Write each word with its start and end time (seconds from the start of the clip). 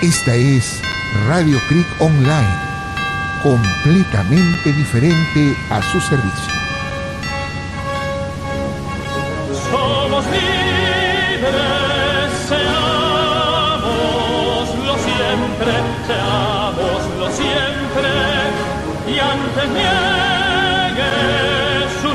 Esta 0.00 0.32
es 0.32 0.80
Radio 1.26 1.58
Creek 1.68 1.86
Online, 1.98 2.46
completamente 3.42 4.72
diferente 4.72 5.56
a 5.70 5.82
su 5.82 6.00
servicio. 6.00 6.52
Somos 9.68 10.24
libres, 10.26 11.50
seámoslo 12.48 13.74
siempre, 14.98 15.72
seámoslo 16.06 17.28
siempre, 17.32 18.10
y 19.08 19.18
antes 19.18 19.68
niegue 19.74 21.10
sus 22.00 22.14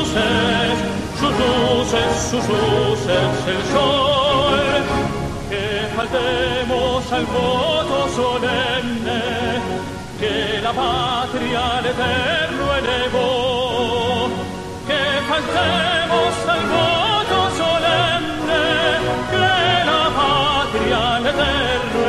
luces, 0.00 0.72
sus 1.20 1.30
luces, 1.30 2.08
sus 2.30 2.44
luces, 2.48 3.28
el 3.48 3.62
sol, 3.70 4.03
al 7.14 7.26
voto 7.26 8.08
solemne, 8.08 9.22
que 10.18 10.60
la 10.60 10.72
patria 10.72 11.78
al 11.78 11.86
eterno 11.86 12.64
elevó, 12.80 14.28
que 14.88 15.02
faltemos 15.30 16.32
al 16.54 16.64
voto 16.76 17.38
solemne, 17.62 18.64
que 19.32 19.50
la 19.90 20.04
patria 20.20 21.16
al 21.16 21.26
eterno 21.32 22.00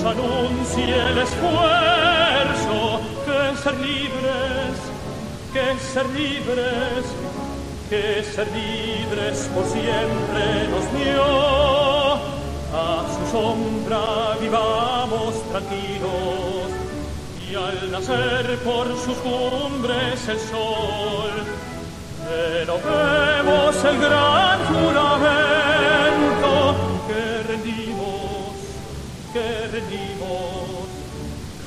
siglos 0.00 0.16
anuncie 0.16 0.94
el 0.94 1.18
esfuerzo 1.18 3.00
que 3.26 3.56
ser 3.62 3.74
libres, 3.80 4.76
que 5.52 5.78
ser 5.92 6.06
libres, 6.10 7.04
que 7.88 8.22
ser 8.24 8.48
libres 8.52 9.48
por 9.54 9.64
siempre 9.66 10.68
nos 10.70 11.04
dio. 11.04 12.30
A 12.72 13.04
su 13.14 13.32
sombra 13.32 14.36
vivamos 14.40 15.34
tranquilos 15.50 16.70
y 17.50 17.54
al 17.56 17.90
nacer 17.90 18.58
por 18.64 18.86
sus 18.96 19.16
cumbres 19.18 20.28
el 20.28 20.38
sol, 20.38 21.32
renovemos 22.28 23.84
el 23.84 23.98
gran 23.98 24.58
juramento 24.66 25.79
que 29.32 29.68
rendimos, 29.70 30.88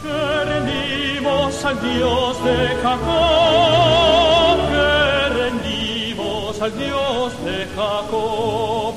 que 0.02 0.44
rendimos 0.46 1.66
al 1.66 1.82
Dios 1.82 2.44
de 2.44 2.68
Jacob, 2.84 4.58
que 4.70 5.30
rendimos 5.42 6.62
al 6.62 6.78
Dios 6.78 7.34
de 7.46 7.66
Jacob, 7.76 8.94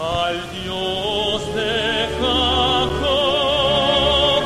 al 0.00 0.50
Dios 0.52 1.54
de 1.54 2.08
Jacob. 2.20 4.42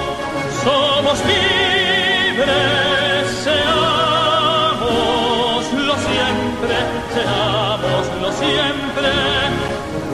Somos 0.64 1.18
libres, 1.24 3.24
seámoslo 3.44 5.94
siempre, 6.08 6.76
seámoslo 7.14 8.28
siempre, 8.32 9.10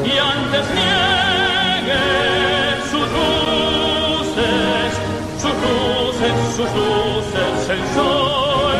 y 0.04 0.06
antes 0.18 0.64
sus 6.58 6.74
luces 6.74 7.70
el 7.70 7.78
sol, 7.94 8.74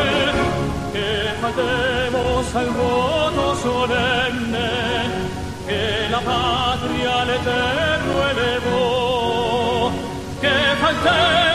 que 0.91 1.31
faltemos 1.39 2.55
al 2.55 2.69
voto 2.71 3.55
solemne, 3.55 4.69
que 5.65 6.09
la 6.11 6.19
patria 6.19 7.21
al 7.21 7.29
eterno 7.29 8.15
elevó, 8.31 9.91
que 10.41 10.55
faltemos 10.81 11.48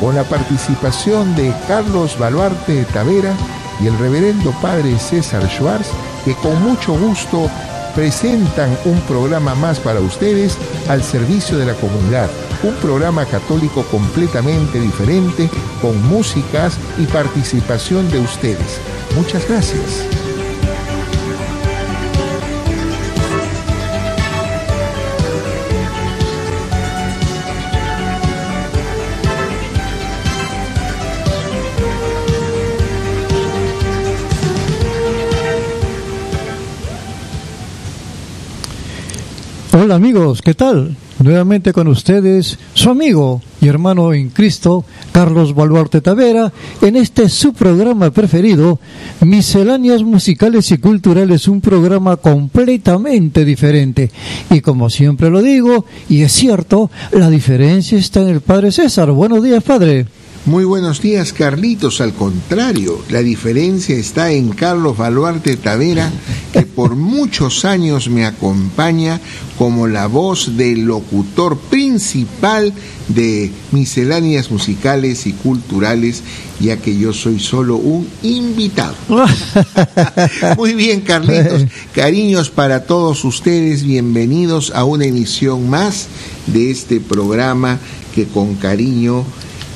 con 0.00 0.14
la 0.14 0.24
participación 0.24 1.34
de 1.36 1.52
Carlos 1.68 2.18
Baluarte 2.18 2.84
Tavera 2.86 3.34
y 3.80 3.86
el 3.86 3.98
reverendo 3.98 4.50
padre 4.62 4.98
César 4.98 5.48
Schwartz, 5.48 5.88
que 6.24 6.34
con 6.34 6.62
mucho 6.62 6.98
gusto 6.98 7.50
presentan 7.94 8.76
un 8.84 9.00
programa 9.02 9.54
más 9.54 9.78
para 9.80 10.00
ustedes 10.00 10.56
al 10.88 11.02
servicio 11.02 11.58
de 11.58 11.66
la 11.66 11.74
comunidad, 11.74 12.28
un 12.62 12.74
programa 12.76 13.24
católico 13.26 13.82
completamente 13.84 14.80
diferente, 14.80 15.48
con 15.80 16.02
músicas 16.08 16.78
y 16.98 17.04
participación 17.06 18.10
de 18.10 18.18
ustedes. 18.18 18.80
Muchas 19.14 19.46
gracias. 19.48 20.25
Hola 39.86 39.94
amigos, 39.94 40.42
¿qué 40.42 40.52
tal? 40.52 40.96
Nuevamente 41.22 41.72
con 41.72 41.86
ustedes, 41.86 42.58
su 42.74 42.90
amigo 42.90 43.40
y 43.60 43.68
hermano 43.68 44.12
en 44.12 44.30
Cristo, 44.30 44.84
Carlos 45.12 45.54
Baluarte 45.54 46.00
Tavera, 46.00 46.52
en 46.82 46.96
este 46.96 47.28
su 47.28 47.52
programa 47.52 48.10
preferido, 48.10 48.80
Misceláneas 49.20 50.02
Musicales 50.02 50.72
y 50.72 50.78
Culturales, 50.78 51.46
un 51.46 51.60
programa 51.60 52.16
completamente 52.16 53.44
diferente. 53.44 54.10
Y 54.50 54.60
como 54.60 54.90
siempre 54.90 55.30
lo 55.30 55.40
digo, 55.40 55.86
y 56.08 56.22
es 56.22 56.32
cierto, 56.32 56.90
la 57.12 57.30
diferencia 57.30 57.96
está 57.96 58.22
en 58.22 58.30
el 58.30 58.40
Padre 58.40 58.72
César. 58.72 59.12
Buenos 59.12 59.40
días, 59.44 59.62
Padre. 59.62 60.06
Muy 60.46 60.62
buenos 60.64 61.02
días, 61.02 61.32
Carlitos. 61.32 62.00
Al 62.00 62.14
contrario, 62.14 63.02
la 63.10 63.20
diferencia 63.20 63.96
está 63.96 64.30
en 64.30 64.50
Carlos 64.50 64.96
Baluarte 64.96 65.56
Tavera, 65.56 66.12
que 66.52 66.62
por 66.62 66.94
muchos 66.94 67.64
años 67.64 68.08
me 68.08 68.24
acompaña 68.24 69.20
como 69.58 69.88
la 69.88 70.06
voz 70.06 70.56
del 70.56 70.84
locutor 70.84 71.58
principal 71.58 72.72
de 73.08 73.50
misceláneas 73.72 74.52
musicales 74.52 75.26
y 75.26 75.32
culturales, 75.32 76.22
ya 76.60 76.76
que 76.76 76.96
yo 76.96 77.12
soy 77.12 77.40
solo 77.40 77.74
un 77.74 78.06
invitado. 78.22 78.94
Muy 80.56 80.74
bien, 80.74 81.00
Carlitos. 81.00 81.64
Cariños 81.92 82.50
para 82.50 82.84
todos 82.84 83.24
ustedes. 83.24 83.82
Bienvenidos 83.82 84.70
a 84.76 84.84
una 84.84 85.06
emisión 85.06 85.68
más 85.68 86.06
de 86.46 86.70
este 86.70 87.00
programa 87.00 87.80
que 88.14 88.26
con 88.26 88.54
cariño 88.54 89.24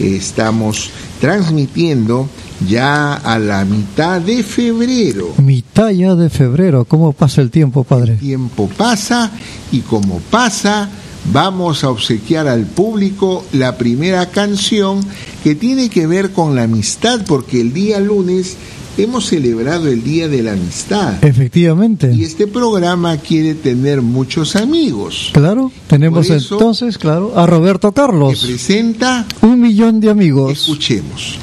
estamos 0.00 0.90
transmitiendo 1.20 2.28
ya 2.66 3.14
a 3.14 3.38
la 3.38 3.64
mitad 3.64 4.20
de 4.20 4.42
febrero. 4.42 5.34
Mitad 5.38 5.90
ya 5.90 6.14
de 6.14 6.30
febrero, 6.30 6.84
¿cómo 6.84 7.12
pasa 7.12 7.40
el 7.40 7.50
tiempo, 7.50 7.84
padre? 7.84 8.14
El 8.14 8.18
tiempo 8.18 8.68
pasa 8.76 9.30
y 9.70 9.80
como 9.80 10.18
pasa, 10.18 10.88
vamos 11.32 11.84
a 11.84 11.90
obsequiar 11.90 12.48
al 12.48 12.66
público 12.66 13.44
la 13.52 13.76
primera 13.76 14.30
canción 14.30 15.00
que 15.44 15.54
tiene 15.54 15.88
que 15.88 16.06
ver 16.06 16.32
con 16.32 16.54
la 16.54 16.64
amistad, 16.64 17.20
porque 17.26 17.60
el 17.60 17.72
día 17.72 18.00
lunes 18.00 18.56
hemos 18.98 19.26
celebrado 19.26 19.88
el 19.88 20.02
Día 20.02 20.28
de 20.28 20.42
la 20.42 20.52
Amistad. 20.52 21.22
Efectivamente. 21.24 22.12
Y 22.12 22.24
este 22.24 22.46
programa 22.46 23.16
quiere 23.18 23.54
tener 23.54 24.02
muchos 24.02 24.56
amigos. 24.56 25.30
Claro, 25.32 25.72
tenemos 25.86 26.30
entonces, 26.30 26.98
claro, 26.98 27.38
a 27.38 27.46
Roberto 27.46 27.92
Carlos. 27.92 28.40
Que 28.40 28.48
presenta 28.48 29.26
un 29.42 29.60
millón 29.60 30.00
de 30.00 30.10
amigos. 30.10 30.52
Escuchemos. 30.52 31.38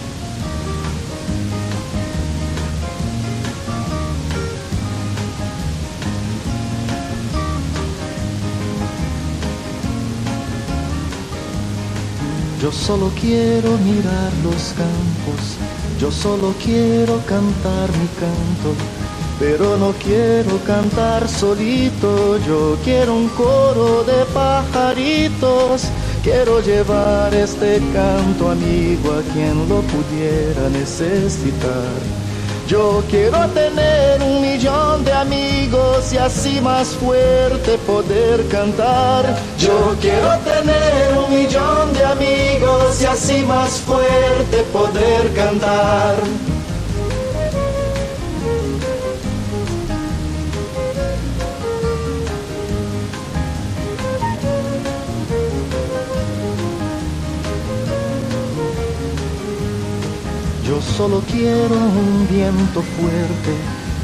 Yo 12.61 12.71
solo 12.73 13.11
quiero 13.21 13.77
mirar 13.77 14.31
los 14.43 14.73
campos, 14.73 15.55
yo 15.99 16.11
solo 16.11 16.53
quiero 16.63 17.19
cantar 17.25 17.89
mi 17.99 18.07
canto, 18.19 18.75
pero 19.39 19.77
no 19.77 19.94
quiero 19.94 20.57
cantar 20.65 21.27
solito, 21.27 22.38
yo 22.45 22.77
quiero 22.83 23.15
un 23.15 23.29
coro 23.29 24.03
de 24.03 24.25
pajaritos, 24.33 25.83
quiero 26.23 26.61
llevar 26.61 27.33
este 27.33 27.81
canto 27.94 28.51
amigo 28.51 29.11
a 29.13 29.21
quien 29.33 29.67
lo 29.69 29.81
pudiera 29.81 30.69
necesitar. 30.69 32.16
Yo 32.67 33.01
quiero 33.09 33.47
tener 33.51 34.21
un 34.21 34.41
millón 34.41 35.05
de 35.05 35.13
amigos 35.13 36.11
y 36.11 36.17
así 36.17 36.59
más 36.59 36.89
fuerte 36.89 37.77
poder 37.87 38.45
cantar. 38.49 39.23
Yo 39.57 39.95
quiero 40.01 40.37
tener 40.39 41.17
un 41.17 41.33
millón 41.33 41.93
de 41.93 42.03
amigos 42.03 43.01
y 43.01 43.05
así 43.05 43.45
más 43.45 43.79
fuerte 43.79 44.63
poder 44.73 45.33
cantar. 45.33 46.15
Solo 60.95 61.22
quiero 61.31 61.75
un 61.75 62.28
viento 62.30 62.81
fuerte, 62.81 63.54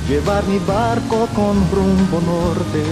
llevar 0.10 0.44
mi 0.46 0.60
barco 0.60 1.28
con 1.36 1.56
rumbo 1.72 2.20
norte. 2.22 2.84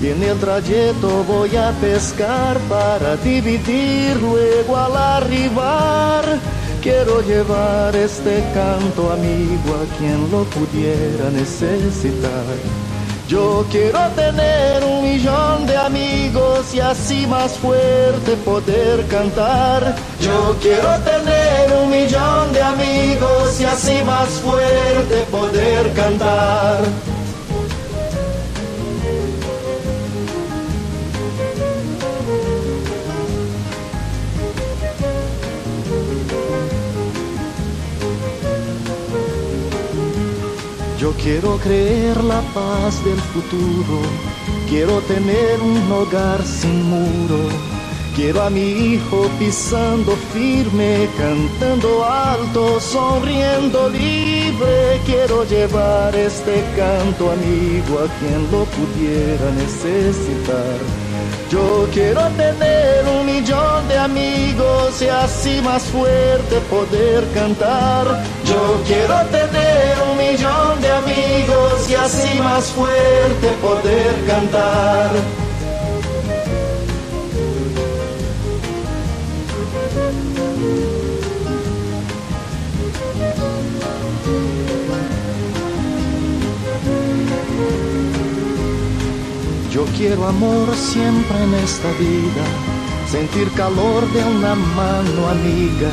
Y 0.00 0.08
en 0.08 0.22
el 0.22 0.38
trayecto 0.38 1.24
voy 1.24 1.56
a 1.56 1.72
pescar 1.80 2.58
para 2.68 3.16
dividir 3.16 4.16
luego 4.20 4.76
al 4.76 4.96
arribar. 4.96 6.24
Quiero 6.82 7.22
llevar 7.22 7.96
este 7.96 8.44
canto 8.54 9.10
amigo 9.12 9.74
a 9.74 9.96
quien 9.96 10.30
lo 10.30 10.44
pudiera 10.44 11.30
necesitar. 11.30 12.44
Yo 13.28 13.66
quiero 13.72 13.98
tener 14.14 14.84
un 14.84 15.02
millón 15.02 15.66
de 15.66 15.76
amigos 15.76 16.72
y 16.72 16.78
así 16.78 17.26
más 17.26 17.58
fuerte 17.58 18.36
poder 18.44 19.04
cantar. 19.08 19.96
Yo 20.20 20.56
quiero 20.62 20.96
tener 21.00 21.72
un 21.82 21.90
millón 21.90 22.52
de 22.52 22.62
amigos 22.62 23.60
y 23.60 23.64
así 23.64 24.00
más 24.04 24.28
fuerte 24.28 25.26
poder 25.32 25.92
cantar. 25.94 26.78
Quiero 41.22 41.56
creer 41.58 42.22
la 42.24 42.40
paz 42.54 43.04
del 43.04 43.20
futuro, 43.32 44.00
quiero 44.68 45.00
tener 45.02 45.60
un 45.60 45.90
hogar 45.90 46.42
sin 46.44 46.82
muro, 46.84 47.48
quiero 48.14 48.42
a 48.42 48.50
mi 48.50 48.68
hijo 48.92 49.28
pisando 49.38 50.12
firme, 50.32 51.08
cantando 51.16 52.04
alto, 52.04 52.80
sonriendo 52.80 53.88
libre, 53.88 55.00
quiero 55.04 55.44
llevar 55.44 56.14
este 56.14 56.64
canto 56.76 57.30
amigo 57.30 57.98
a 58.00 58.08
quien 58.18 58.42
lo 58.50 58.64
pudiera 58.76 59.50
necesitar. 59.52 61.05
Yo 61.50 61.88
quiero 61.92 62.22
tener 62.36 63.04
un 63.06 63.24
millón 63.24 63.86
de 63.86 63.96
amigos 63.96 65.00
y 65.00 65.06
así 65.06 65.60
más 65.62 65.84
fuerte 65.84 66.56
poder 66.68 67.24
cantar. 67.34 68.04
Yo 68.44 68.82
quiero 68.84 69.14
tener 69.26 69.96
un 70.10 70.18
millón 70.18 70.80
de 70.80 70.90
amigos 70.90 71.88
y 71.88 71.94
así 71.94 72.40
más 72.40 72.64
fuerte 72.72 73.48
poder 73.62 74.14
cantar. 74.26 75.10
Quiero 89.96 90.26
amor 90.26 90.74
siempre 90.74 91.42
en 91.42 91.54
esta 91.54 91.90
vida, 91.92 92.44
sentir 93.10 93.50
calor 93.52 94.10
de 94.12 94.24
una 94.24 94.54
mano 94.54 95.28
amiga. 95.28 95.90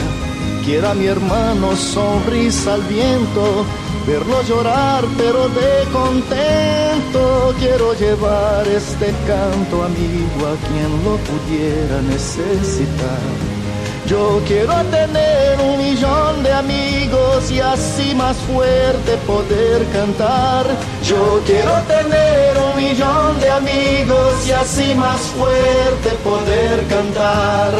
Quiero 0.66 0.90
a 0.90 0.94
mi 0.94 1.06
hermano 1.06 1.76
sonrisa 1.76 2.76
al 2.76 2.84
viento, 2.84 3.66
verlo 4.08 4.42
llorar 4.44 5.06
pero 5.18 5.50
de 5.50 5.92
contento. 5.92 7.54
Quiero 7.60 7.94
llevar 7.94 8.68
este 8.68 9.14
canto 9.28 9.84
amigo 9.84 10.48
a 10.48 10.56
quien 10.68 10.92
lo 11.04 11.18
pudiera 11.18 12.02
necesitar. 12.02 13.53
Yo 14.06 14.42
quiero 14.46 14.74
tener 14.92 15.60
un 15.62 15.78
millón 15.78 16.44
de 16.44 16.52
amigos 16.52 17.50
y 17.50 17.62
así 17.62 18.14
más 18.14 18.36
fuerte 18.38 19.16
poder 19.26 19.86
cantar. 19.94 20.66
Yo 21.04 21.42
quiero 21.46 21.72
tener 21.88 22.58
un 22.58 22.76
millón 22.76 23.40
de 23.40 23.50
amigos 23.50 24.46
y 24.46 24.52
así 24.52 24.94
más 24.96 25.22
fuerte 25.22 26.10
poder 26.22 26.86
cantar. 26.88 27.72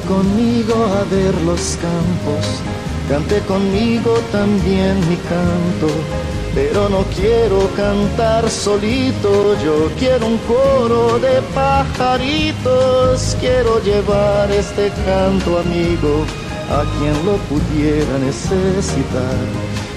Conmigo 0.00 0.74
a 0.86 1.04
ver 1.14 1.34
los 1.42 1.76
campos, 1.76 2.46
cante 3.10 3.40
conmigo 3.40 4.14
también 4.32 4.98
mi 5.08 5.16
canto, 5.16 5.88
pero 6.54 6.88
no 6.88 7.04
quiero 7.14 7.68
cantar 7.76 8.48
solito, 8.48 9.54
yo 9.62 9.90
quiero 9.98 10.26
un 10.26 10.38
coro 10.38 11.18
de 11.18 11.42
pajaritos, 11.54 13.36
quiero 13.38 13.82
llevar 13.82 14.50
este 14.50 14.90
canto 15.04 15.58
amigo 15.58 16.24
a 16.70 16.84
quien 16.98 17.14
lo 17.26 17.36
pudiera 17.48 18.18
necesitar. 18.18 19.36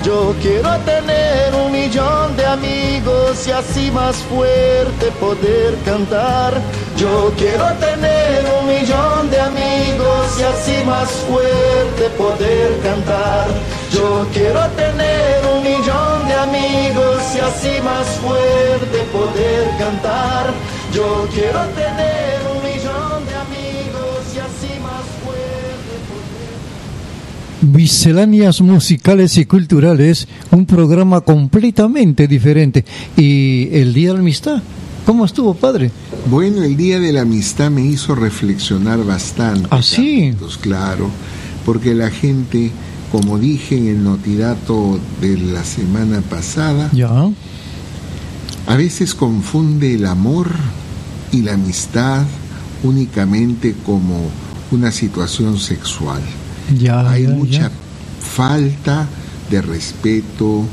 Yo 0.03 0.35
quiero 0.41 0.77
tener 0.79 1.55
un 1.55 1.71
millón 1.71 2.35
de 2.35 2.45
amigos 2.45 3.47
y 3.47 3.51
así 3.51 3.89
más 3.91 4.17
fuerte 4.17 5.09
poder 5.19 5.75
cantar. 5.85 6.61
Yo 6.97 7.33
quiero 7.37 7.65
tener 7.73 8.45
un 8.57 8.67
millón 8.67 9.29
de 9.29 9.39
amigos 9.41 10.39
y 10.39 10.43
así 10.43 10.85
más 10.85 11.09
fuerte 11.27 12.09
poder 12.17 12.79
cantar. 12.81 13.47
Yo 13.91 14.25
quiero 14.33 14.61
tener 14.77 15.41
un 15.53 15.61
millón 15.61 16.27
de 16.27 16.33
amigos 16.33 17.21
y 17.35 17.39
así 17.39 17.81
más 17.83 18.07
fuerte 18.23 18.97
poder 19.11 19.69
cantar. 19.77 20.53
Yo 20.93 21.27
quiero 21.33 21.59
tener 21.75 22.39
un 22.55 22.63
millón 22.63 23.25
de 23.27 23.35
amigos 23.35 24.21
y 24.33 24.39
así 24.39 24.79
más 24.81 25.03
fuerte 25.21 25.93
poder. 26.07 27.77
Misceláneas 27.77 28.61
musicales 28.61 29.37
y 29.37 29.45
culturales, 29.45 30.29
un 30.49 30.65
programa 30.65 31.19
completamente 31.19 32.25
diferente. 32.29 32.85
Y 33.17 33.67
el 33.73 33.93
Día 33.93 34.09
de 34.09 34.13
la 34.13 34.19
Amistad, 34.21 34.61
¿cómo 35.05 35.25
estuvo, 35.25 35.53
padre? 35.53 35.91
Bueno, 36.29 36.63
el 36.63 36.75
Día 36.77 36.99
de 36.99 37.11
la 37.13 37.21
Amistad 37.21 37.69
me 37.71 37.83
hizo 37.85 38.15
reflexionar 38.15 39.03
bastante. 39.05 39.67
¿Ah, 39.71 39.81
sí? 39.81 40.33
Claro, 40.61 41.09
porque 41.65 41.93
la 41.93 42.09
gente, 42.09 42.71
como 43.11 43.37
dije 43.37 43.77
en 43.77 43.87
el 43.87 44.03
notidato 44.03 44.99
de 45.21 45.37
la 45.37 45.63
semana 45.63 46.21
pasada, 46.21 46.89
Ya, 46.93 47.09
a 48.67 48.75
veces 48.75 49.13
confunde 49.13 49.93
el 49.93 50.05
amor 50.05 50.49
y 51.31 51.41
la 51.41 51.53
amistad 51.53 52.23
únicamente 52.83 53.75
como 53.85 54.29
una 54.71 54.91
situación 54.91 55.59
sexual. 55.59 56.21
ya, 56.77 57.07
hay 57.09 57.23
ya, 57.23 57.29
mucha 57.29 57.59
ya. 57.61 57.71
falta 58.19 59.07
de 59.51 59.61
respeto, 59.61 60.63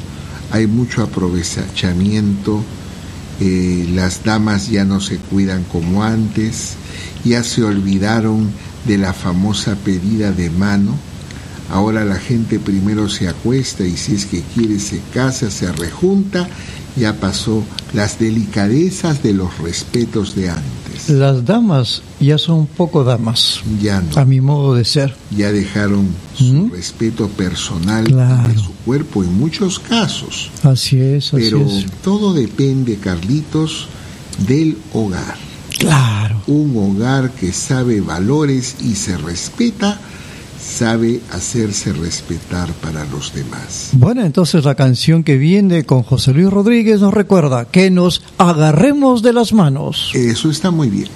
hay 0.50 0.66
mucho 0.66 1.02
aprovechamiento, 1.02 2.62
las 3.94 4.24
damas 4.24 4.68
ya 4.68 4.84
no 4.84 5.00
se 5.00 5.16
cuidan 5.16 5.64
como 5.64 6.02
antes, 6.02 6.74
ya 7.24 7.42
se 7.44 7.62
olvidaron 7.62 8.50
de 8.86 8.98
la 8.98 9.12
famosa 9.12 9.76
pedida 9.76 10.32
de 10.32 10.50
mano, 10.50 10.96
ahora 11.70 12.04
la 12.04 12.16
gente 12.16 12.58
primero 12.58 13.08
se 13.08 13.28
acuesta 13.28 13.84
y 13.84 13.96
si 13.96 14.14
es 14.14 14.26
que 14.26 14.42
quiere 14.54 14.78
se 14.78 15.00
casa, 15.14 15.50
se 15.50 15.70
rejunta, 15.72 16.48
ya 16.96 17.14
pasó 17.18 17.62
las 17.92 18.18
delicadezas 18.18 19.22
de 19.22 19.32
los 19.34 19.58
respetos 19.58 20.34
de 20.34 20.50
antes, 20.50 21.08
Las 21.08 21.44
damas 21.44 22.02
ya 22.20 22.38
son 22.38 22.66
poco 22.66 23.02
damas, 23.04 23.60
ya 23.80 24.00
no. 24.00 24.16
a 24.20 24.24
mi 24.24 24.40
modo 24.40 24.74
de 24.74 24.84
ser. 24.84 25.14
ya 25.30 25.50
dejaron 25.52 26.08
su 26.34 26.68
respeto 26.68 27.28
personal 27.28 28.04
Claro. 28.04 28.48
de 28.48 28.58
su 28.58 28.72
cuerpo 28.84 29.22
en 29.24 29.38
muchos 29.38 29.78
casos. 29.78 30.50
Así 30.62 30.98
es, 31.00 31.28
así 31.34 31.36
Pero 31.44 31.60
es. 31.66 31.86
todo 32.02 32.32
depende, 32.34 32.96
Carlitos, 32.96 33.88
del 34.46 34.76
hogar. 34.92 35.36
Claro. 35.78 36.40
Un 36.46 36.76
hogar 36.76 37.30
que 37.32 37.52
sabe 37.52 38.00
valores 38.00 38.76
y 38.82 38.94
se 38.94 39.16
respeta, 39.16 39.98
sabe 40.62 41.20
hacerse 41.30 41.92
respetar 41.92 42.72
para 42.74 43.04
los 43.06 43.34
demás. 43.34 43.90
Bueno, 43.92 44.24
entonces 44.24 44.64
la 44.64 44.74
canción 44.74 45.24
que 45.24 45.36
viene 45.36 45.84
con 45.84 46.02
José 46.02 46.32
Luis 46.32 46.50
Rodríguez 46.50 47.00
nos 47.00 47.12
recuerda 47.12 47.64
que 47.64 47.90
nos 47.90 48.22
agarremos 48.38 49.22
de 49.22 49.32
las 49.32 49.52
manos. 49.52 50.12
Eso 50.14 50.50
está 50.50 50.70
muy 50.70 50.88
bien. 50.88 51.08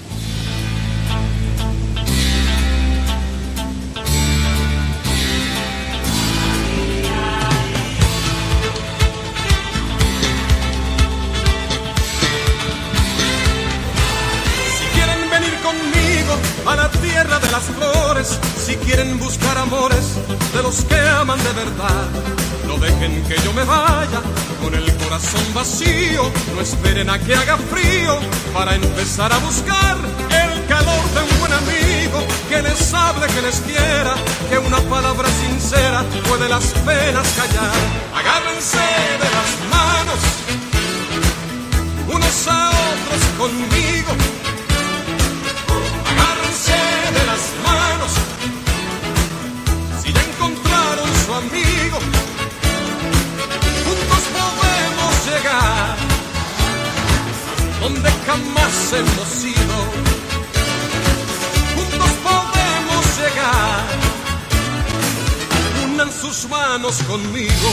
No 22.67 22.77
dejen 22.79 23.25
que 23.25 23.37
yo 23.43 23.53
me 23.55 23.65
vaya 23.65 24.21
con 24.63 24.75
el 24.75 24.85
corazón 24.97 25.43
vacío, 25.55 26.31
no 26.55 26.61
esperen 26.61 27.09
a 27.09 27.19
que 27.19 27.35
haga 27.35 27.57
frío 27.57 28.19
para 28.53 28.75
empezar 28.75 29.33
a 29.33 29.39
buscar 29.39 29.97
el 30.29 30.67
calor 30.67 31.05
de 31.15 31.21
un 31.23 31.41
buen 31.41 31.53
amigo 31.53 32.19
que 32.51 32.61
les 32.61 32.93
hable, 32.93 33.27
que 33.29 33.41
les 33.41 33.61
quiera, 33.61 34.15
que 34.51 34.59
una 34.59 34.81
palabra 34.83 35.29
sincera 35.31 36.05
puede 36.29 36.47
las 36.47 36.65
penas 36.85 37.27
callar. 37.39 37.77
Agárrense 38.15 38.87
de 39.23 39.31
las 39.37 39.51
manos 39.71 40.21
unos 42.07 42.49
a 42.49 42.69
otros 42.69 43.25
conmigo. 43.39 44.36
Amigo, 51.37 51.99
juntos 53.85 54.23
podemos 54.37 55.27
llegar 55.27 55.97
donde 57.81 58.11
jamás 58.27 58.93
hemos 58.93 59.45
ido. 59.45 59.77
Juntos 61.77 62.11
podemos 62.27 63.05
llegar. 63.19 63.85
Unan 65.85 66.13
sus 66.13 66.49
manos 66.49 66.97
conmigo. 67.07 67.71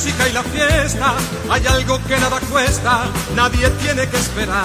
Música 0.00 0.28
y 0.30 0.32
la 0.32 0.42
fiesta, 0.42 1.14
hay 1.50 1.66
algo 1.66 2.02
que 2.04 2.16
nada 2.16 2.40
cuesta, 2.50 3.04
nadie 3.36 3.68
tiene 3.82 4.08
que 4.08 4.16
esperar. 4.16 4.64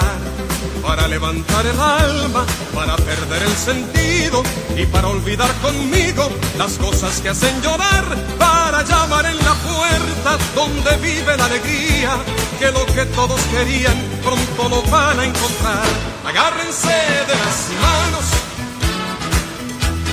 Para 0.82 1.06
levantar 1.08 1.66
el 1.66 1.78
alma, 1.78 2.46
para 2.74 2.96
perder 2.96 3.42
el 3.42 3.54
sentido 3.54 4.42
y 4.74 4.86
para 4.86 5.08
olvidar 5.08 5.52
conmigo 5.60 6.30
las 6.56 6.78
cosas 6.78 7.20
que 7.20 7.28
hacen 7.28 7.60
llorar, 7.60 8.04
para 8.38 8.82
llamar 8.82 9.26
en 9.26 9.36
la 9.36 9.52
puerta 9.52 10.38
donde 10.54 10.96
vive 11.06 11.36
la 11.36 11.44
alegría, 11.44 12.12
que 12.58 12.70
lo 12.70 12.86
que 12.86 13.04
todos 13.14 13.40
querían 13.52 13.96
pronto 14.22 14.68
lo 14.70 14.82
van 14.90 15.20
a 15.20 15.24
encontrar. 15.26 15.86
Agárrense 16.26 16.96
de 17.28 17.36
las 17.44 17.58
manos, 17.82 18.24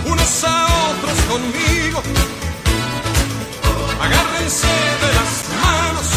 unos 0.05 0.43
a 0.43 0.65
otros 0.91 1.17
conmigo. 1.29 2.32
De 4.43 4.49
las 4.49 5.33
manos. 5.63 6.07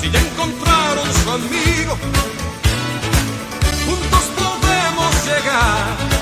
Si 0.00 0.10
ya 0.10 0.18
encontraron 0.18 1.06
su 1.22 1.30
amigo, 1.30 1.98
juntos 3.84 4.24
podemos 4.34 5.26
llegar 5.26 6.18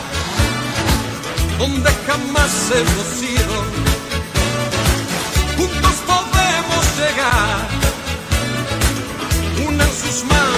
donde 1.60 1.90
jamás 2.08 2.70
hemos 2.74 3.22
ido. 3.22 3.56
Juntos 5.56 5.96
podemos 6.10 6.84
llegar. 6.98 7.68
Unan 9.68 9.90
sus 9.92 10.24
manos 10.24 10.55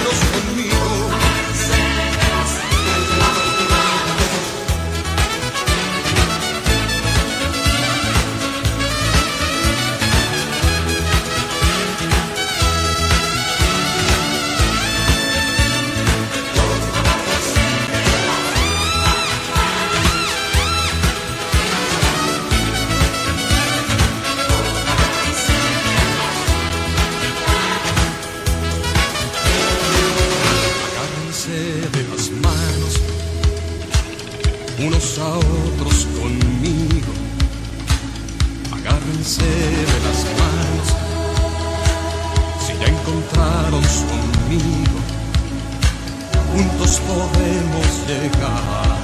las 40.05 40.19
manos, 40.39 40.87
si 42.65 42.73
ya 42.79 42.87
encontraron 42.87 43.83
su 43.83 44.05
amigo, 44.23 44.99
juntos 46.53 46.91
podemos 47.07 47.87
llegar. 48.07 48.99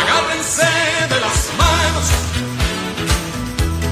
Agárrense 0.00 0.70
de 1.12 1.20
las 1.20 1.40
manos, 1.62 2.06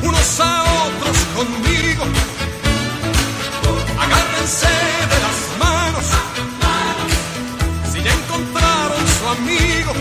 unos 0.02 0.40
a 0.40 0.62
otros 0.86 1.18
conmigo. 1.36 2.04
Agárrense 3.98 4.72
de 5.12 5.18
las 5.26 5.38
manos. 5.58 6.06
Si 7.92 8.02
ya 8.02 8.12
encontraron 8.12 9.04
su 9.18 9.24
amigo, 9.28 9.92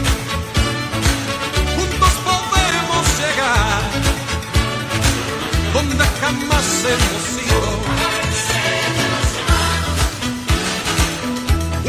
donde 5.87 6.05
jamás 6.21 6.85
hemos 6.91 7.23
sido. 7.35 7.69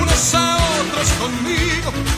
Unos 0.00 0.35
a 0.35 0.56
otros 0.80 1.09
conmigo. 1.20 2.10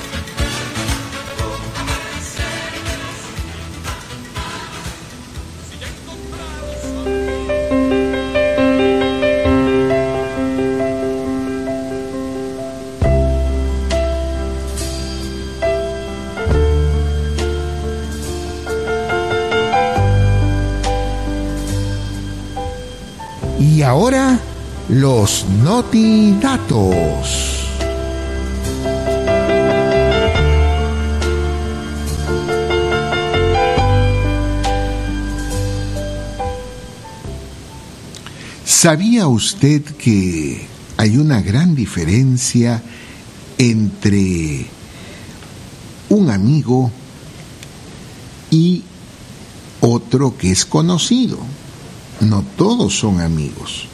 Los 25.22 25.46
notidatos. 25.62 27.26
¿Sabía 38.64 39.28
usted 39.28 39.82
que 39.84 40.66
hay 40.96 41.16
una 41.18 41.40
gran 41.40 41.76
diferencia 41.76 42.82
entre 43.58 44.66
un 46.08 46.30
amigo 46.30 46.90
y 48.50 48.82
otro 49.82 50.36
que 50.36 50.50
es 50.50 50.66
conocido? 50.66 51.38
No 52.18 52.44
todos 52.56 52.98
son 52.98 53.20
amigos. 53.20 53.91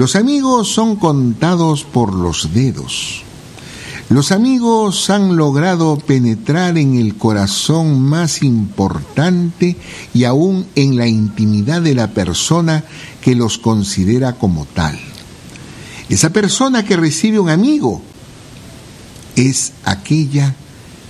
Los 0.00 0.16
amigos 0.16 0.72
son 0.72 0.96
contados 0.96 1.84
por 1.84 2.14
los 2.14 2.54
dedos. 2.54 3.20
Los 4.08 4.32
amigos 4.32 5.10
han 5.10 5.36
logrado 5.36 5.98
penetrar 5.98 6.78
en 6.78 6.94
el 6.94 7.18
corazón 7.18 8.00
más 8.00 8.42
importante 8.42 9.76
y 10.14 10.24
aún 10.24 10.64
en 10.74 10.96
la 10.96 11.06
intimidad 11.06 11.82
de 11.82 11.94
la 11.94 12.14
persona 12.14 12.82
que 13.20 13.34
los 13.34 13.58
considera 13.58 14.36
como 14.36 14.64
tal. 14.64 14.98
Esa 16.08 16.30
persona 16.30 16.82
que 16.82 16.96
recibe 16.96 17.38
un 17.38 17.50
amigo 17.50 18.00
es 19.36 19.74
aquella 19.84 20.54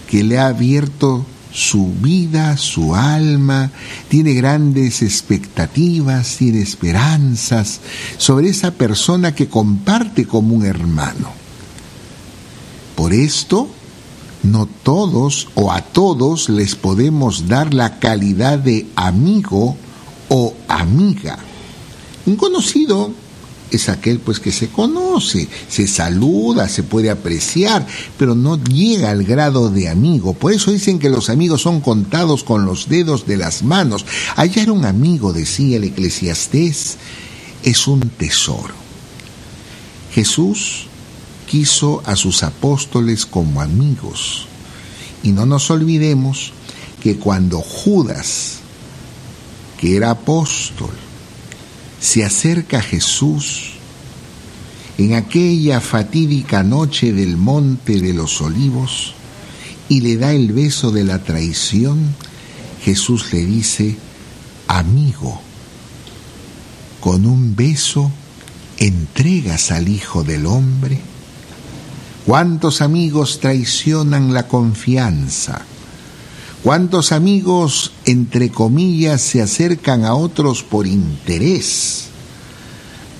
que 0.08 0.24
le 0.24 0.40
ha 0.40 0.48
abierto 0.48 1.24
su 1.52 1.92
vida, 2.00 2.56
su 2.56 2.94
alma, 2.94 3.70
tiene 4.08 4.34
grandes 4.34 5.02
expectativas, 5.02 6.36
tiene 6.36 6.60
esperanzas 6.60 7.80
sobre 8.18 8.48
esa 8.48 8.72
persona 8.72 9.34
que 9.34 9.48
comparte 9.48 10.26
como 10.26 10.54
un 10.54 10.64
hermano. 10.64 11.30
Por 12.94 13.12
esto, 13.12 13.68
no 14.42 14.66
todos 14.66 15.48
o 15.54 15.72
a 15.72 15.82
todos 15.82 16.48
les 16.48 16.74
podemos 16.74 17.48
dar 17.48 17.74
la 17.74 17.98
calidad 17.98 18.58
de 18.58 18.86
amigo 18.96 19.76
o 20.28 20.54
amiga. 20.68 21.38
Un 22.26 22.36
conocido 22.36 23.12
es 23.70 23.88
aquel 23.88 24.18
pues 24.18 24.40
que 24.40 24.52
se 24.52 24.68
conoce, 24.68 25.48
se 25.68 25.86
saluda, 25.86 26.68
se 26.68 26.82
puede 26.82 27.10
apreciar, 27.10 27.86
pero 28.18 28.34
no 28.34 28.62
llega 28.62 29.10
al 29.10 29.24
grado 29.24 29.70
de 29.70 29.88
amigo. 29.88 30.34
Por 30.34 30.52
eso 30.52 30.72
dicen 30.72 30.98
que 30.98 31.10
los 31.10 31.30
amigos 31.30 31.62
son 31.62 31.80
contados 31.80 32.44
con 32.44 32.64
los 32.64 32.88
dedos 32.88 33.26
de 33.26 33.36
las 33.36 33.62
manos. 33.62 34.04
Hallar 34.36 34.70
un 34.70 34.84
amigo, 34.84 35.32
decía 35.32 35.76
el 35.76 35.84
eclesiastés, 35.84 36.96
es 37.62 37.86
un 37.86 38.00
tesoro. 38.00 38.74
Jesús 40.12 40.86
quiso 41.48 42.02
a 42.06 42.16
sus 42.16 42.42
apóstoles 42.42 43.26
como 43.26 43.60
amigos. 43.60 44.46
Y 45.22 45.32
no 45.32 45.46
nos 45.46 45.70
olvidemos 45.70 46.52
que 47.02 47.16
cuando 47.16 47.60
Judas, 47.60 48.58
que 49.78 49.96
era 49.96 50.10
apóstol, 50.10 50.90
se 52.00 52.24
acerca 52.24 52.80
Jesús 52.80 53.74
en 54.98 55.14
aquella 55.14 55.80
fatídica 55.80 56.62
noche 56.62 57.12
del 57.12 57.36
monte 57.36 58.00
de 58.00 58.12
los 58.12 58.40
olivos 58.40 59.14
y 59.88 60.00
le 60.00 60.16
da 60.16 60.32
el 60.32 60.52
beso 60.52 60.90
de 60.90 61.04
la 61.04 61.22
traición, 61.22 62.14
Jesús 62.82 63.32
le 63.32 63.44
dice, 63.44 63.96
amigo, 64.66 65.40
con 67.00 67.26
un 67.26 67.56
beso 67.56 68.10
entregas 68.78 69.70
al 69.70 69.88
Hijo 69.88 70.22
del 70.22 70.46
Hombre. 70.46 71.00
¿Cuántos 72.26 72.82
amigos 72.82 73.40
traicionan 73.40 74.32
la 74.32 74.46
confianza? 74.46 75.62
¿Cuántos 76.62 77.12
amigos, 77.12 77.92
entre 78.04 78.50
comillas, 78.50 79.22
se 79.22 79.40
acercan 79.40 80.04
a 80.04 80.14
otros 80.14 80.62
por 80.62 80.86
interés? 80.86 82.08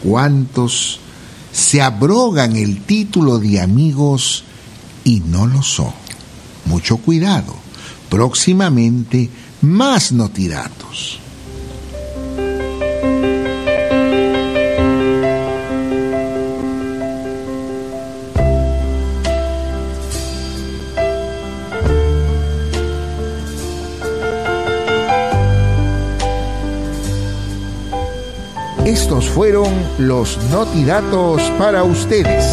¿Cuántos 0.02 1.00
se 1.50 1.80
abrogan 1.80 2.54
el 2.56 2.82
título 2.82 3.38
de 3.38 3.60
amigos 3.60 4.44
y 5.04 5.20
no 5.20 5.46
lo 5.46 5.62
son? 5.62 5.92
Mucho 6.66 6.98
cuidado. 6.98 7.54
Próximamente, 8.10 9.30
más 9.62 10.12
notidatos. 10.12 11.18
Estos 29.10 29.28
fueron 29.30 29.74
los 29.98 30.38
notidatos 30.52 31.42
para 31.58 31.82
ustedes. 31.82 32.44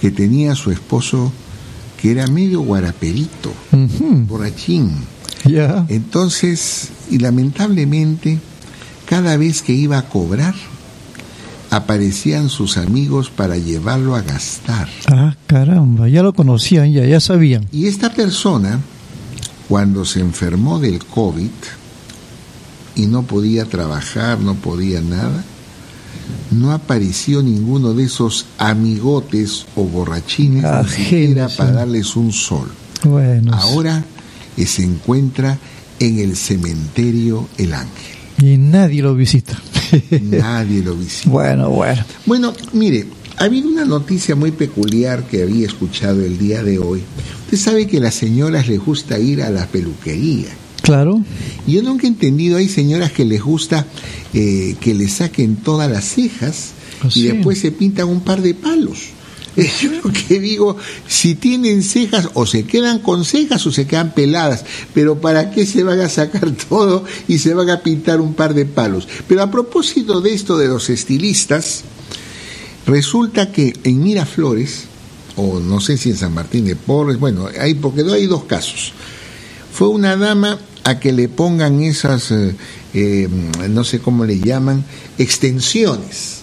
que 0.00 0.10
tenía 0.12 0.52
a 0.52 0.56
su 0.56 0.70
esposo 0.70 1.32
que 2.00 2.12
era 2.12 2.26
medio 2.28 2.60
guaraperito, 2.60 3.52
borrachín. 4.28 4.92
Entonces, 5.88 6.90
y 7.10 7.18
lamentablemente, 7.18 8.38
cada 9.06 9.36
vez 9.36 9.62
que 9.62 9.72
iba 9.72 9.98
a 9.98 10.08
cobrar, 10.08 10.54
aparecían 11.76 12.48
sus 12.48 12.76
amigos 12.76 13.30
para 13.30 13.56
llevarlo 13.56 14.14
a 14.16 14.22
gastar. 14.22 14.88
Ah, 15.08 15.36
caramba, 15.46 16.08
ya 16.08 16.22
lo 16.22 16.32
conocían, 16.32 16.92
ya, 16.92 17.04
ya 17.04 17.20
sabían. 17.20 17.66
Y 17.72 17.86
esta 17.86 18.12
persona, 18.12 18.80
cuando 19.68 20.04
se 20.04 20.20
enfermó 20.20 20.78
del 20.80 21.04
COVID 21.04 21.50
y 22.96 23.06
no 23.06 23.22
podía 23.22 23.66
trabajar, 23.66 24.40
no 24.40 24.54
podía 24.54 25.00
nada, 25.00 25.44
no 26.50 26.72
apareció 26.72 27.42
ninguno 27.42 27.92
de 27.92 28.04
esos 28.04 28.46
amigotes 28.58 29.66
o 29.76 29.84
borrachines 29.84 30.64
siquiera 30.90 31.48
para 31.48 31.72
darles 31.72 32.16
un 32.16 32.32
sol. 32.32 32.70
Bueno, 33.04 33.52
Ahora 33.54 34.02
eh, 34.56 34.66
se 34.66 34.82
encuentra 34.82 35.58
en 36.00 36.18
el 36.18 36.36
cementerio 36.36 37.48
El 37.58 37.74
Ángel. 37.74 38.16
y 38.38 38.56
nadie 38.56 39.02
lo 39.02 39.14
visita. 39.14 39.60
Nadie 40.22 40.82
lo 40.82 40.94
visita. 40.96 41.30
bueno, 41.30 41.70
bueno. 41.70 42.04
Bueno, 42.26 42.52
mire, 42.72 43.06
ha 43.36 43.44
habido 43.44 43.68
una 43.68 43.84
noticia 43.84 44.34
muy 44.34 44.50
peculiar 44.50 45.24
que 45.24 45.42
había 45.42 45.66
escuchado 45.66 46.24
el 46.24 46.38
día 46.38 46.62
de 46.62 46.78
hoy. 46.78 47.02
Usted 47.44 47.58
sabe 47.58 47.86
que 47.86 47.98
a 47.98 48.00
las 48.00 48.14
señoras 48.14 48.68
les 48.68 48.80
gusta 48.84 49.18
ir 49.18 49.42
a 49.42 49.50
la 49.50 49.66
peluquería. 49.66 50.48
Claro. 50.82 51.20
Yo 51.66 51.82
nunca 51.82 52.06
he 52.06 52.10
entendido, 52.10 52.58
hay 52.58 52.68
señoras 52.68 53.10
que 53.12 53.24
les 53.24 53.42
gusta 53.42 53.86
eh, 54.34 54.76
que 54.80 54.94
le 54.94 55.08
saquen 55.08 55.56
todas 55.56 55.90
las 55.90 56.04
cejas 56.04 56.70
Ah, 57.02 57.08
y 57.08 57.10
sí. 57.10 57.22
después 57.28 57.58
se 57.58 57.72
pintan 57.72 58.08
un 58.08 58.20
par 58.20 58.40
de 58.40 58.54
palos. 58.54 59.08
Yo 59.80 59.90
lo 60.04 60.12
que 60.12 60.38
digo, 60.38 60.76
si 61.08 61.34
tienen 61.34 61.82
cejas, 61.82 62.28
o 62.34 62.44
se 62.44 62.64
quedan 62.64 62.98
con 62.98 63.24
cejas 63.24 63.66
o 63.66 63.72
se 63.72 63.86
quedan 63.86 64.12
peladas, 64.12 64.64
pero 64.92 65.18
¿para 65.18 65.50
qué 65.50 65.64
se 65.64 65.82
van 65.82 66.00
a 66.00 66.08
sacar 66.08 66.50
todo 66.68 67.04
y 67.26 67.38
se 67.38 67.54
van 67.54 67.70
a 67.70 67.80
pintar 67.80 68.20
un 68.20 68.34
par 68.34 68.52
de 68.54 68.66
palos? 68.66 69.08
Pero 69.26 69.42
a 69.42 69.50
propósito 69.50 70.20
de 70.20 70.34
esto 70.34 70.58
de 70.58 70.68
los 70.68 70.90
estilistas, 70.90 71.84
resulta 72.86 73.50
que 73.50 73.72
en 73.84 74.02
Miraflores, 74.02 74.84
o 75.36 75.58
no 75.58 75.80
sé 75.80 75.96
si 75.96 76.10
en 76.10 76.16
San 76.16 76.34
Martín 76.34 76.66
de 76.66 76.76
Porres, 76.76 77.18
bueno, 77.18 77.48
hay, 77.58 77.74
porque 77.74 78.02
no 78.02 78.12
hay 78.12 78.26
dos 78.26 78.44
casos, 78.44 78.92
fue 79.72 79.88
una 79.88 80.16
dama 80.16 80.58
a 80.84 81.00
que 81.00 81.12
le 81.12 81.28
pongan 81.28 81.80
esas, 81.80 82.30
eh, 82.30 82.54
eh, 82.92 83.28
no 83.70 83.84
sé 83.84 84.00
cómo 84.00 84.26
le 84.26 84.38
llaman, 84.38 84.84
extensiones. 85.18 86.40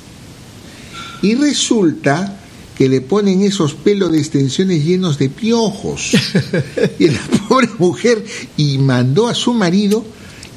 Y 1.21 1.35
resulta 1.35 2.42
que 2.77 2.89
le 2.89 3.01
ponen 3.01 3.41
esos 3.41 3.73
pelos 3.73 4.11
de 4.11 4.19
extensiones 4.19 4.83
llenos 4.83 5.17
de 5.17 5.29
piojos. 5.29 6.11
y 6.99 7.09
la 7.09 7.21
pobre 7.47 7.69
mujer 7.77 8.23
y 8.57 8.77
mandó 8.77 9.27
a 9.27 9.35
su 9.35 9.53
marido, 9.53 10.03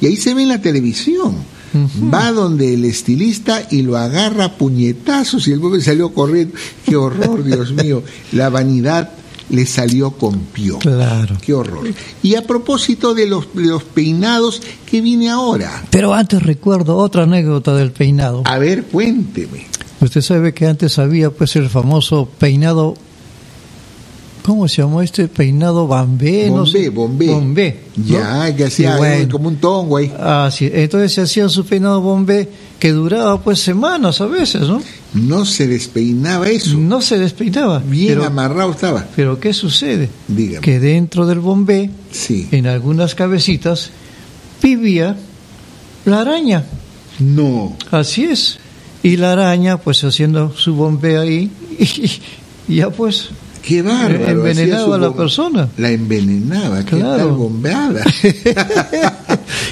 y 0.01 0.07
ahí 0.07 0.17
se 0.17 0.33
ve 0.33 0.43
en 0.43 0.49
la 0.49 0.61
televisión. 0.61 1.35
Va 2.11 2.31
donde 2.31 2.73
el 2.73 2.85
estilista 2.85 3.67
y 3.69 3.83
lo 3.83 3.97
agarra 3.97 4.45
a 4.45 4.57
puñetazos 4.57 5.47
y 5.47 5.51
el 5.51 5.59
pobre 5.59 5.81
salió 5.81 6.11
corriendo. 6.11 6.55
Qué 6.83 6.95
horror, 6.95 7.43
Dios 7.43 7.71
mío. 7.71 8.01
La 8.31 8.49
vanidad 8.49 9.11
le 9.49 9.65
salió 9.65 10.11
con 10.11 10.39
piojos. 10.39 10.81
Claro. 10.81 11.37
Qué 11.41 11.53
horror. 11.53 11.87
Y 12.23 12.35
a 12.35 12.45
propósito 12.45 13.13
de 13.13 13.27
los, 13.27 13.53
de 13.53 13.65
los 13.65 13.83
peinados, 13.83 14.61
¿qué 14.89 15.01
viene 15.01 15.29
ahora? 15.29 15.85
Pero 15.89 16.13
antes 16.13 16.41
recuerdo 16.41 16.97
otra 16.97 17.23
anécdota 17.23 17.75
del 17.75 17.91
peinado. 17.91 18.43
A 18.45 18.57
ver, 18.57 18.83
cuénteme. 18.85 19.67
Usted 20.01 20.21
sabe 20.21 20.53
que 20.53 20.67
antes 20.67 20.99
había 20.99 21.31
pues 21.31 21.55
el 21.55 21.69
famoso 21.69 22.29
peinado, 22.37 22.95
¿cómo 24.43 24.67
se 24.67 24.81
llamó 24.83 25.01
este? 25.01 25.27
Peinado 25.27 25.87
Bambé, 25.87 26.49
no 26.49 26.57
Bombé, 26.57 26.71
sé. 26.83 26.89
bombé. 26.89 27.27
Bombé. 27.27 27.79
¿no? 27.97 28.05
Ya, 28.05 28.55
que 28.55 28.65
hacía 28.65 28.97
bueno, 28.97 29.31
como 29.31 29.47
un 29.49 29.55
tongo 29.57 29.97
ahí. 29.97 30.13
Ah, 30.19 30.49
sí. 30.51 30.69
Entonces 30.71 31.13
se 31.13 31.21
hacía 31.21 31.49
su 31.49 31.65
peinado 31.65 31.99
Bombé 32.01 32.47
que 32.79 32.91
duraba 32.91 33.41
pues 33.41 33.59
semanas 33.59 34.21
a 34.21 34.27
veces, 34.27 34.61
¿no? 34.67 34.81
No 35.15 35.45
se 35.45 35.67
despeinaba 35.67 36.47
eso. 36.47 36.77
No 36.77 37.01
se 37.01 37.17
despeinaba. 37.17 37.79
Bien 37.79 38.09
pero, 38.19 38.25
amarrado 38.25 38.71
estaba. 38.71 39.03
pero 39.15 39.39
¿qué 39.39 39.51
sucede? 39.51 40.09
Dígame. 40.27 40.61
Que 40.61 40.79
dentro 40.79 41.25
del 41.25 41.39
Bombé, 41.39 41.89
Sí. 42.11 42.47
en 42.51 42.67
algunas 42.67 43.15
cabecitas, 43.15 43.89
vivía 44.61 45.17
la 46.05 46.21
araña. 46.21 46.65
No. 47.19 47.75
Así 47.89 48.25
es. 48.25 48.59
Y 49.07 49.17
la 49.17 49.31
araña, 49.33 49.77
pues 49.77 50.03
haciendo 50.03 50.51
su 50.55 50.75
bombea 50.75 51.21
ahí, 51.21 51.49
y, 52.67 52.75
ya 52.75 52.89
pues 52.89 53.29
Qué 53.61 53.81
bárbaro. 53.81 54.27
envenenaba 54.29 54.95
a 54.95 54.99
la 54.99 55.13
persona. 55.13 55.67
La 55.77 55.89
envenenaba. 55.91 56.83
Qué 56.85 56.97
Claro. 56.97 57.17
tal 57.17 57.31
bombeada. 57.31 58.03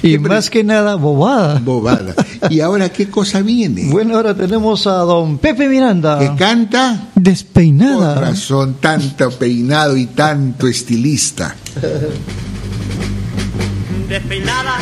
Y 0.04 0.18
más 0.20 0.50
que 0.50 0.64
nada, 0.64 0.96
bobada. 0.96 1.60
Bobada. 1.64 2.14
¿Y 2.50 2.60
ahora 2.60 2.90
qué 2.90 3.10
cosa 3.10 3.42
viene? 3.42 3.86
Bueno, 3.90 4.16
ahora 4.16 4.36
tenemos 4.36 4.86
a 4.86 4.98
don 4.98 5.38
Pepe 5.40 5.68
Miranda. 5.68 6.20
¿Que 6.20 6.36
canta? 6.36 7.10
Con 7.14 7.24
Despeinada. 7.24 8.16
razón, 8.20 8.76
tanto 8.80 9.32
peinado 9.32 9.98
y 9.98 10.06
tanto 10.08 10.68
estilista. 10.68 11.56
Despeinada, 14.10 14.76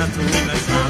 es 0.00 0.16
un 0.16 0.87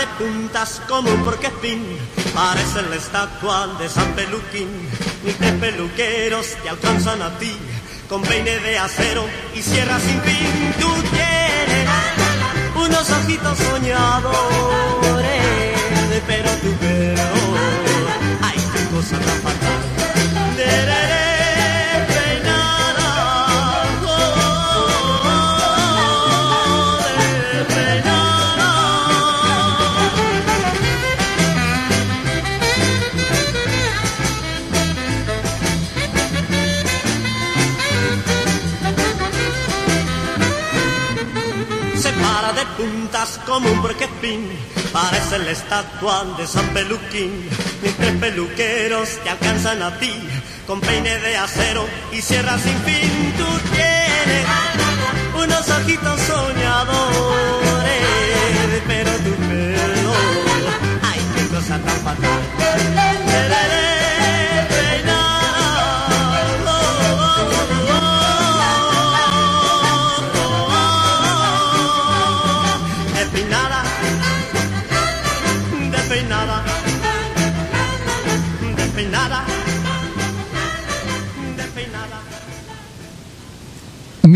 de 0.00 0.06
puntas 0.18 0.80
como 0.88 1.10
un 1.10 1.22
porquespín, 1.24 1.84
parece 2.34 2.80
la 2.88 2.96
estatua 2.96 3.66
de 3.78 3.86
San 3.86 4.10
Peluquín. 4.14 4.68
Ni 5.24 5.32
tres 5.32 5.52
peluqueros 5.54 6.46
te 6.62 6.70
alcanzan 6.70 7.20
a 7.20 7.38
ti, 7.38 7.54
con 8.08 8.22
peine 8.22 8.58
de 8.60 8.78
acero 8.78 9.26
y 9.54 9.60
sierra 9.60 10.00
sin 10.00 10.18
fin. 10.22 10.74
Tú 10.80 10.90
tienes 11.10 11.88
unos 12.76 13.10
ojitos 13.10 13.58
soñadores, 13.58 14.30
pero 16.26 16.50
tu 16.62 16.72
pelo, 16.76 17.22
ay, 18.40 18.58
qué 18.72 18.96
cosa 18.96 19.18
tan 19.18 19.42
fatal. 19.42 21.09
Como 43.50 43.68
un 43.68 43.82
porquespín. 43.82 44.48
Parece 44.92 45.38
la 45.40 45.50
estatua 45.50 46.24
de 46.38 46.46
San 46.46 46.66
Peluquín. 46.68 47.48
Mis 47.82 47.96
tres 47.96 48.14
peluqueros 48.18 49.08
te 49.24 49.30
alcanzan 49.30 49.82
a 49.82 49.98
ti, 49.98 50.14
con 50.68 50.80
peine 50.80 51.18
de 51.18 51.36
acero 51.36 51.84
y 52.12 52.22
sierra 52.22 52.56
sin 52.58 52.78
fin. 52.84 53.34
Tú 53.36 53.46
tienes 53.74 54.46
unos 55.34 55.68
ojitos 55.68 56.20
soñadores, 56.20 57.02
pero 58.86 59.10
tu 59.16 59.34
pelo, 59.48 60.12
ay, 61.02 61.20
qué 61.34 61.46
cosa 61.48 61.76
tan 61.78 61.98
fatal. 62.04 63.89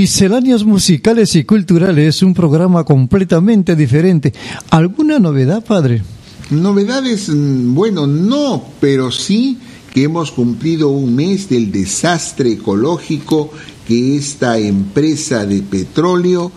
Misceláneas 0.08 0.64
musicales 0.64 1.34
y 1.34 1.44
culturales, 1.44 2.22
un 2.22 2.34
programa 2.34 2.84
completamente 2.84 3.74
diferente. 3.74 4.34
¿Alguna 4.68 5.18
novedad, 5.18 5.64
padre? 5.64 6.02
Novedades, 6.50 7.30
mm, 7.30 7.74
bueno, 7.74 8.06
no, 8.06 8.62
pero 8.82 9.10
sí 9.10 9.56
que 9.94 10.02
hemos 10.02 10.30
cumplido 10.30 10.90
un 10.90 11.16
mes 11.16 11.48
del 11.48 11.72
desastre 11.72 12.52
ecológico 12.52 13.50
que 13.88 14.14
esta 14.18 14.58
empresa 14.58 15.46
de 15.46 15.62
petróleo 15.62 16.52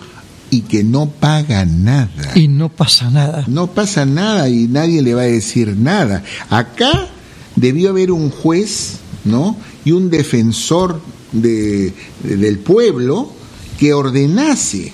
y 0.51 0.63
que 0.63 0.83
no 0.83 1.09
paga 1.09 1.63
nada. 1.63 2.33
Y 2.35 2.49
no 2.49 2.67
pasa 2.67 3.09
nada. 3.09 3.45
No 3.47 3.67
pasa 3.67 4.05
nada 4.05 4.49
y 4.49 4.67
nadie 4.67 5.01
le 5.01 5.13
va 5.13 5.21
a 5.21 5.25
decir 5.25 5.73
nada. 5.77 6.21
Acá 6.49 7.07
debió 7.55 7.91
haber 7.91 8.11
un 8.11 8.29
juez, 8.29 8.95
¿no? 9.23 9.55
Y 9.85 9.93
un 9.93 10.09
defensor 10.09 10.99
de, 11.31 11.93
de- 12.23 12.35
del 12.37 12.59
pueblo 12.59 13.36
que 13.77 13.93
ordenase 13.93 14.91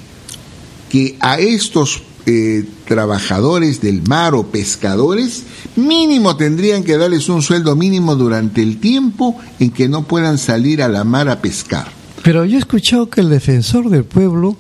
que 0.90 1.18
a 1.20 1.40
estos 1.40 2.04
eh, 2.26 2.66
trabajadores 2.88 3.82
del 3.82 4.04
mar 4.08 4.34
o 4.36 4.48
pescadores 4.48 5.44
mínimo 5.76 6.38
tendrían 6.38 6.84
que 6.84 6.98
darles 6.98 7.28
un 7.30 7.42
sueldo 7.42 7.76
mínimo 7.76 8.16
durante 8.16 8.62
el 8.62 8.80
tiempo 8.80 9.38
en 9.60 9.72
que 9.72 9.90
no 9.90 10.04
puedan 10.04 10.38
salir 10.38 10.82
a 10.82 10.88
la 10.88 11.04
mar 11.04 11.30
a 11.30 11.42
pescar. 11.42 11.88
Pero 12.24 12.46
yo 12.46 12.56
he 12.56 12.60
escuchado 12.60 13.10
que 13.10 13.22
el 13.22 13.30
defensor 13.30 13.90
del 13.90 14.06
pueblo 14.06 14.56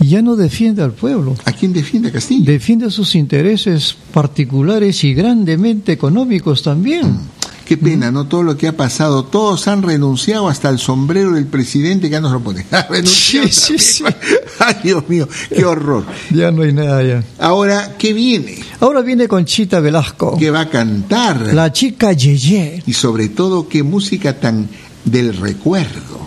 ya 0.00 0.22
no 0.22 0.36
defiende 0.36 0.82
al 0.82 0.92
pueblo. 0.92 1.36
¿A 1.44 1.52
quién 1.52 1.72
defiende 1.72 2.10
Castillo? 2.10 2.44
Defiende 2.44 2.90
sus 2.90 3.14
intereses 3.14 3.96
particulares 4.12 5.04
y 5.04 5.14
grandemente 5.14 5.92
económicos 5.92 6.62
también. 6.62 7.06
Mm. 7.06 7.39
Qué 7.70 7.76
pena, 7.76 8.10
¿no? 8.10 8.26
Todo 8.26 8.42
lo 8.42 8.56
que 8.56 8.66
ha 8.66 8.76
pasado, 8.76 9.26
todos 9.26 9.68
han 9.68 9.84
renunciado 9.84 10.48
hasta 10.48 10.68
el 10.70 10.80
sombrero 10.80 11.34
del 11.34 11.46
presidente 11.46 12.08
que 12.08 12.14
ya 12.14 12.20
nos 12.20 12.32
lo 12.32 12.40
pone. 12.40 12.66
Sí, 13.04 13.40
sí, 13.48 13.78
sí. 13.78 14.02
Ay, 14.58 14.74
Dios 14.82 15.08
mío, 15.08 15.28
qué 15.54 15.64
horror. 15.64 16.04
Ya 16.32 16.50
no 16.50 16.62
hay 16.62 16.72
nada 16.72 17.00
ya. 17.04 17.22
Ahora, 17.38 17.94
¿qué 17.96 18.12
viene? 18.12 18.58
Ahora 18.80 19.02
viene 19.02 19.28
Conchita 19.28 19.78
Velasco. 19.78 20.36
¿Qué 20.36 20.50
va 20.50 20.62
a 20.62 20.68
cantar? 20.68 21.54
La 21.54 21.70
chica 21.70 22.12
Yeye. 22.12 22.82
Y 22.86 22.92
sobre 22.92 23.28
todo, 23.28 23.68
qué 23.68 23.84
música 23.84 24.40
tan 24.40 24.68
del 25.04 25.36
recuerdo. 25.36 26.26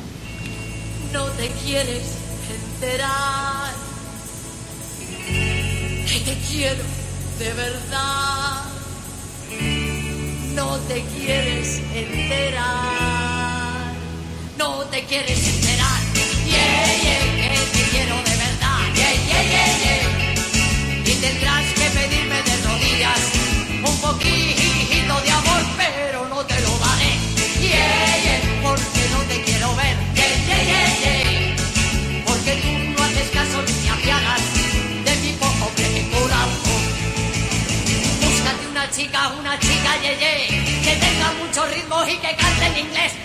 No 1.12 1.26
te 1.26 1.52
quieres 1.66 2.04
enterar 2.80 3.74
que 6.08 6.20
te 6.22 6.38
quiero 6.50 6.84
de 7.38 7.54
verdad. 7.54 7.83
Te 10.94 11.02
quieres 11.18 11.82
enterar. 11.96 12.62
No 14.60 14.86
te 14.92 15.04
quieres 15.06 15.40
enterar. 15.48 16.00
Yeah, 16.46 16.86
yeah, 17.04 17.24
que 17.40 17.50
te 17.74 17.84
quiero 17.90 18.16
de 18.18 18.36
verdad. 18.46 18.80
Yeah, 18.94 19.14
yeah, 19.28 19.44
yeah, 19.54 19.72
yeah. 19.84 21.12
Y 21.12 21.14
tendrás 21.16 21.66
que 21.74 21.88
pedirme 21.98 22.40
de 22.44 22.56
rodillas 22.68 23.22
un 23.90 23.98
poquito 24.02 25.14
de 25.26 25.32
amor, 25.32 25.62
pero 25.78 26.28
no 26.30 26.46
te 26.46 26.62
lo 26.62 26.78
daré. 26.78 27.12
Yeah, 27.60 28.24
yeah, 28.26 28.42
porque 28.62 29.04
no 29.14 29.20
te 29.30 29.42
quiero 29.42 29.76
ver. 29.76 29.98
Yeah, 30.14 30.36
yeah, 30.48 30.64
yeah, 30.72 30.90
yeah. 31.02 32.24
Porque 32.28 32.52
tú 32.62 32.72
no 32.96 33.04
haces 33.04 33.30
caso 33.32 33.64
ni 33.64 33.74
te 33.82 33.90
apiadas 33.90 34.42
de 35.06 35.16
mi 35.24 35.32
pobre 35.42 36.08
corazón. 36.14 36.84
Búscate 38.22 38.68
una 38.70 38.86
chica, 38.92 39.30
una 39.40 39.60
chica, 39.60 39.92
ye, 40.04 40.18
ye, 40.22 40.63
que 41.64 41.72
tenga 41.72 41.72
mucho 41.72 41.76
ritmo 41.76 42.06
y 42.06 42.18
que 42.18 42.36
cante 42.36 42.66
en 42.66 42.78
inglés. 42.78 43.23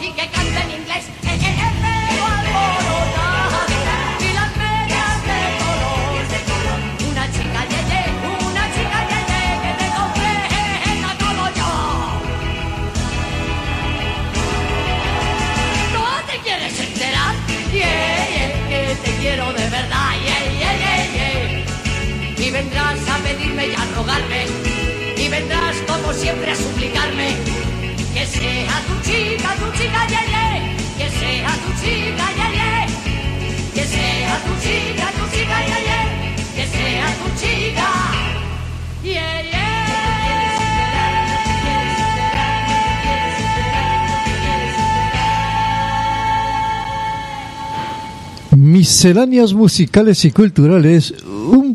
Y 0.00 0.10
que 0.12 0.26
cante 0.30 0.60
en 0.62 0.70
inglés. 0.80 1.04
Eh, 1.22 1.34
eh, 1.34 1.70
pero 1.80 2.24
alborotado, 2.24 3.58
y 4.20 4.32
las 4.32 4.50
medias 4.56 5.16
de 5.28 6.38
color. 6.48 6.80
Una 7.10 7.24
chica, 7.30 7.60
ye, 7.70 7.80
ye, 7.90 8.02
una 8.48 8.64
chica, 8.74 8.98
ye, 9.10 9.20
ye, 9.30 9.42
que 9.62 9.72
te 9.80 9.86
comprenda 9.96 11.10
como 11.22 11.44
yo. 11.58 11.70
¿No 15.92 16.04
te 16.26 16.36
quieres 16.38 16.74
enterar? 16.80 17.34
Yeah, 17.70 18.28
yeah, 18.34 18.50
que 18.68 18.80
te 19.04 19.10
quiero 19.20 19.52
de 19.52 19.66
verdad. 19.68 20.10
Yeah, 20.24 20.42
yeah, 20.58 20.74
yeah, 20.82 21.00
yeah. 21.16 22.46
Y 22.46 22.50
vendrás 22.50 23.08
a 23.08 23.16
pedirme 23.18 23.64
y 23.68 23.74
a 23.74 23.84
rogarme. 23.94 24.46
Y 25.16 25.28
vendrás 25.28 25.76
como 25.86 26.12
siempre 26.14 26.50
a 26.52 26.56
suplicarme. 26.56 27.51
Que 28.22 28.28
sea 28.28 28.78
tu 28.86 28.94
chica, 29.02 29.50
tu 29.58 29.66
chica, 29.76 30.06
yeah, 30.08 30.24
yeah. 30.30 30.76
Que 30.96 31.08
sea 31.10 31.52
tu 31.62 31.70
chica, 31.82 32.26
yeah, 32.36 32.52
yeah. 32.54 32.86
Que 33.74 33.84
sea 33.84 34.34
tu 34.44 34.52
chica, 34.62 35.06
tu 35.18 35.24
chica, 35.34 35.56
yeah, 35.66 35.82
yeah. 35.88 36.06
Que 36.54 36.64
sea 36.68 37.08
tu 37.18 37.28
chica. 37.40 37.88
Yeah, 39.02 39.42
yeah. 39.42 39.72
Misceláneas 48.54 49.52
musicales 49.52 50.24
y 50.24 50.30
culturales, 50.30 51.12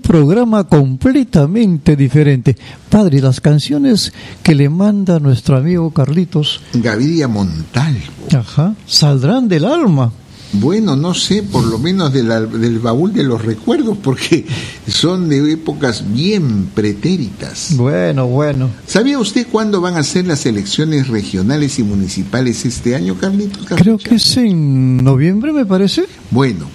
programa 0.08 0.64
completamente 0.64 1.96
diferente. 1.98 2.56
Padre, 2.90 3.20
las 3.20 3.42
canciones 3.42 4.14
que 4.42 4.56
le 4.56 4.70
manda 4.70 5.20
nuestro 5.20 5.58
amigo 5.58 5.92
Carlitos, 5.92 6.62
Gaviria 6.74 7.28
Montalvo. 7.28 8.00
ajá, 8.34 8.74
saldrán 8.88 9.50
del 9.50 9.66
alma. 9.66 10.12
Bueno, 10.54 10.96
no 10.96 11.14
sé, 11.14 11.44
por 11.44 11.66
lo 11.66 11.78
menos 11.78 12.14
de 12.14 12.24
la- 12.24 12.40
del 12.40 12.80
baúl 12.80 13.12
de 13.12 13.24
los 13.24 13.44
recuerdos, 13.44 13.98
porque 14.02 14.46
son 14.88 15.28
de 15.28 15.52
épocas 15.52 16.06
bien 16.14 16.68
pretéritas. 16.74 17.74
Bueno, 17.76 18.28
bueno. 18.28 18.70
¿Sabía 18.88 19.20
usted 19.20 19.46
cuándo 19.52 19.82
van 19.82 19.98
a 19.98 20.04
ser 20.04 20.26
las 20.26 20.46
elecciones 20.46 21.10
regionales 21.10 21.80
y 21.80 21.84
municipales 21.84 22.64
este 22.66 22.96
año, 22.96 23.16
Carlitos? 23.20 23.66
Creo 23.68 23.98
que 23.98 24.16
es 24.16 24.38
en 24.38 25.04
noviembre, 25.04 25.52
me 25.52 25.66
parece. 25.66 26.06
Bueno, 26.32 26.70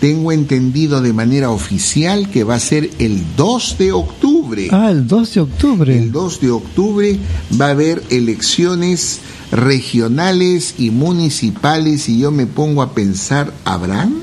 tengo 0.00 0.32
entendido 0.32 1.00
de 1.00 1.12
manera 1.12 1.50
oficial 1.50 2.30
que 2.30 2.44
va 2.44 2.54
a 2.54 2.60
ser 2.60 2.90
el 2.98 3.22
2 3.36 3.78
de 3.78 3.92
octubre. 3.92 4.68
Ah, 4.70 4.90
el 4.90 5.06
2 5.06 5.34
de 5.34 5.40
octubre. 5.40 5.98
El 5.98 6.12
2 6.12 6.40
de 6.40 6.50
octubre 6.50 7.18
va 7.60 7.66
a 7.66 7.70
haber 7.70 8.02
elecciones 8.10 9.20
regionales 9.50 10.74
y 10.78 10.90
municipales 10.90 12.08
y 12.08 12.18
yo 12.20 12.30
me 12.30 12.46
pongo 12.46 12.82
a 12.82 12.92
pensar, 12.92 13.52
¿habrán? 13.64 14.14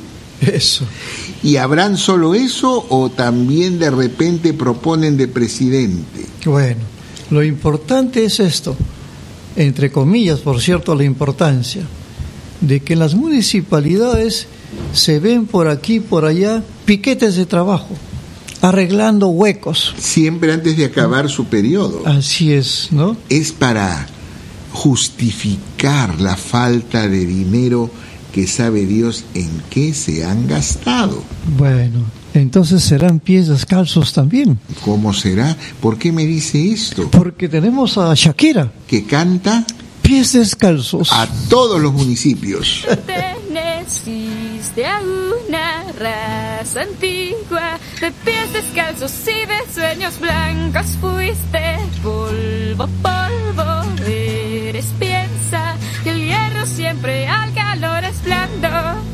Eso. 0.41 0.85
¿Y 1.43 1.57
habrán 1.57 1.97
solo 1.97 2.35
eso 2.35 2.85
o 2.89 3.09
también 3.09 3.79
de 3.79 3.91
repente 3.91 4.53
proponen 4.53 5.17
de 5.17 5.27
presidente? 5.27 6.25
Bueno, 6.45 6.81
lo 7.31 7.43
importante 7.43 8.25
es 8.25 8.39
esto, 8.39 8.75
entre 9.55 9.91
comillas, 9.91 10.39
por 10.39 10.61
cierto, 10.61 10.95
la 10.95 11.03
importancia 11.03 11.83
de 12.61 12.79
que 12.79 12.93
en 12.93 12.99
las 12.99 13.15
municipalidades 13.15 14.47
se 14.93 15.19
ven 15.19 15.45
por 15.45 15.67
aquí, 15.67 15.99
por 15.99 16.25
allá, 16.25 16.63
piquetes 16.85 17.35
de 17.35 17.45
trabajo, 17.45 17.89
arreglando 18.61 19.27
huecos. 19.27 19.93
Siempre 19.97 20.53
antes 20.53 20.77
de 20.77 20.85
acabar 20.85 21.29
su 21.29 21.45
periodo. 21.45 22.01
Así 22.05 22.53
es, 22.53 22.89
¿no? 22.91 23.15
Es 23.29 23.51
para 23.51 24.07
justificar 24.73 26.19
la 26.21 26.35
falta 26.35 27.07
de 27.07 27.25
dinero 27.25 27.89
que 28.33 28.47
sabe 28.47 28.85
Dios 28.85 29.23
en 29.33 29.49
qué 29.69 29.93
se 29.93 30.25
han 30.25 30.47
gastado. 30.47 31.23
Bueno, 31.57 32.03
entonces 32.33 32.83
serán 32.83 33.19
pies 33.21 33.47
descalzos 33.47 34.11
también, 34.11 34.59
¿Cómo 34.83 35.13
será? 35.13 35.55
¿Por 35.81 35.97
qué 35.97 36.11
me 36.11 36.25
dice 36.25 36.69
esto? 36.71 37.09
porque 37.11 37.47
tenemos 37.47 37.97
a 37.97 38.13
Shakira, 38.13 38.71
Que 38.87 39.05
canta 39.05 39.65
pies 40.01 40.33
descalzos. 40.33 41.11
a 41.13 41.27
todos 41.49 41.79
los 41.81 41.93
municipios. 41.93 42.83
Perteneciste 43.85 44.83
a 44.83 44.99
una 44.99 45.83
raza 45.99 46.81
antigua 46.81 47.77
de 48.01 48.11
pies 48.11 48.51
descalzos 48.51 49.13
y 49.27 49.45
de 49.45 49.73
sueños 49.73 50.19
blancos 50.19 50.97
fuiste 50.99 51.77
polvo, 52.01 52.87
polvo 53.03 53.83
eres 54.07 54.87
piensa 54.97 55.75
que 56.03 56.09
el 56.09 56.25
hierro 56.25 56.65
siempre 56.65 57.27
al 57.27 57.53
calor 57.53 58.03
es 58.05 58.23
blando 58.23 59.04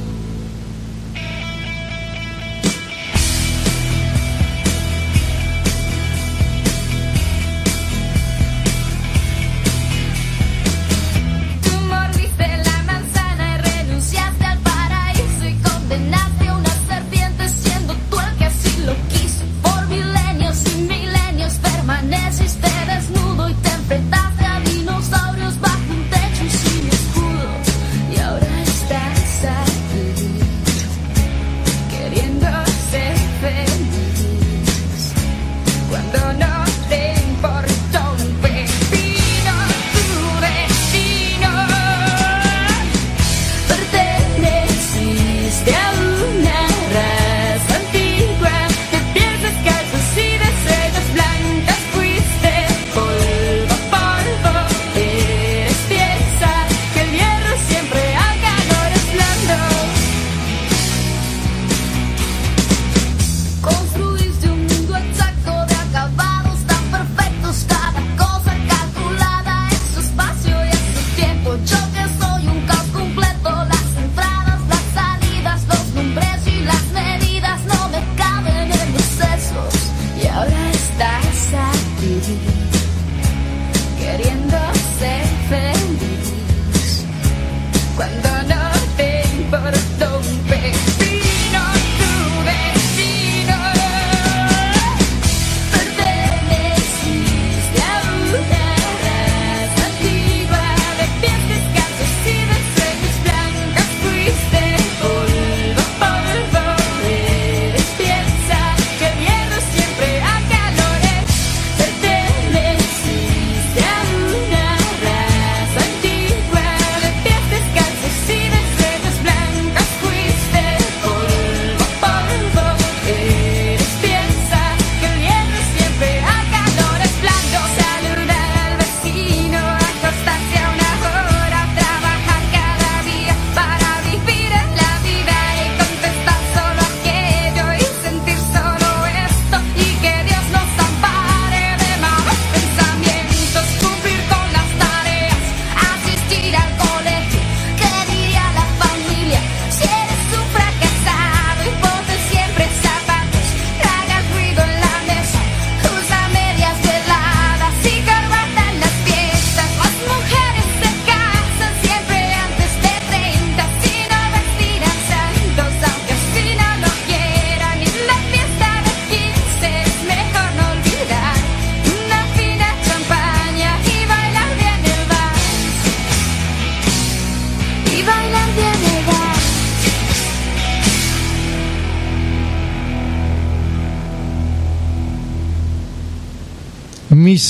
Nace 16.00 16.52
una 16.52 16.70
serpiente 16.88 17.50
siendo 17.50 17.94
tú 18.10 18.18
el 18.20 18.38
que 18.38 18.46
así 18.46 18.84
lo 18.86 18.94
quiso 19.10 19.44
por 19.62 19.88
milenios 19.88 20.64
y 20.74 20.82
milenios 20.84 21.54
permaneces. 21.56 22.58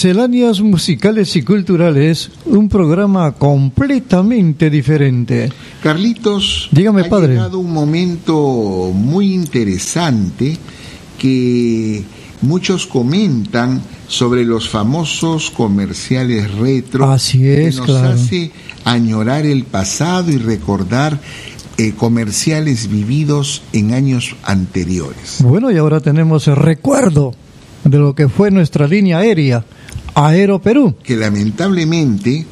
Misceláneas 0.04 0.62
musicales 0.62 1.36
y 1.36 1.44
culturales, 1.44 2.32
un 2.48 2.70
programa 2.70 3.34
completamente 3.34 4.72
diferente. 4.72 5.52
Carlitos, 5.84 6.70
Dígame, 6.72 7.02
ha 7.02 7.10
padre. 7.10 7.34
llegado 7.34 7.60
un 7.60 7.72
momento 7.72 8.92
muy 8.96 9.32
interesante 9.32 10.58
que 11.20 12.04
muchos 12.42 12.88
comentan 12.88 13.80
sobre 14.08 14.44
los 14.44 14.70
famosos 14.70 15.52
comerciales 15.52 16.52
retro. 16.56 17.12
Así 17.12 17.48
es, 17.48 17.76
que 17.76 17.82
nos 17.82 17.86
claro. 17.86 18.14
hace 18.14 18.52
añorar 18.84 19.46
el 19.46 19.66
pasado 19.66 20.32
y 20.32 20.38
recordar 20.38 21.20
eh, 21.78 21.94
comerciales 21.96 22.90
vividos 22.90 23.62
en 23.72 23.94
años 23.94 24.36
anteriores. 24.42 25.38
Bueno, 25.44 25.70
y 25.70 25.78
ahora 25.78 26.00
tenemos 26.00 26.48
el 26.48 26.56
recuerdo 26.56 27.36
de 27.84 27.98
lo 27.98 28.16
que 28.16 28.30
fue 28.30 28.52
nuestra 28.52 28.88
línea 28.88 29.20
aérea, 29.20 29.64
Aero 30.16 30.62
Perú. 30.62 30.96
que 31.04 31.16
lamentablemente 31.16 32.46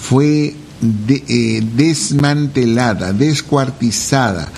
fue 0.00 0.54
de- 0.80 1.24
eh, 1.28 1.62
desmantelada, 1.76 3.12
descuartizada, 3.12 4.48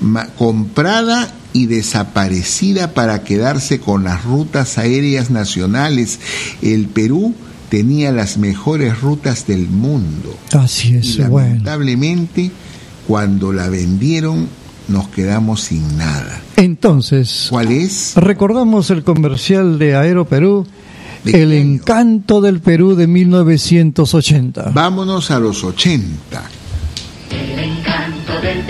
ma- 0.00 0.26
comprada 0.38 1.32
y 1.52 1.66
desaparecida 1.66 2.92
para 2.94 3.22
quedarse 3.24 3.80
con 3.80 4.04
las 4.04 4.24
rutas 4.24 4.78
aéreas 4.78 5.30
nacionales. 5.30 6.18
El 6.62 6.86
Perú 6.86 7.34
tenía 7.70 8.12
las 8.12 8.36
mejores 8.38 9.00
rutas 9.00 9.46
del 9.46 9.68
mundo. 9.68 10.36
Así 10.52 10.96
es, 10.96 11.16
y 11.16 11.22
bueno. 11.22 11.48
lamentablemente, 11.48 12.50
cuando 13.06 13.52
la 13.52 13.68
vendieron, 13.68 14.48
nos 14.88 15.08
quedamos 15.08 15.62
sin 15.62 15.96
nada. 15.96 16.40
Entonces, 16.56 17.46
¿Cuál 17.48 17.70
es? 17.72 18.12
recordamos 18.16 18.90
el 18.90 19.02
comercial 19.04 19.78
de 19.78 19.94
Aero 19.96 20.24
Perú, 20.26 20.66
¿De 20.66 20.79
El 21.24 21.52
encanto 21.52 22.40
del 22.40 22.60
Perú 22.60 22.94
de 22.94 23.06
1980. 23.06 24.70
Vámonos 24.72 25.30
a 25.30 25.38
los 25.38 25.62
80. 25.62 26.42
El 27.30 27.58
encanto 27.58 28.40
del 28.40 28.66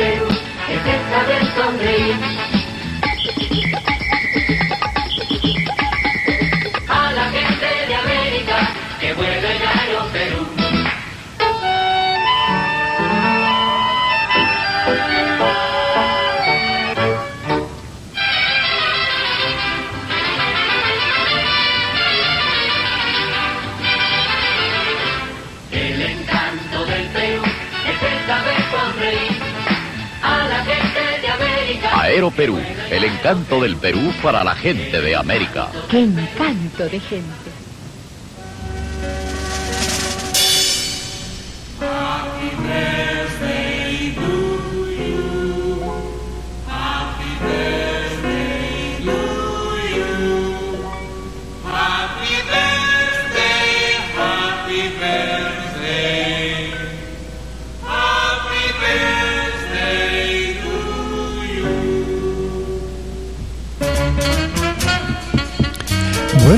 Aero 32.11 32.33
Perú, 32.33 32.59
el 32.91 33.05
encanto 33.05 33.61
del 33.61 33.77
Perú 33.77 34.13
para 34.21 34.43
la 34.43 34.57
gente 34.57 35.01
de 35.01 35.15
América. 35.15 35.69
¡Qué 35.89 36.01
encanto 36.01 36.83
de 36.89 36.99
gente! 36.99 37.50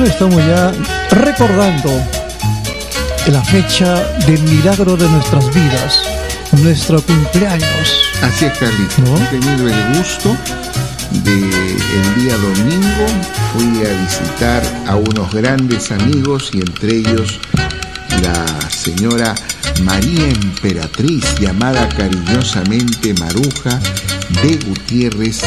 Bueno, 0.03 0.15
estamos 0.15 0.45
ya 0.45 0.73
recordando 1.11 1.91
la 3.29 3.41
fecha 3.45 4.03
del 4.27 4.43
milagro 4.43 4.97
de 4.97 5.09
nuestras 5.09 5.55
vidas, 5.55 6.03
nuestro 6.61 7.01
cumpleaños. 7.03 8.11
Así 8.21 8.47
es, 8.47 8.59
Carlitos. 8.59 8.99
¿No? 8.99 9.17
He 9.17 9.27
tenido 9.27 9.69
el 9.69 9.97
gusto 9.97 10.37
de 11.23 11.35
el 11.35 12.15
día 12.17 12.37
domingo 12.37 13.07
fui 13.53 13.87
a 13.87 14.03
visitar 14.03 14.65
a 14.89 14.97
unos 14.97 15.33
grandes 15.33 15.93
amigos 15.93 16.51
y 16.53 16.59
entre 16.63 16.97
ellos 16.97 17.39
la 18.25 18.71
señora 18.71 19.37
María 19.85 20.31
Emperatriz, 20.31 21.25
llamada 21.39 21.89
cariñosamente 21.91 23.15
Maruja 23.21 23.79
de 24.43 24.57
Gutiérrez, 24.67 25.43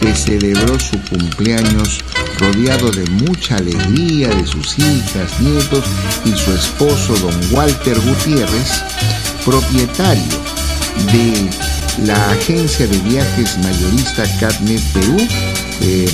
que 0.00 0.12
celebró 0.16 0.80
su 0.80 1.00
cumpleaños 1.02 2.02
rodeado 2.40 2.90
de 2.90 3.04
mucha 3.26 3.56
alegría 3.56 4.28
de 4.28 4.46
sus 4.46 4.78
hijas, 4.78 5.38
nietos 5.40 5.84
y 6.24 6.32
su 6.32 6.52
esposo, 6.52 7.14
don 7.18 7.34
Walter 7.52 8.00
Gutiérrez, 8.00 8.82
propietario 9.44 10.40
de 11.12 11.50
la 12.06 12.30
agencia 12.30 12.86
de 12.86 12.98
viajes 12.98 13.58
mayorista 13.58 14.24
Catnet 14.40 14.80
Perú. 14.92 15.16
eh, 15.82 16.08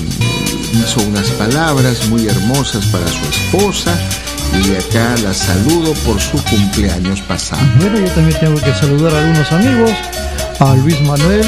hizo 0.72 1.01
unas 1.03 1.29
palabras 1.31 2.09
muy 2.09 2.27
hermosas 2.27 2.85
para 2.87 3.07
su 3.07 3.24
esposa 3.29 3.97
y 4.64 4.74
acá 4.74 5.14
la 5.22 5.33
saludo 5.33 5.93
por 6.05 6.20
su 6.20 6.43
cumpleaños 6.45 7.20
pasado. 7.22 7.62
Bueno, 7.81 7.99
yo 7.99 8.11
también 8.12 8.39
tengo 8.41 8.61
que 8.61 8.74
saludar 8.74 9.14
a 9.14 9.18
algunos 9.20 9.53
amigos, 9.53 9.91
a 10.61 10.74
Luis 10.77 11.01
Manuel 11.03 11.45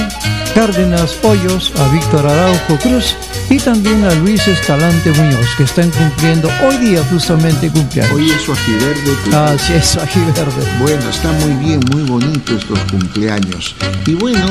Cárdenas 0.55 1.17
Hoyos, 1.23 1.73
a 1.79 1.89
Víctor 1.89 2.27
Araujo 2.27 2.79
Cruz 2.79 3.15
y 3.51 3.59
también 3.59 4.05
a 4.05 4.15
Luis 4.17 4.47
Escalante 4.47 5.11
Muñoz, 5.13 5.47
que 5.57 5.63
están 5.65 5.91
cumpliendo 5.91 6.49
hoy 6.67 6.77
día 6.79 7.03
justamente 7.11 7.71
cumpleaños. 7.71 8.15
Hoy 8.15 8.31
es 8.31 8.43
su 8.43 8.53
ajiverde. 8.53 9.13
tu- 9.25 9.35
Así 9.37 9.73
es, 9.73 9.97
verde. 9.97 10.73
Bueno, 10.81 11.09
está 11.09 11.33
muy 11.33 11.65
bien, 11.65 11.81
muy 11.91 12.03
bonito 12.03 12.55
estos 12.57 12.79
cumpleaños. 12.91 13.75
Y 14.07 14.15
bueno, 14.15 14.47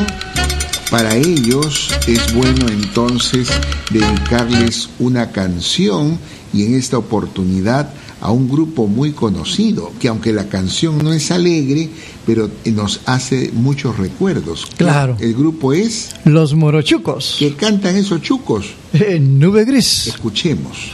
para 0.89 1.15
ellos 1.15 1.89
es 2.07 2.33
bueno 2.33 2.65
entonces 2.69 3.49
dedicarles 3.91 4.89
una 4.99 5.31
canción 5.31 6.17
y 6.53 6.65
en 6.65 6.75
esta 6.75 6.97
oportunidad 6.97 7.89
a 8.21 8.31
un 8.31 8.49
grupo 8.49 8.87
muy 8.87 9.11
conocido, 9.11 9.91
que 9.99 10.07
aunque 10.07 10.33
la 10.33 10.49
canción 10.49 10.97
no 11.03 11.13
es 11.13 11.31
alegre, 11.31 11.89
pero 12.25 12.49
nos 12.65 13.01
hace 13.05 13.51
muchos 13.53 13.97
recuerdos. 13.97 14.67
Claro. 14.77 15.17
El 15.19 15.33
grupo 15.33 15.73
es 15.73 16.09
Los 16.25 16.53
Morochucos, 16.53 17.35
que 17.39 17.53
cantan 17.55 17.95
esos 17.95 18.21
chucos. 18.21 18.67
en 18.93 19.39
Nube 19.39 19.65
Gris. 19.65 20.07
Escuchemos. 20.07 20.91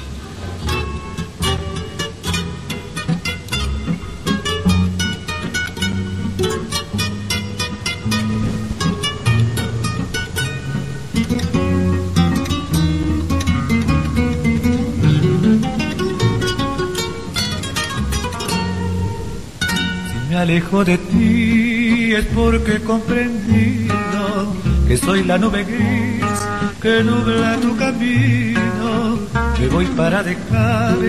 Alejo 20.54 20.86
de 20.86 21.00
ti 21.00 22.14
es 22.14 22.26
porque 22.26 22.74
he 22.74 22.80
comprendido 22.82 24.56
que 24.88 24.98
soy 24.98 25.24
la 25.24 25.40
nube 25.40 25.64
gris 25.64 26.40
que 26.80 27.04
nubla 27.04 27.58
tu 27.60 27.76
camino. 27.76 29.18
Me 29.60 29.68
voy 29.70 29.88
para 29.98 30.22
dejar 30.22 31.00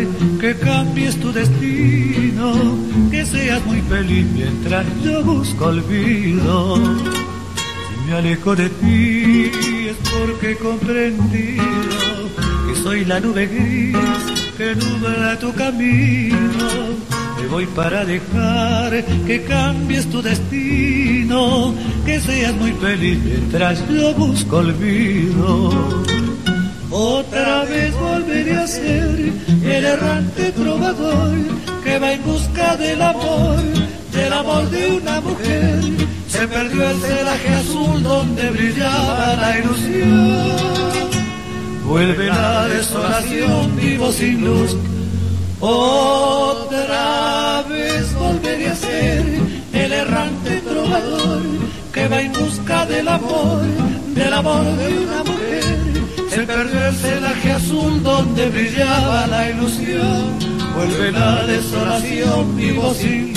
que 0.40 0.56
cambies 0.56 1.20
tu 1.20 1.30
destino, 1.30 2.54
que 3.10 3.26
seas 3.26 3.62
muy 3.66 3.82
feliz 3.82 4.24
mientras 4.32 4.86
yo 5.04 5.22
busco 5.22 5.66
olvido. 5.66 6.76
Si 6.76 8.06
me 8.06 8.14
alejo 8.14 8.56
de 8.56 8.70
ti 8.70 9.50
es 9.90 9.96
porque 10.10 10.52
he 10.52 10.56
comprendido 10.56 11.64
que 12.66 12.74
soy 12.82 13.04
la 13.04 13.20
nube 13.20 13.46
gris 13.46 14.24
que 14.56 14.74
nubla 14.74 15.38
tu 15.38 15.52
camino. 15.52 17.13
Me 17.44 17.50
voy 17.50 17.66
para 17.66 18.06
dejar 18.06 19.04
que 19.26 19.44
cambies 19.44 20.08
tu 20.08 20.22
destino, 20.22 21.74
que 22.06 22.18
seas 22.18 22.54
muy 22.54 22.72
feliz 22.72 23.18
mientras 23.22 23.86
yo 23.86 24.14
busco 24.14 24.56
olvido. 24.56 25.70
Otra 26.90 27.64
vez 27.64 27.92
volveré 27.96 28.56
a 28.56 28.66
ser 28.66 29.30
el 29.62 29.84
errante 29.84 30.52
trovador 30.52 31.36
que 31.84 31.98
va 31.98 32.12
en 32.14 32.24
busca 32.24 32.76
del 32.76 33.02
amor, 33.02 33.60
del 34.14 34.32
amor 34.32 34.70
de 34.70 34.92
una 34.92 35.20
mujer. 35.20 35.80
Se 36.28 36.48
perdió 36.48 36.88
el 36.88 36.96
celaje 36.96 37.48
azul 37.56 38.02
donde 38.02 38.50
brillaba 38.52 39.36
la 39.36 39.58
ilusión. 39.58 40.84
Vuelve 41.84 42.26
la 42.26 42.68
desolación, 42.68 43.76
vivo 43.76 44.10
sin 44.12 44.46
luz, 44.46 44.74
Otra 45.60 47.62
vez 47.68 48.14
volveré 48.14 48.68
a 48.68 48.76
ser 48.76 49.24
el 49.72 49.92
errante 49.92 50.60
trovador 50.60 51.42
que 51.92 52.08
va 52.08 52.20
en 52.20 52.32
busca 52.32 52.86
del 52.86 53.08
amor, 53.08 53.62
del 54.14 54.32
amor 54.32 54.64
de 54.64 54.98
una 54.98 55.24
mujer. 55.24 55.64
Se 56.30 56.42
perdió 56.42 56.86
el 56.86 56.94
celaje 56.96 57.52
azul 57.52 58.02
donde 58.02 58.50
brillaba 58.50 59.26
la 59.28 59.50
ilusión, 59.50 60.38
vuelve 60.74 61.12
la 61.12 61.46
desolación, 61.46 62.56
vivo 62.56 62.92
sin 62.94 63.32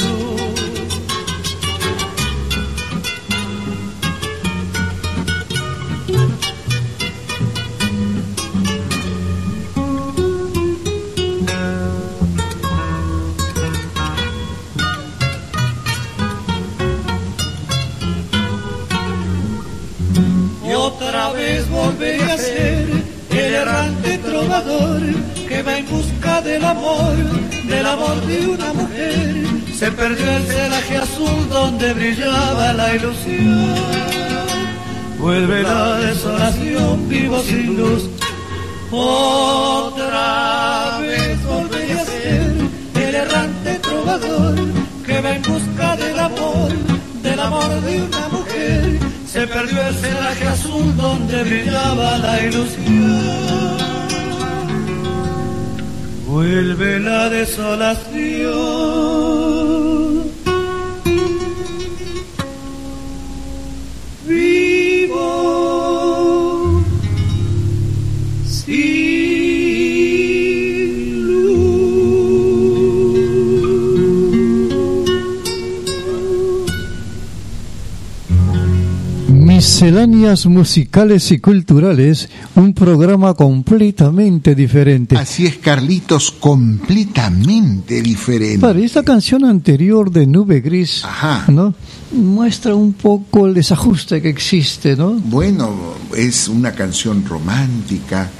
que 25.47 25.63
va 25.63 25.77
en 25.77 25.85
busca 25.87 26.41
del 26.41 26.63
amor, 26.63 27.15
del 27.67 27.85
amor 27.85 28.25
de 28.25 28.47
una 28.47 28.73
mujer. 28.73 29.35
Se 29.73 29.91
perdió 29.91 30.29
el 30.31 30.43
celaje 30.43 30.97
azul 30.97 31.49
donde 31.49 31.93
brillaba 31.93 32.73
la 32.73 32.95
ilusión. 32.95 33.75
Vuelve 35.19 35.63
la 35.63 35.97
desolación, 35.97 37.09
vivo 37.09 37.41
sin 37.41 37.77
luz. 37.77 38.09
Otra 38.91 40.19
vez 41.01 41.43
volveré 41.43 41.93
a 41.93 42.05
ser 42.05 42.53
el 42.95 43.15
errante 43.15 43.79
trovador 43.81 44.55
que 45.05 45.21
va 45.21 45.31
en 45.35 45.41
busca 45.41 45.95
del 45.95 46.19
amor, 46.19 46.71
del 47.23 47.39
amor 47.39 47.81
de 47.81 48.01
una 48.01 48.27
mujer. 48.29 48.99
Se 49.31 49.47
perdió 49.47 49.81
el 49.87 49.95
celaje 49.95 50.47
azul 50.47 50.95
donde 50.95 51.43
brillaba 51.43 52.17
la 52.17 52.43
ilusión. 52.43 53.76
Vuelve 56.37 56.99
la 56.99 57.29
desolación. 57.29 59.26
Misceláneas 79.79 80.47
musicales 80.47 81.31
y 81.31 81.37
culturales, 81.37 82.29
un 82.55 82.73
programa 82.73 83.35
completamente 83.35 84.55
diferente. 84.55 85.15
Así 85.15 85.45
es, 85.45 85.57
Carlitos, 85.57 86.31
completamente 86.31 88.01
diferente. 88.01 88.57
Padre, 88.57 88.85
esta 88.85 89.03
canción 89.03 89.45
anterior 89.45 90.09
de 90.09 90.25
Nube 90.25 90.61
Gris, 90.61 91.05
Ajá. 91.05 91.45
¿no? 91.51 91.75
Muestra 92.11 92.73
un 92.73 92.93
poco 92.93 93.45
el 93.45 93.53
desajuste 93.53 94.19
que 94.19 94.29
existe, 94.29 94.95
¿no? 94.95 95.11
Bueno, 95.11 95.69
es 96.17 96.47
una 96.47 96.71
canción 96.71 97.23
romántica, 97.23 98.31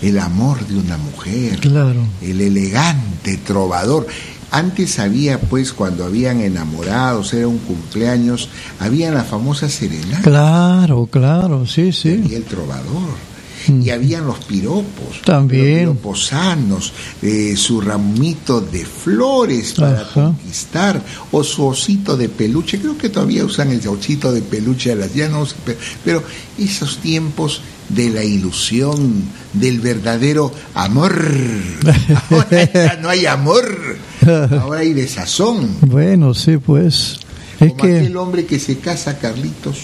el 0.00 0.18
amor 0.18 0.66
de 0.66 0.78
una 0.78 0.96
mujer, 0.96 1.60
Claro. 1.60 2.00
el 2.22 2.40
elegante 2.40 3.36
trovador. 3.36 4.06
Antes 4.50 4.98
había, 4.98 5.38
pues, 5.40 5.72
cuando 5.72 6.04
habían 6.04 6.40
enamorados, 6.40 7.34
era 7.34 7.46
un 7.48 7.58
cumpleaños, 7.58 8.48
había 8.80 9.10
la 9.12 9.24
famosa 9.24 9.68
serenata 9.68 10.22
Claro, 10.22 11.06
claro, 11.10 11.66
sí, 11.66 11.92
sí. 11.92 12.24
y 12.28 12.34
el 12.34 12.44
trovador. 12.44 13.28
Y 13.68 13.90
habían 13.90 14.26
los 14.26 14.38
piropos, 14.38 15.20
También. 15.26 15.66
los 15.84 15.96
piropos 15.96 16.26
sanos, 16.28 16.92
eh, 17.20 17.54
su 17.54 17.82
ramito 17.82 18.62
de 18.62 18.86
flores 18.86 19.74
para 19.74 20.00
Ajá. 20.00 20.12
conquistar, 20.14 21.02
o 21.32 21.44
su 21.44 21.66
osito 21.66 22.16
de 22.16 22.30
peluche, 22.30 22.78
creo 22.80 22.96
que 22.96 23.10
todavía 23.10 23.44
usan 23.44 23.70
el 23.70 23.86
osito 23.86 24.32
de 24.32 24.40
peluche 24.40 24.92
a 24.92 24.94
las 24.94 25.12
ya 25.12 25.28
no 25.28 25.44
sé, 25.44 25.54
pe- 25.66 25.76
pero 26.02 26.22
esos 26.56 26.96
tiempos 26.98 27.60
de 27.90 28.08
la 28.08 28.24
ilusión, 28.24 29.24
del 29.52 29.80
verdadero 29.80 30.50
amor. 30.74 31.14
Ahora 32.30 32.72
ya 32.72 32.96
no 33.02 33.10
hay 33.10 33.26
amor, 33.26 33.96
ahora 34.60 34.80
hay 34.80 34.92
desazón. 34.92 35.76
Bueno, 35.82 36.34
sí, 36.34 36.58
pues. 36.58 37.18
Es 37.60 37.72
Como 37.72 37.76
que. 37.76 37.98
aquel 37.98 38.16
hombre 38.16 38.46
que 38.46 38.58
se 38.58 38.78
casa, 38.78 39.18
Carlitos, 39.18 39.78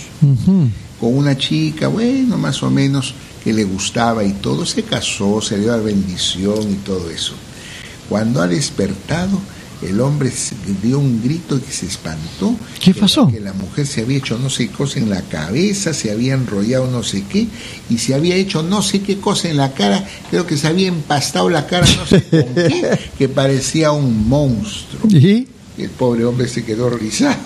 con 1.01 1.16
una 1.16 1.36
chica, 1.36 1.88
bueno, 1.88 2.38
más 2.38 2.62
o 2.62 2.70
menos, 2.70 3.14
que 3.42 3.53
le 3.53 3.64
gustaba 3.64 4.24
y 4.24 4.32
todo, 4.32 4.64
se 4.64 4.82
casó, 4.84 5.40
se 5.40 5.59
dio 5.59 5.72
la 5.72 5.82
bendición 5.82 6.70
y 6.70 6.76
todo 6.76 7.11
eso. 7.11 7.34
Cuando 8.09 8.42
ha 8.42 8.47
despertado, 8.47 9.40
el 9.89 10.01
hombre 10.01 10.30
se- 10.30 10.55
dio 10.82 10.99
un 10.99 11.22
grito 11.22 11.57
y 11.57 11.61
que 11.61 11.72
se 11.72 11.87
espantó. 11.87 12.57
¿Qué 12.80 12.95
pasó? 12.95 13.28
Que 13.30 13.41
la 13.41 13.53
mujer 13.53 13.87
se 13.87 14.01
había 14.03 14.18
hecho 14.18 14.39
no 14.39 14.51
sé 14.51 14.68
qué 14.68 14.72
cosa 14.74 14.99
en 14.99 15.11
la 15.11 15.22
cabeza, 15.22 15.93
se 15.95 16.11
había 16.11 16.35
enrollado 16.35 16.91
no 16.91 17.03
sé 17.03 17.24
qué, 17.28 17.47
y 17.91 17.99
se 17.99 18.14
había 18.14 18.35
hecho 18.37 18.62
no 18.62 18.82
sé 18.82 19.01
qué 19.01 19.18
cosa 19.18 19.49
en 19.49 19.57
la 19.59 19.72
cara, 19.74 20.07
creo 20.30 20.47
que 20.47 20.57
se 20.57 20.66
había 20.68 20.89
empastado 20.89 21.49
la 21.51 21.66
cara 21.66 21.87
no 21.97 22.07
sé 22.07 22.22
con 22.22 22.55
qué, 22.55 22.99
que 23.18 23.28
parecía 23.28 23.93
un 23.93 24.28
monstruo. 24.28 25.09
Y 25.11 25.49
El 25.77 25.91
pobre 25.91 26.25
hombre 26.25 26.47
se 26.47 26.64
quedó 26.64 26.89
rizado. 26.89 27.37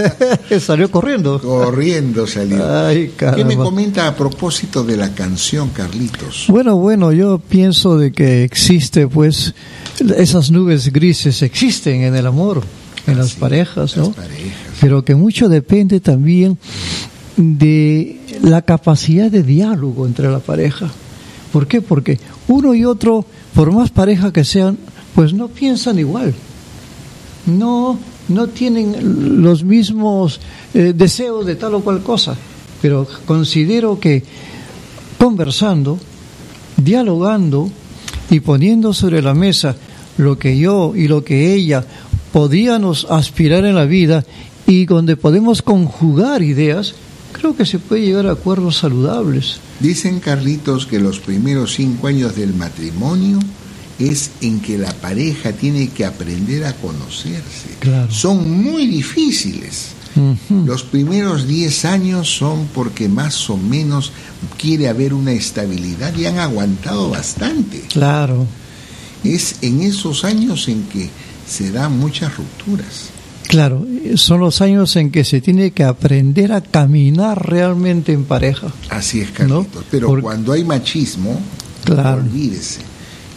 salió 0.60 0.90
corriendo. 0.90 1.40
Corriendo 1.40 2.26
salió. 2.26 2.86
Ay, 2.86 3.12
¿Qué 3.16 3.44
me 3.44 3.56
comenta 3.56 4.06
a 4.06 4.14
propósito 4.14 4.84
de 4.84 4.98
la 4.98 5.14
canción, 5.14 5.70
Carlitos? 5.70 6.44
Bueno, 6.48 6.76
bueno, 6.76 7.10
yo 7.12 7.38
pienso 7.38 7.96
de 7.96 8.12
que 8.12 8.44
existe, 8.44 9.08
pues, 9.08 9.54
esas 10.16 10.50
nubes 10.50 10.92
grises 10.92 11.40
existen 11.42 12.02
en 12.02 12.14
el 12.16 12.26
amor, 12.26 12.62
en 13.06 13.16
las 13.16 13.30
Sí, 13.30 13.40
parejas, 13.40 13.96
las 13.96 14.08
¿no? 14.08 14.12
parejas. 14.14 14.52
Pero 14.78 15.02
que 15.02 15.14
mucho 15.14 15.48
depende 15.48 16.00
también 16.00 16.58
de 17.38 18.20
la 18.42 18.60
capacidad 18.62 19.30
de 19.30 19.42
diálogo 19.42 20.06
entre 20.06 20.30
la 20.30 20.40
pareja. 20.40 20.90
¿Por 21.50 21.66
qué? 21.66 21.80
Porque 21.80 22.20
uno 22.48 22.74
y 22.74 22.84
otro, 22.84 23.24
por 23.54 23.72
más 23.72 23.90
pareja 23.90 24.32
que 24.32 24.44
sean, 24.44 24.76
pues 25.14 25.32
no 25.32 25.48
piensan 25.48 25.98
igual. 25.98 26.34
No, 27.50 27.98
no 28.28 28.48
tienen 28.48 29.42
los 29.42 29.64
mismos 29.64 30.40
eh, 30.74 30.92
deseos 30.94 31.46
de 31.46 31.56
tal 31.56 31.74
o 31.74 31.80
cual 31.80 32.02
cosa. 32.02 32.36
Pero 32.80 33.06
considero 33.26 33.98
que 33.98 34.22
conversando, 35.18 35.98
dialogando 36.76 37.70
y 38.30 38.40
poniendo 38.40 38.94
sobre 38.94 39.20
la 39.20 39.34
mesa 39.34 39.76
lo 40.16 40.38
que 40.38 40.58
yo 40.58 40.94
y 40.94 41.08
lo 41.08 41.24
que 41.24 41.54
ella 41.54 41.84
podíamos 42.32 43.06
aspirar 43.10 43.64
en 43.64 43.74
la 43.74 43.84
vida 43.84 44.24
y 44.66 44.86
donde 44.86 45.16
podemos 45.16 45.62
conjugar 45.62 46.42
ideas, 46.42 46.94
creo 47.32 47.56
que 47.56 47.66
se 47.66 47.78
puede 47.78 48.02
llegar 48.02 48.26
a 48.26 48.32
acuerdos 48.32 48.76
saludables. 48.76 49.60
Dicen, 49.80 50.20
Carlitos, 50.20 50.86
que 50.86 51.00
los 51.00 51.18
primeros 51.18 51.74
cinco 51.74 52.06
años 52.06 52.36
del 52.36 52.54
matrimonio 52.54 53.38
es 54.00 54.30
en 54.40 54.60
que 54.60 54.78
la 54.78 54.92
pareja 54.94 55.52
tiene 55.52 55.88
que 55.88 56.04
aprender 56.04 56.64
a 56.64 56.72
conocerse. 56.74 57.68
Claro. 57.80 58.10
Son 58.10 58.50
muy 58.62 58.86
difíciles. 58.86 59.90
Los 60.66 60.82
primeros 60.82 61.46
10 61.46 61.84
años 61.84 62.28
son 62.28 62.66
porque 62.74 63.08
más 63.08 63.48
o 63.48 63.56
menos 63.56 64.10
quiere 64.58 64.88
haber 64.88 65.14
una 65.14 65.32
estabilidad 65.32 66.14
y 66.16 66.26
han 66.26 66.38
aguantado 66.38 67.08
bastante. 67.10 67.82
Claro, 67.92 68.46
Es 69.22 69.56
en 69.62 69.82
esos 69.82 70.24
años 70.24 70.66
en 70.68 70.82
que 70.84 71.08
se 71.48 71.70
dan 71.70 71.96
muchas 71.98 72.36
rupturas. 72.36 73.10
claro, 73.46 73.86
son 74.16 74.40
los 74.40 74.60
años 74.60 74.96
en 74.96 75.10
que 75.10 75.24
se 75.24 75.40
tiene 75.40 75.70
que 75.72 75.84
aprender 75.84 76.52
a 76.52 76.60
caminar 76.60 77.48
realmente 77.48 78.12
en 78.12 78.24
pareja. 78.24 78.68
Así 78.88 79.20
es, 79.20 79.30
Carlitos. 79.30 79.66
¿No? 79.74 79.82
Pero 79.90 80.20
cuando 80.20 80.52
hay 80.52 80.64
machismo, 80.64 81.40
Claro. 81.84 82.22
olvídese, 82.22 82.80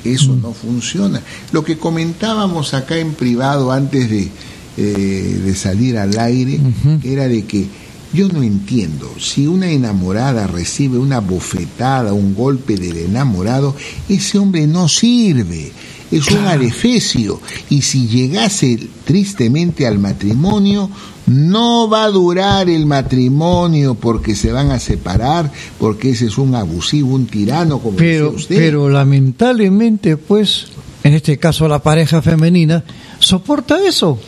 eso 0.03 0.35
no 0.35 0.53
funciona. 0.53 1.21
Lo 1.51 1.63
que 1.63 1.77
comentábamos 1.77 2.73
acá 2.73 2.97
en 2.97 3.13
privado 3.13 3.71
antes 3.71 4.09
de, 4.09 4.29
eh, 4.77 5.41
de 5.45 5.55
salir 5.55 5.97
al 5.97 6.17
aire, 6.17 6.59
era 7.03 7.27
de 7.27 7.45
que 7.45 7.67
yo 8.13 8.27
no 8.27 8.43
entiendo, 8.43 9.11
si 9.19 9.47
una 9.47 9.71
enamorada 9.71 10.45
recibe 10.45 10.99
una 10.99 11.19
bofetada, 11.19 12.13
un 12.13 12.35
golpe 12.35 12.77
del 12.77 12.97
enamorado, 12.97 13.75
ese 14.07 14.37
hombre 14.37 14.67
no 14.67 14.87
sirve. 14.87 15.71
Es 16.11 16.27
un 16.29 16.45
adefesio 16.45 17.41
y 17.71 17.81
si 17.81 18.07
llegase 18.07 18.77
tristemente 19.03 19.87
al 19.87 19.97
matrimonio, 19.97 20.91
no 21.27 21.89
va 21.89 22.05
a 22.05 22.09
durar 22.09 22.69
el 22.69 22.85
matrimonio 22.85 23.95
porque 23.95 24.35
se 24.35 24.51
van 24.51 24.71
a 24.71 24.79
separar, 24.79 25.51
porque 25.79 26.11
ese 26.11 26.25
es 26.25 26.37
un 26.37 26.55
abusivo, 26.55 27.15
un 27.15 27.27
tirano, 27.27 27.79
como 27.79 27.97
Pero, 27.97 28.31
usted. 28.31 28.55
pero 28.55 28.89
lamentablemente, 28.89 30.17
pues, 30.17 30.67
en 31.03 31.13
este 31.13 31.37
caso 31.37 31.67
la 31.67 31.81
pareja 31.81 32.21
femenina, 32.21 32.83
soporta 33.19 33.77
eso. 33.85 34.19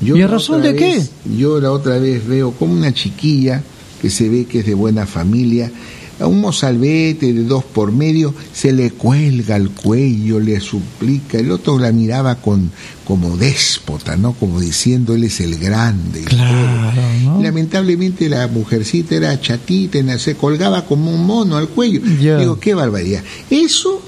Yo 0.00 0.16
¿Y 0.16 0.22
a 0.22 0.28
razón 0.28 0.62
de 0.62 0.76
qué? 0.76 1.02
Yo 1.36 1.60
la 1.60 1.72
otra 1.72 1.98
vez 1.98 2.26
veo 2.26 2.52
como 2.52 2.72
una 2.74 2.94
chiquilla 2.94 3.62
que 4.00 4.10
se 4.10 4.28
ve 4.28 4.44
que 4.44 4.60
es 4.60 4.66
de 4.66 4.74
buena 4.74 5.06
familia, 5.06 5.72
a 6.20 6.26
un 6.26 6.40
mozalbete 6.40 7.32
de 7.32 7.44
dos 7.44 7.64
por 7.64 7.92
medio 7.92 8.34
se 8.52 8.72
le 8.72 8.90
cuelga 8.90 9.54
al 9.54 9.70
cuello, 9.70 10.40
le 10.40 10.60
suplica, 10.60 11.38
el 11.38 11.50
otro 11.50 11.78
la 11.78 11.92
miraba 11.92 12.36
con 12.36 12.70
como 13.04 13.36
déspota, 13.36 14.16
¿no? 14.16 14.34
Como 14.34 14.60
diciendo 14.60 15.14
él 15.14 15.24
es 15.24 15.40
el 15.40 15.56
grande. 15.58 16.24
Claro. 16.24 17.40
Lamentablemente 17.40 18.28
la 18.28 18.46
mujercita 18.48 19.14
era 19.14 19.40
chatita, 19.40 20.18
se 20.18 20.34
colgaba 20.34 20.84
como 20.84 21.10
un 21.10 21.24
mono 21.26 21.56
al 21.56 21.68
cuello. 21.68 22.00
Digo, 22.02 22.60
qué 22.60 22.74
barbaridad. 22.74 23.22
Eso 23.48 24.02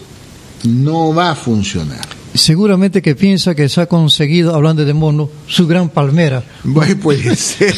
no 0.64 1.14
va 1.14 1.30
a 1.30 1.34
funcionar. 1.34 2.19
Seguramente 2.34 3.02
que 3.02 3.14
piensa 3.14 3.54
que 3.54 3.68
se 3.68 3.80
ha 3.80 3.86
conseguido, 3.86 4.54
hablando 4.54 4.84
de 4.84 4.94
mono, 4.94 5.28
su 5.48 5.66
gran 5.66 5.88
palmera. 5.88 6.42
Bueno, 6.64 6.96
puede 7.02 7.34
ser. 7.36 7.74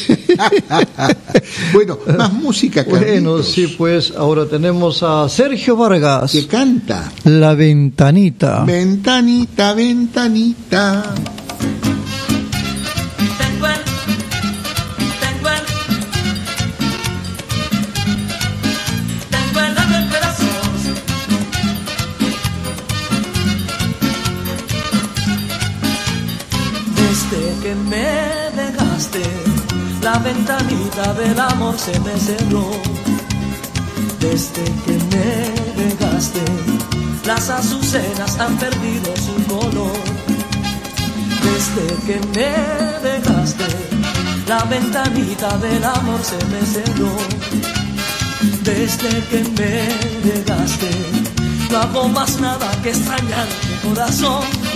bueno, 1.73 1.99
más 2.19 2.33
música, 2.33 2.85
Bueno, 2.89 3.07
Carlitos. 3.07 3.49
sí, 3.53 3.67
pues 3.79 4.13
ahora 4.17 4.47
tenemos 4.47 5.03
a 5.03 5.29
Sergio 5.29 5.77
Vargas, 5.77 6.33
que 6.33 6.47
canta. 6.47 7.11
La 7.25 7.55
Ventanita. 7.55 8.65
Ventanita, 8.65 9.73
ventanita. 9.75 11.15
Ventanita 30.35 31.13
del 31.15 31.39
amor 31.39 31.79
se 31.79 31.99
me 32.01 32.17
cerró. 32.19 32.67
Desde 34.21 34.65
que 34.85 34.97
me 35.13 35.83
dejaste, 35.83 36.41
las 37.27 37.51
azucenas 37.51 38.39
han 38.39 38.57
perdido 38.57 39.11
su 39.27 39.35
color. 39.53 39.97
Desde 41.47 41.87
que 42.07 42.19
me 42.37 42.53
dejaste, 43.09 43.69
la 44.49 44.65
ventanita 44.65 45.57
del 45.59 45.85
amor 45.85 46.21
se 46.23 46.41
me 46.53 46.61
cerró. 46.75 47.13
Desde 48.63 49.11
que 49.31 49.41
me 49.59 49.75
dejaste, 50.31 50.91
no 51.71 51.79
hago 51.79 52.09
más 52.09 52.41
nada 52.41 52.71
que 52.83 52.91
extrañar 52.91 53.47
mi 53.69 53.89
corazón. 53.89 54.72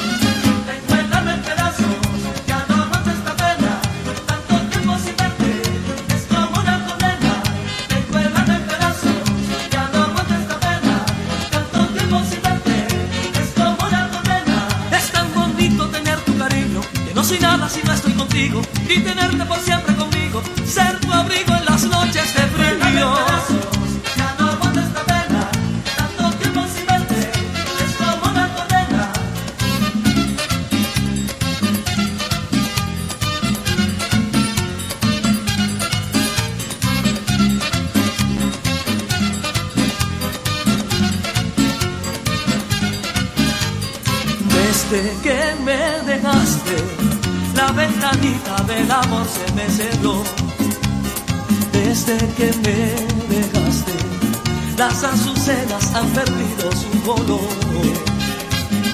Han 55.96 56.08
perdido 56.10 56.70
su 56.72 57.02
color. 57.02 57.40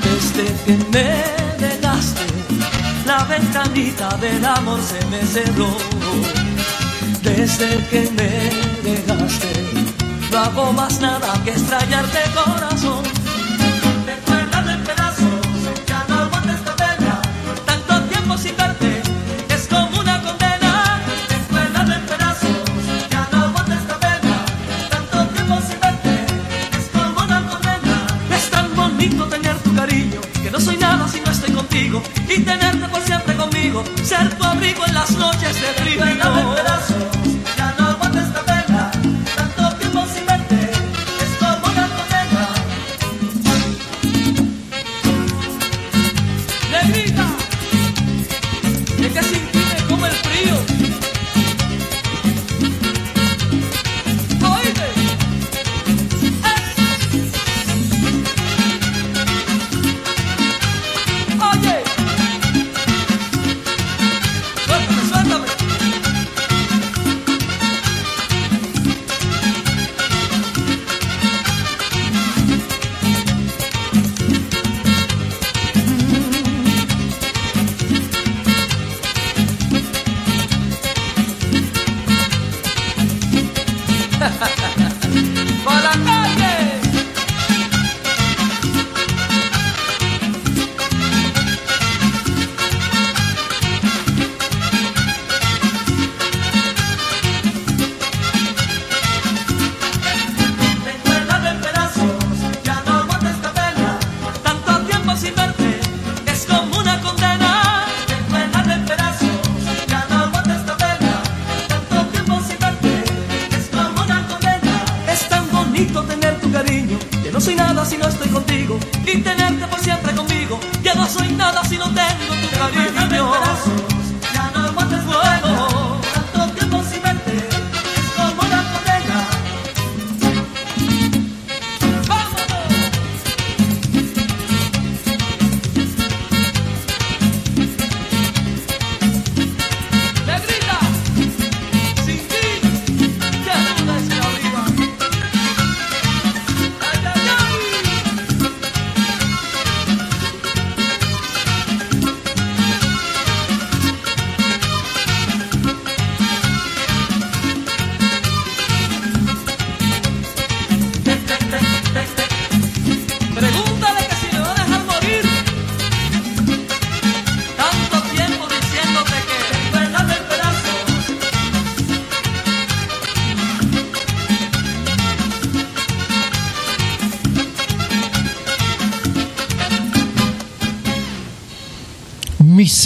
Desde 0.06 0.44
que 0.64 0.76
me 0.92 1.66
dejaste, 1.66 2.26
la 3.06 3.24
ventanita 3.24 4.08
del 4.18 4.44
amor 4.44 4.80
se 4.80 5.04
me 5.06 5.20
cerró. 5.26 5.70
Desde 7.22 7.68
que 7.90 8.02
me 8.18 8.32
dejaste, 8.88 9.52
no 10.30 10.38
hago 10.38 10.72
más 10.72 11.00
nada 11.00 11.32
que 11.44 11.50
extrañarte 11.50 12.20
corazón. 12.34 13.21
Y 32.28 32.40
tenerte 32.40 32.88
por 32.88 33.02
siempre 33.02 33.34
conmigo, 33.36 33.84
ser 34.02 34.34
tu 34.36 34.44
abrigo 34.44 34.84
en 34.86 34.94
las 34.94 35.10
noches 35.12 35.54
de 35.54 35.82
frío. 35.82 36.02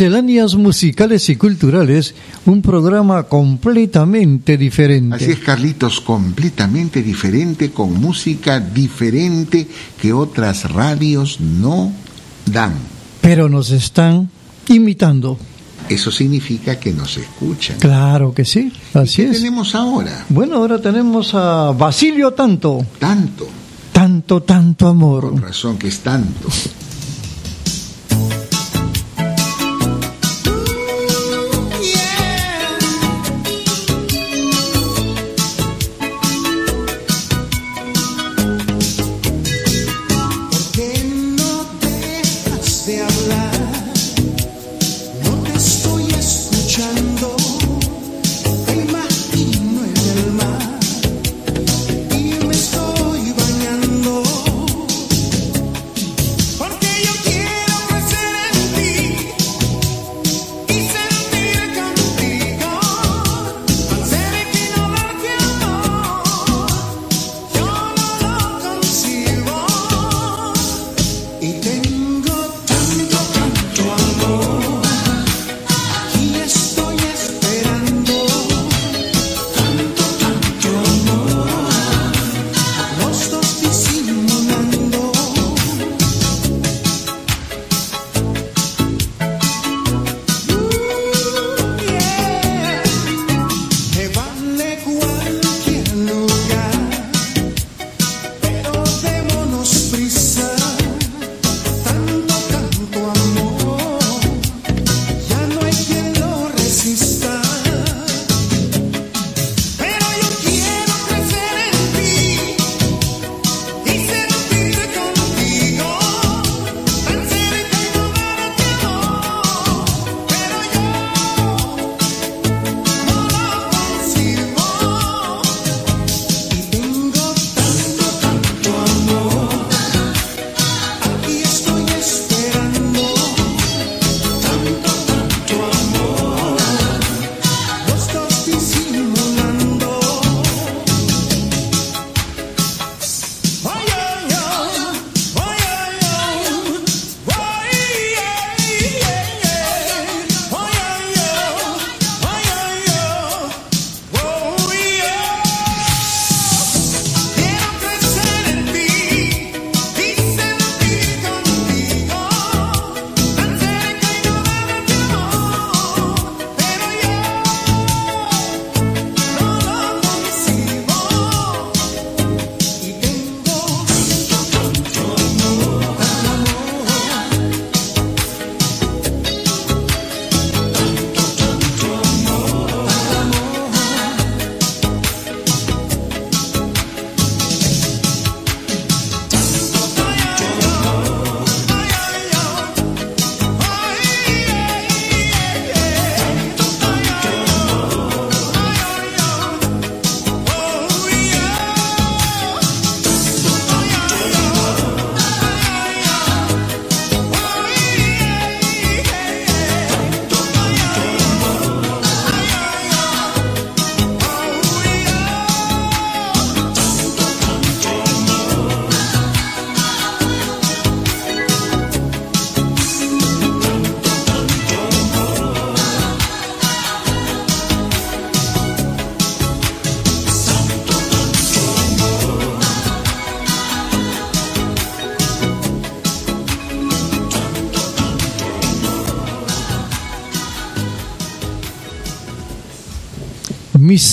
Misceláneas 0.00 0.54
musicales 0.56 1.26
y 1.30 1.36
culturales, 1.36 2.14
un 2.44 2.60
programa 2.60 3.22
completamente 3.22 4.58
diferente. 4.58 5.16
Así 5.16 5.30
es, 5.30 5.38
Carlitos, 5.38 6.02
completamente 6.02 7.02
diferente, 7.02 7.70
con 7.70 7.94
música 7.98 8.60
diferente 8.60 9.66
que 9.98 10.12
otras 10.12 10.70
radios 10.70 11.40
no 11.40 11.90
dan. 12.44 12.74
Pero 13.22 13.48
nos 13.48 13.70
están 13.70 14.28
imitando. 14.68 15.38
Eso 15.88 16.10
significa 16.10 16.78
que 16.78 16.92
nos 16.92 17.16
escuchan. 17.16 17.78
Claro 17.78 18.34
que 18.34 18.44
sí, 18.44 18.70
así 18.92 19.22
¿Qué 19.22 19.30
es. 19.30 19.38
tenemos 19.38 19.74
ahora? 19.74 20.26
Bueno, 20.28 20.56
ahora 20.56 20.78
tenemos 20.78 21.32
a 21.34 21.70
Basilio 21.70 22.32
Tanto. 22.34 22.84
Tanto, 22.98 23.48
Tanto, 23.92 24.42
tanto 24.42 24.88
amor. 24.88 25.30
con 25.30 25.40
razón 25.40 25.78
que 25.78 25.88
es 25.88 26.00
tanto. 26.00 26.48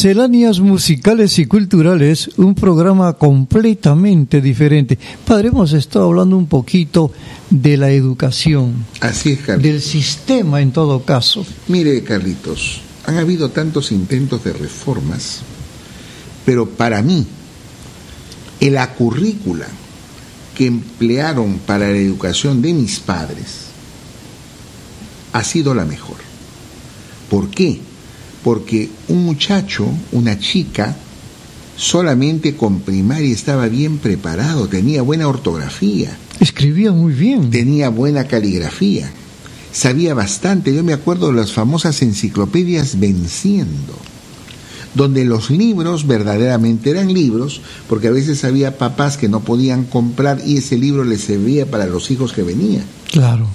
Misceláneas 0.03 0.59
musicales 0.59 1.39
y 1.39 1.45
culturales, 1.45 2.31
un 2.35 2.55
programa 2.55 3.13
completamente 3.13 4.41
diferente. 4.41 4.99
Padre, 5.25 5.47
hemos 5.47 5.71
estado 5.71 6.07
hablando 6.07 6.35
un 6.35 6.47
poquito 6.47 7.13
de 7.49 7.77
la 7.77 7.89
educación, 7.89 8.85
Así 8.99 9.31
es, 9.31 9.39
Carlitos. 9.39 9.63
del 9.63 9.81
sistema 9.81 10.61
en 10.61 10.73
todo 10.73 11.05
caso. 11.05 11.45
Mire, 11.69 12.03
Carlitos, 12.03 12.81
han 13.05 13.15
habido 13.15 13.51
tantos 13.51 13.93
intentos 13.93 14.43
de 14.43 14.51
reformas, 14.51 15.39
pero 16.45 16.67
para 16.67 17.01
mí, 17.01 17.25
en 18.59 18.73
la 18.73 18.93
currícula 18.95 19.67
que 20.53 20.65
emplearon 20.65 21.59
para 21.59 21.87
la 21.87 21.97
educación 21.97 22.61
de 22.61 22.73
mis 22.73 22.99
padres 22.99 23.67
ha 25.31 25.45
sido 25.45 25.73
la 25.73 25.85
mejor. 25.85 26.17
¿Por 27.29 27.49
qué? 27.49 27.79
Porque 28.43 28.89
un 29.07 29.23
muchacho, 29.25 29.85
una 30.11 30.37
chica, 30.37 30.95
solamente 31.77 32.55
con 32.55 32.81
primaria 32.81 33.33
estaba 33.33 33.67
bien 33.67 33.97
preparado, 33.97 34.67
tenía 34.67 35.01
buena 35.01 35.27
ortografía, 35.27 36.17
Escribía 36.39 36.91
muy 36.91 37.13
bien. 37.13 37.49
tenía 37.49 37.89
buena 37.89 38.25
caligrafía, 38.27 39.09
sabía 39.71 40.13
bastante. 40.13 40.73
Yo 40.73 40.83
me 40.83 40.93
acuerdo 40.93 41.27
de 41.27 41.33
las 41.33 41.51
famosas 41.53 42.01
enciclopedias 42.01 42.99
Venciendo, 42.99 43.93
donde 44.93 45.25
los 45.25 45.49
libros 45.49 46.05
verdaderamente 46.05 46.89
eran 46.91 47.13
libros, 47.13 47.61
porque 47.89 48.09
a 48.09 48.11
veces 48.11 48.43
había 48.43 48.77
papás 48.77 49.17
que 49.17 49.29
no 49.29 49.39
podían 49.39 49.85
comprar 49.85 50.41
y 50.45 50.57
ese 50.57 50.77
libro 50.77 51.03
les 51.03 51.21
servía 51.21 51.65
para 51.65 51.85
los 51.87 52.11
hijos 52.11 52.33
que 52.33 52.43
venían, 52.43 52.83
Claro, 53.11 53.47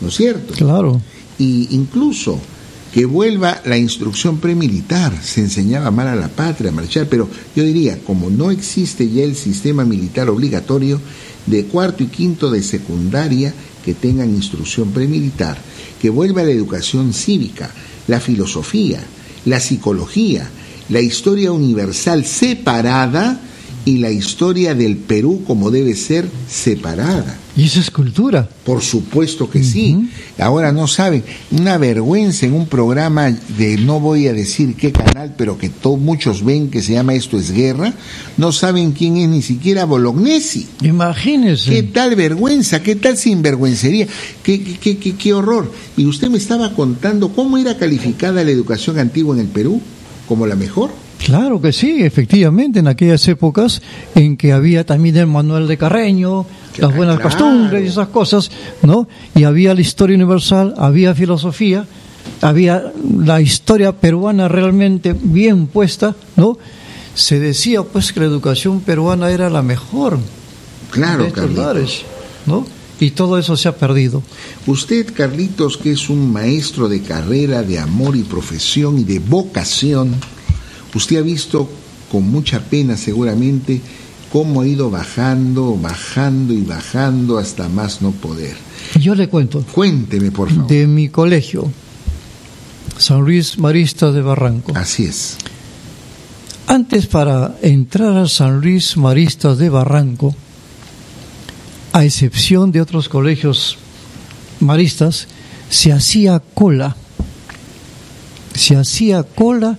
¿no 0.00 0.08
es 0.08 0.14
cierto? 0.14 0.52
claro. 0.54 1.00
y 1.38 1.68
incluso 1.70 2.38
que 2.92 3.06
vuelva 3.06 3.62
la 3.64 3.78
instrucción 3.78 4.38
premilitar, 4.38 5.18
se 5.22 5.40
enseñaba 5.40 5.90
mal 5.90 6.08
a 6.08 6.16
la 6.16 6.28
patria, 6.28 6.70
a 6.70 6.74
marchar, 6.74 7.06
pero 7.08 7.28
yo 7.56 7.64
diría, 7.64 7.98
como 8.04 8.28
no 8.28 8.50
existe 8.50 9.08
ya 9.08 9.24
el 9.24 9.34
sistema 9.34 9.84
militar 9.84 10.28
obligatorio, 10.28 11.00
de 11.46 11.64
cuarto 11.64 12.04
y 12.04 12.06
quinto 12.06 12.50
de 12.50 12.62
secundaria 12.62 13.52
que 13.84 13.94
tengan 13.94 14.30
instrucción 14.30 14.90
premilitar, 14.92 15.58
que 16.00 16.10
vuelva 16.10 16.42
la 16.42 16.50
educación 16.50 17.12
cívica, 17.14 17.70
la 18.06 18.20
filosofía, 18.20 19.02
la 19.46 19.58
psicología, 19.58 20.48
la 20.88 21.00
historia 21.00 21.50
universal 21.50 22.24
separada 22.24 23.40
y 23.84 23.98
la 23.98 24.10
historia 24.10 24.74
del 24.74 24.96
Perú 24.96 25.42
como 25.46 25.70
debe 25.70 25.94
ser 25.94 26.28
separada. 26.48 27.38
Y 27.54 27.64
esa 27.64 27.80
es 27.80 27.90
cultura. 27.90 28.48
Por 28.64 28.80
supuesto 28.80 29.50
que 29.50 29.62
sí. 29.62 30.08
Ahora 30.38 30.72
no 30.72 30.86
saben, 30.86 31.22
una 31.50 31.76
vergüenza 31.76 32.46
en 32.46 32.54
un 32.54 32.66
programa 32.66 33.30
de 33.58 33.76
no 33.76 34.00
voy 34.00 34.26
a 34.26 34.32
decir 34.32 34.74
qué 34.74 34.90
canal, 34.90 35.34
pero 35.36 35.58
que 35.58 35.68
todos 35.68 35.98
muchos 35.98 36.44
ven 36.44 36.70
que 36.70 36.80
se 36.80 36.94
llama 36.94 37.14
Esto 37.14 37.38
es 37.38 37.50
Guerra, 37.50 37.92
no 38.38 38.52
saben 38.52 38.92
quién 38.92 39.18
es 39.18 39.28
ni 39.28 39.42
siquiera 39.42 39.84
Bolognesi. 39.84 40.66
Imagínese. 40.80 41.70
¿Qué 41.70 41.82
tal 41.82 42.16
vergüenza? 42.16 42.82
¿Qué 42.82 42.96
tal 42.96 43.18
sinvergüencería? 43.18 44.06
¿Qué, 44.42 44.62
qué, 44.62 44.78
qué, 44.78 44.96
qué, 44.96 45.16
qué 45.16 45.34
horror? 45.34 45.70
Y 45.96 46.06
usted 46.06 46.30
me 46.30 46.38
estaba 46.38 46.72
contando 46.72 47.32
cómo 47.34 47.58
era 47.58 47.76
calificada 47.76 48.44
la 48.44 48.50
educación 48.50 48.98
antigua 48.98 49.34
en 49.34 49.42
el 49.42 49.48
Perú 49.48 49.82
como 50.26 50.46
la 50.46 50.56
mejor. 50.56 51.01
Claro 51.24 51.60
que 51.60 51.72
sí, 51.72 52.02
efectivamente, 52.02 52.80
en 52.80 52.88
aquellas 52.88 53.26
épocas 53.28 53.80
en 54.14 54.36
que 54.36 54.52
había 54.52 54.84
también 54.84 55.16
el 55.16 55.28
manual 55.28 55.68
de 55.68 55.78
Carreño, 55.78 56.46
las 56.78 56.94
buenas 56.94 57.16
claro. 57.16 57.30
costumbres 57.30 57.84
y 57.84 57.88
esas 57.88 58.08
cosas, 58.08 58.50
¿no? 58.82 59.06
Y 59.34 59.44
había 59.44 59.74
la 59.74 59.80
historia 59.80 60.16
universal, 60.16 60.74
había 60.78 61.14
filosofía, 61.14 61.86
había 62.40 62.92
la 63.18 63.40
historia 63.40 63.92
peruana 63.92 64.48
realmente 64.48 65.14
bien 65.20 65.68
puesta, 65.68 66.16
¿no? 66.36 66.58
Se 67.14 67.38
decía 67.38 67.82
pues 67.82 68.12
que 68.12 68.20
la 68.20 68.26
educación 68.26 68.80
peruana 68.80 69.30
era 69.30 69.48
la 69.50 69.62
mejor 69.62 70.18
Claro, 70.90 71.22
de 71.22 71.28
estos 71.28 71.42
Carlitos. 71.42 71.64
lares, 71.64 72.02
¿no? 72.46 72.66
Y 73.00 73.10
todo 73.12 73.38
eso 73.38 73.56
se 73.56 73.68
ha 73.68 73.76
perdido. 73.76 74.22
Usted, 74.66 75.12
Carlitos, 75.14 75.76
que 75.76 75.92
es 75.92 76.08
un 76.08 76.32
maestro 76.32 76.88
de 76.88 77.00
carrera, 77.00 77.62
de 77.62 77.78
amor 77.78 78.16
y 78.16 78.22
profesión 78.22 78.98
y 78.98 79.04
de 79.04 79.18
vocación, 79.18 80.14
usted 80.94 81.18
ha 81.18 81.22
visto 81.22 81.68
con 82.10 82.30
mucha 82.30 82.60
pena 82.60 82.96
seguramente 82.96 83.80
cómo 84.32 84.62
ha 84.62 84.66
ido 84.66 84.90
bajando, 84.90 85.76
bajando 85.76 86.54
y 86.54 86.62
bajando 86.62 87.38
hasta 87.38 87.68
más 87.68 88.00
no 88.00 88.12
poder. 88.12 88.56
Yo 88.98 89.14
le 89.14 89.28
cuento. 89.28 89.64
Cuénteme, 89.72 90.30
por 90.30 90.48
favor. 90.48 90.66
De 90.66 90.86
mi 90.86 91.08
colegio, 91.08 91.70
San 92.98 93.20
Luis 93.20 93.58
Marista 93.58 94.10
de 94.10 94.22
Barranco. 94.22 94.72
Así 94.74 95.04
es. 95.04 95.36
Antes 96.66 97.06
para 97.06 97.56
entrar 97.60 98.16
a 98.16 98.28
San 98.28 98.60
Luis 98.60 98.96
Maristas 98.96 99.58
de 99.58 99.68
Barranco, 99.68 100.34
a 101.92 102.04
excepción 102.04 102.72
de 102.72 102.80
otros 102.80 103.10
colegios 103.10 103.76
maristas, 104.60 105.28
se 105.68 105.92
hacía 105.92 106.40
cola. 106.54 106.96
Se 108.54 108.76
hacía 108.76 109.22
cola 109.22 109.78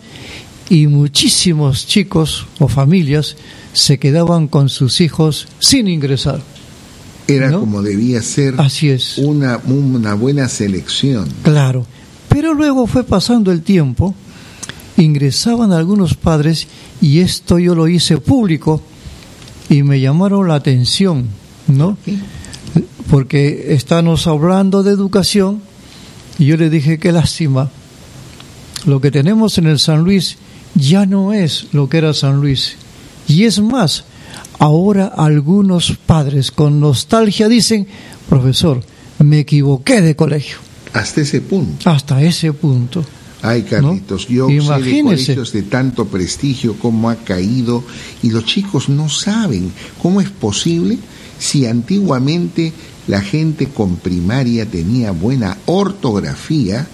y 0.73 0.87
muchísimos 0.87 1.85
chicos 1.85 2.47
o 2.57 2.67
familias 2.67 3.35
se 3.73 3.99
quedaban 3.99 4.47
con 4.47 4.69
sus 4.69 5.01
hijos 5.01 5.47
sin 5.59 5.87
ingresar. 5.87 6.41
Era 7.27 7.51
¿No? 7.51 7.59
como 7.59 7.83
debía 7.83 8.23
ser 8.23 8.55
Así 8.57 8.89
es. 8.89 9.19
una, 9.19 9.61
una 9.67 10.15
buena 10.15 10.49
selección. 10.49 11.29
Claro. 11.43 11.85
Pero 12.27 12.55
luego 12.55 12.87
fue 12.87 13.03
pasando 13.03 13.51
el 13.51 13.61
tiempo, 13.61 14.15
ingresaban 14.97 15.71
algunos 15.71 16.15
padres 16.15 16.67
y 16.99 17.19
esto 17.19 17.59
yo 17.59 17.75
lo 17.75 17.87
hice 17.87 18.17
público 18.17 18.81
y 19.69 19.83
me 19.83 19.99
llamaron 20.01 20.47
la 20.47 20.55
atención, 20.55 21.27
¿no? 21.67 21.99
Porque 23.11 23.75
estamos 23.75 24.25
hablando 24.25 24.81
de 24.81 24.89
educación 24.89 25.61
y 26.39 26.47
yo 26.47 26.57
le 26.57 26.71
dije 26.71 26.97
qué 26.97 27.11
lástima. 27.11 27.69
Lo 28.87 28.99
que 28.99 29.11
tenemos 29.11 29.59
en 29.59 29.67
el 29.67 29.77
San 29.77 30.03
Luis 30.03 30.37
ya 30.75 31.05
no 31.05 31.33
es 31.33 31.67
lo 31.71 31.89
que 31.89 31.97
era 31.97 32.13
San 32.13 32.41
Luis. 32.41 32.75
Y 33.27 33.43
es 33.43 33.59
más, 33.59 34.05
ahora 34.59 35.07
algunos 35.07 35.97
padres 36.05 36.51
con 36.51 36.79
nostalgia 36.79 37.47
dicen, 37.47 37.87
profesor, 38.29 38.81
me 39.19 39.39
equivoqué 39.39 40.01
de 40.01 40.15
colegio. 40.15 40.57
Hasta 40.93 41.21
ese 41.21 41.41
punto. 41.41 41.89
Hasta 41.89 42.21
ese 42.21 42.53
punto. 42.53 43.03
Ay, 43.41 43.63
Carlitos, 43.63 44.27
yo 44.29 44.47
de 44.47 44.53
Imagínese. 44.53 45.03
colegios 45.03 45.51
de 45.51 45.63
tanto 45.63 46.05
prestigio, 46.05 46.77
cómo 46.79 47.09
ha 47.09 47.15
caído, 47.15 47.83
y 48.21 48.29
los 48.29 48.45
chicos 48.45 48.87
no 48.87 49.09
saben 49.09 49.71
cómo 50.01 50.21
es 50.21 50.29
posible 50.29 50.97
si 51.39 51.65
antiguamente 51.65 52.71
la 53.07 53.19
gente 53.19 53.67
con 53.67 53.97
primaria 53.97 54.65
tenía 54.65 55.11
buena 55.11 55.57
ortografía, 55.65 56.87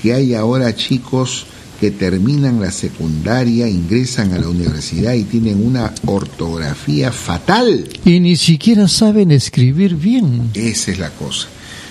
que 0.00 0.14
hay 0.14 0.34
ahora 0.34 0.74
chicos 0.74 1.46
que 1.84 1.90
terminan 1.90 2.62
la 2.62 2.70
secundaria, 2.70 3.68
ingresan 3.68 4.32
a 4.32 4.38
la 4.38 4.48
universidad 4.48 5.12
y 5.12 5.24
tienen 5.24 5.62
una 5.62 5.92
ortografía 6.06 7.12
fatal. 7.12 7.86
Y 8.06 8.20
ni 8.20 8.36
siquiera 8.36 8.88
saben 8.88 9.30
escribir 9.30 9.94
bien. 9.94 10.48
Esa 10.54 10.92
es 10.92 10.98
la 10.98 11.10
cosa. 11.10 11.46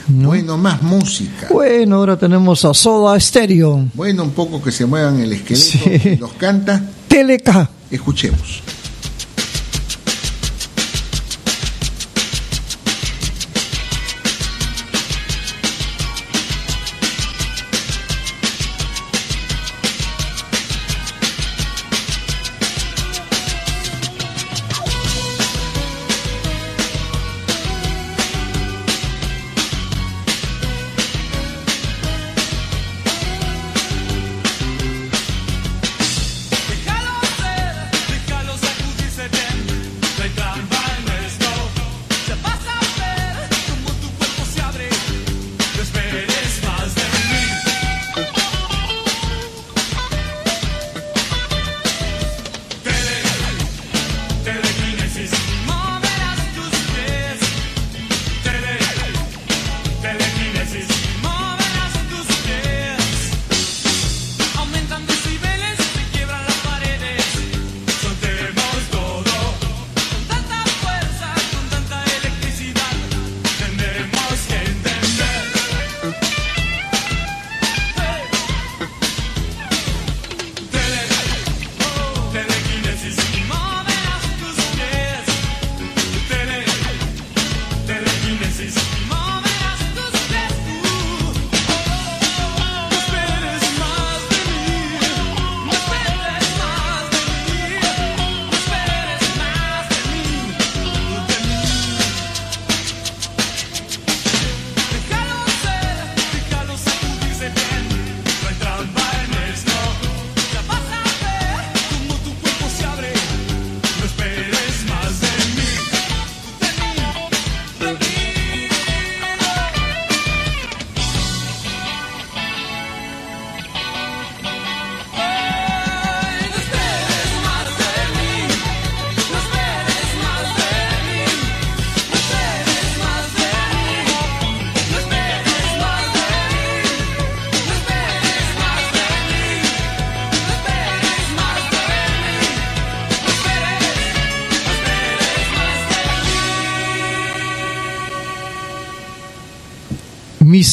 Bueno, 0.08 0.58
más 0.58 0.82
música. 0.82 1.48
Bueno, 1.52 1.98
ahora 1.98 2.18
tenemos 2.18 2.66
a 2.66 2.74
Soda 2.74 3.20
Stereo. 3.20 3.86
Bueno, 3.94 4.24
un 4.24 4.32
poco 4.32 4.64
que 4.64 4.72
se 4.72 4.88
muevan 4.88 5.20
el 5.20 5.32
esqueleto. 5.32 5.64
Sí. 5.64 6.18
Nos 6.20 6.34
canta. 6.34 6.84
Teleca. 7.08 7.70
Escuchemos. 7.92 8.64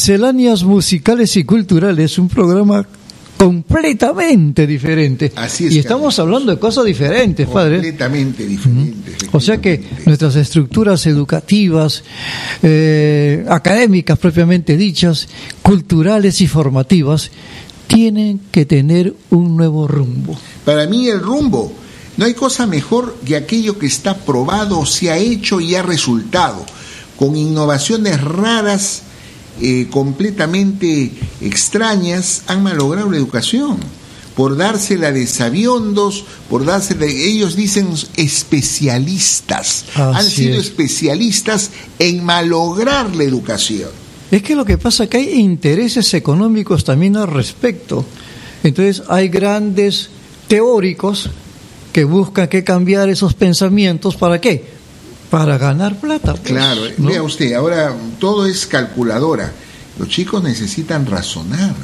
Misceláneas 0.01 0.65
Musicales 0.65 1.37
y 1.37 1.45
Culturales, 1.45 2.19
un 2.19 2.27
programa 2.27 2.87
completamente 3.37 4.67
diferente. 4.67 5.31
Así 5.37 5.67
es, 5.67 5.75
y 5.75 5.79
estamos 5.79 6.19
hablando 6.19 6.53
de 6.53 6.59
cosas 6.59 6.87
diferentes, 6.87 7.47
padre. 7.47 7.75
Completamente 7.75 8.47
diferentes. 8.47 9.17
O 9.31 9.39
sea 9.41 9.61
que 9.61 9.85
nuestras 10.07 10.37
estructuras 10.37 11.05
educativas, 11.05 12.03
eh, 12.63 13.45
académicas 13.47 14.19
propiamente 14.19 14.79
dichas, 14.79 15.29
culturales 15.61 16.41
y 16.41 16.47
formativas, 16.47 17.31
tienen 17.87 18.41
que 18.51 18.65
tener 18.65 19.15
un 19.29 19.55
nuevo 19.55 19.87
rumbo. 19.87 20.35
Para 20.65 20.87
mí 20.87 21.09
el 21.09 21.21
rumbo, 21.21 21.75
no 22.17 22.25
hay 22.25 22.33
cosa 22.33 22.67
mejor 22.67 23.19
que 23.23 23.37
aquello 23.37 23.79
que 23.79 23.85
está 23.85 24.17
probado, 24.17 24.87
se 24.87 25.11
ha 25.11 25.19
hecho 25.19 25.61
y 25.61 25.75
ha 25.75 25.83
resultado, 25.83 26.65
con 27.19 27.37
innovaciones 27.37 28.19
raras, 28.19 29.03
eh, 29.61 29.89
completamente 29.91 31.13
extrañas, 31.41 32.43
han 32.47 32.63
malogrado 32.63 33.11
la 33.11 33.17
educación. 33.17 33.79
Por 34.35 34.57
dársela 34.57 35.13
de 35.13 35.27
sabiondos, 35.27 36.25
por 36.49 36.65
dársela 36.65 37.01
de... 37.01 37.29
Ellos 37.29 37.57
dicen 37.57 37.89
especialistas. 38.17 39.87
han 39.95 40.25
sido 40.25 40.59
es. 40.59 40.67
especialistas 40.67 41.71
en 41.99 42.25
malograr 42.25 43.15
la 43.15 43.25
educación. 43.25 43.91
Es 44.31 44.43
que 44.43 44.55
lo 44.55 44.65
que 44.65 44.79
pasa 44.79 45.05
es 45.05 45.11
que 45.11 45.17
hay 45.19 45.41
intereses 45.41 46.15
económicos 46.15 46.85
también 46.85 47.17
al 47.17 47.27
respecto. 47.27 48.05
Entonces 48.63 49.03
hay 49.09 49.29
grandes 49.29 50.09
teóricos 50.47 51.31
que 51.93 52.05
buscan 52.05 52.49
que 52.49 52.63
cambiar 52.63 53.09
esos 53.09 53.35
pensamientos 53.35 54.17
para 54.17 54.41
qué? 54.41 54.80
Para 55.31 55.59
ganar 55.59 55.97
plata. 55.99 56.35
pues, 56.35 56.45
Claro, 56.45 56.83
¿no? 56.99 57.09
vea 57.09 57.23
usted, 57.23 57.53
ahora 57.55 57.95
todo 58.19 58.47
es 58.47 58.67
calculadora. 58.67 59.53
Los 59.99 60.09
chicos 60.09 60.43
necesitan 60.43 61.07
razonar. 61.07 61.75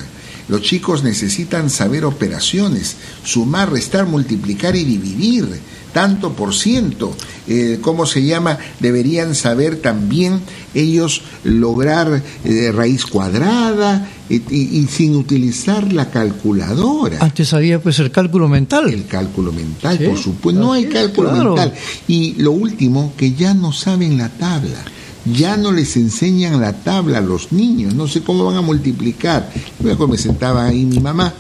Los 0.49 0.62
chicos 0.62 1.03
necesitan 1.03 1.70
saber 1.70 2.05
operaciones, 2.05 2.97
sumar, 3.24 3.70
restar, 3.70 4.07
multiplicar 4.07 4.76
y 4.76 4.84
dividir, 4.84 5.61
tanto 5.97 6.34
por 6.34 6.53
ciento. 6.55 7.16
Eh, 7.49 7.78
¿Cómo 7.80 8.05
se 8.05 8.22
llama? 8.22 8.59
Deberían 8.80 9.34
saber 9.34 9.76
también 9.76 10.42
ellos 10.74 11.22
lograr 11.42 12.22
eh, 12.44 12.70
raíz 12.70 13.07
cuadrada 13.07 14.07
eh, 14.28 14.42
y, 14.51 14.78
y 14.78 14.86
sin 14.88 15.16
utilizar 15.16 15.90
la 15.94 16.11
calculadora. 16.11 17.16
Antes 17.22 17.55
había 17.55 17.80
pues 17.80 17.99
el 17.99 18.11
cálculo 18.11 18.47
mental. 18.47 18.92
El 18.92 19.07
cálculo 19.07 19.53
mental, 19.53 19.97
Sí, 19.97 20.05
por 20.05 20.18
supuesto. 20.18 20.61
No 20.61 20.74
hay 20.74 20.84
cálculo 20.84 21.30
claro. 21.30 21.55
mental. 21.55 21.72
Y 22.07 22.34
lo 22.42 22.53
último, 22.53 23.14
que 23.16 23.32
ya 23.32 23.55
no 23.55 23.72
saben 23.72 24.18
la 24.18 24.28
tabla. 24.28 24.84
Ya 25.24 25.57
no 25.57 25.72
les 25.72 25.97
enseñan 25.97 26.61
la 26.61 26.74
tabla 26.74 27.18
a 27.18 27.22
los 27.22 27.53
niños. 27.53 27.94
No 27.94 28.07
sé 28.07 28.20
cómo 28.20 28.44
van 28.44 28.57
a 28.57 28.61
multiplicar. 28.61 29.51
Luego 29.82 30.07
me 30.09 30.18
sentaba 30.18 30.66
ahí 30.66 30.84
mi 30.84 31.01
mamá 31.01 31.32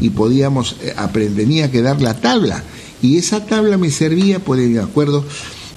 y 0.00 0.08
podíamos, 0.08 0.76
eh, 0.82 0.94
aprender, 0.96 1.44
tenía 1.44 1.70
que 1.70 1.82
dar 1.82 2.00
la 2.00 2.14
tabla. 2.14 2.64
Y 3.02 3.16
esa 3.16 3.46
tabla 3.46 3.78
me 3.78 3.90
servía, 3.90 4.38
pues 4.40 4.68
me 4.68 4.80
acuerdo 4.80 5.24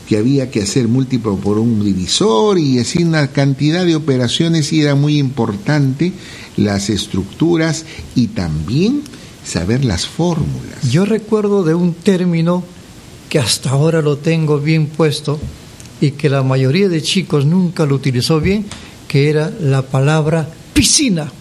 que 0.08 0.18
había 0.18 0.52
que 0.52 0.62
hacer 0.62 0.88
múltiplo 0.88 1.38
por 1.38 1.58
un 1.58 1.86
divisor 1.86 2.60
y 2.60 2.80
así 2.80 3.04
una 3.04 3.28
cantidad 3.28 3.86
de 3.86 3.96
operaciones 3.96 4.74
y 4.74 4.82
era 4.82 4.96
muy 4.96 5.18
importante 5.18 6.12
las 6.58 6.90
estructuras 6.90 7.86
y 8.16 8.28
también 8.28 9.04
saber 9.46 9.86
las 9.86 10.08
fórmulas. 10.08 10.92
Yo 10.92 11.06
recuerdo 11.06 11.64
de 11.64 11.76
un 11.76 11.94
término 11.94 12.64
que 13.30 13.40
hasta 13.40 13.70
ahora 13.70 14.02
lo 14.02 14.18
tengo 14.18 14.60
bien 14.60 14.88
puesto 14.88 15.40
y 16.02 16.12
que 16.12 16.30
la 16.30 16.44
mayoría 16.44 16.90
de 16.90 17.02
chicos 17.02 17.46
nunca 17.46 17.86
lo 17.86 17.96
utilizó 17.96 18.42
bien, 18.42 18.66
que 19.08 19.30
era 19.30 19.50
la 19.62 19.82
palabra 19.84 20.50
piscina. 20.74 21.32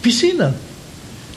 Piscina. 0.00 0.54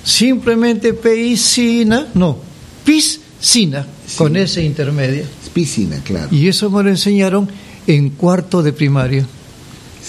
Simplemente 0.03 0.93
piscina, 0.93 2.07
no, 2.13 2.37
piscina, 2.85 3.85
con 4.17 4.35
ese 4.37 4.63
intermedio. 4.63 5.23
Piscina, 5.53 5.99
claro. 6.03 6.27
Y 6.31 6.47
eso 6.47 6.69
me 6.69 6.83
lo 6.83 6.89
enseñaron 6.89 7.47
en 7.87 8.09
cuarto 8.11 8.61
de 8.63 8.71
primaria. 8.73 9.25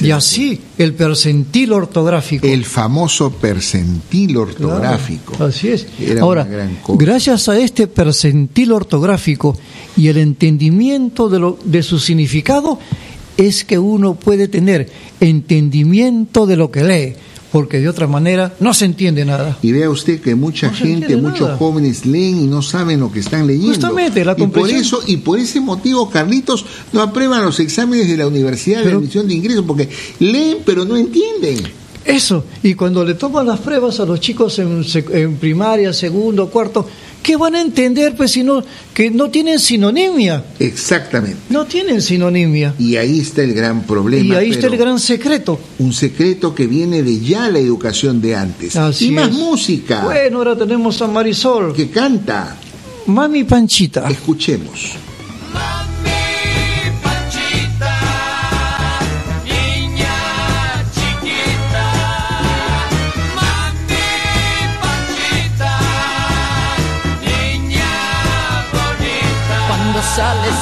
y 0.01 0.11
así, 0.13 0.61
el 0.79 0.95
percentil 0.95 1.73
ortográfico. 1.73 2.47
El 2.47 2.65
famoso 2.65 3.31
percentil 3.33 4.37
ortográfico. 4.37 5.33
Claro, 5.33 5.47
así 5.47 5.69
es. 5.69 5.87
Era 6.01 6.23
Ahora, 6.23 6.43
una 6.43 6.51
gran 6.51 6.75
cosa. 6.77 6.99
gracias 7.05 7.49
a 7.49 7.59
este 7.59 7.87
percentil 7.87 8.73
ortográfico 8.73 9.59
y 9.97 10.09
el 10.09 10.19
entendimiento 10.19 11.29
de, 11.29 11.39
lo, 11.41 11.59
de 11.65 11.83
su 11.83 11.99
significado, 11.99 12.79
es 13.37 13.65
que 13.65 13.79
uno 13.79 14.15
puede 14.15 14.49
tener 14.49 14.89
entendimiento 15.21 16.47
de 16.47 16.57
lo 16.57 16.71
que 16.71 16.85
lee, 16.85 17.15
porque 17.53 17.81
de 17.81 17.89
otra 17.89 18.07
manera 18.07 18.55
no 18.61 18.73
se 18.75 18.85
entiende 18.85 19.25
nada. 19.25 19.59
Y 19.63 19.73
vea 19.73 19.91
usted 19.91 20.21
que 20.21 20.35
mucha 20.35 20.69
No 20.69 20.75
gente, 20.75 21.17
muchos 21.17 21.41
nada. 21.49 21.57
jóvenes 21.57 22.07
leen 22.07 22.41
y 22.43 22.47
no 22.47 22.63
saben 22.63 23.01
lo 23.01 23.11
que 23.11 23.21
están 23.21 23.47
leyendo. 23.47 23.69
Justamente, 23.75 24.25
la 24.25 24.33
y 24.33 24.35
por 24.37 24.51
comprensión. 24.53 24.81
eso 24.81 25.01
y 25.07 25.17
por 25.19 25.39
ese 25.39 25.61
motivo, 25.61 26.09
Carlitos, 26.11 26.65
no 26.93 27.03
aprueban 27.03 27.45
los 27.45 27.59
exámenes 27.61 28.09
de 28.09 28.17
la 28.17 28.27
universidad 28.27 28.79
de 28.79 28.85
Pero- 28.85 28.99
admisión 28.99 29.27
de 29.29 29.35
ingreso 29.35 29.65
porque 29.67 29.89
leen 30.21 30.59
pero 30.65 30.85
no 30.85 30.97
entienden. 30.97 31.59
Eso, 32.05 32.45
y 32.63 32.75
cuando 32.75 33.05
le 33.05 33.13
toman 33.15 33.47
las 33.47 33.61
pruebas 33.61 34.01
a 34.01 34.07
los 34.07 34.19
chicos 34.21 34.59
en, 34.59 34.83
en 35.13 35.37
primaria, 35.37 35.93
segundo, 35.93 36.49
cuarto, 36.49 36.87
¿qué 37.23 37.37
van 37.37 37.55
a 37.55 37.61
entender 37.61 38.15
pues 38.17 38.33
si 38.33 38.43
no, 38.43 38.63
que 38.95 39.11
no 39.11 39.31
tienen 39.31 39.59
sinonimia? 39.59 40.45
Exactamente. 40.59 41.39
No 41.49 41.67
tienen 41.67 42.03
sinonimia. 42.03 42.75
Y 42.79 42.97
ahí 42.97 43.21
está 43.21 43.43
el 43.43 43.55
gran 43.55 43.83
problema. 43.83 44.35
Y 44.35 44.37
ahí 44.37 44.51
está 44.51 44.67
el 44.67 44.77
gran 44.77 44.99
secreto. 44.99 45.59
Un 45.79 45.93
secreto 45.93 46.55
que 46.55 46.67
viene 46.67 47.03
de 47.03 47.21
ya 47.21 47.49
la 47.49 47.59
educación 47.59 48.21
de 48.21 48.37
antes. 48.37 48.77
Así 48.77 49.09
y 49.09 49.11
más 49.13 49.29
es. 49.29 49.35
música. 49.35 50.05
Bueno, 50.05 50.39
ahora 50.39 50.57
tenemos 50.57 51.01
a 51.03 51.07
Marisol. 51.07 51.75
Que 51.75 51.91
canta. 51.91 52.57
Mami 53.07 53.45
Panchita. 53.45 54.09
Escuchemos. 54.09 54.93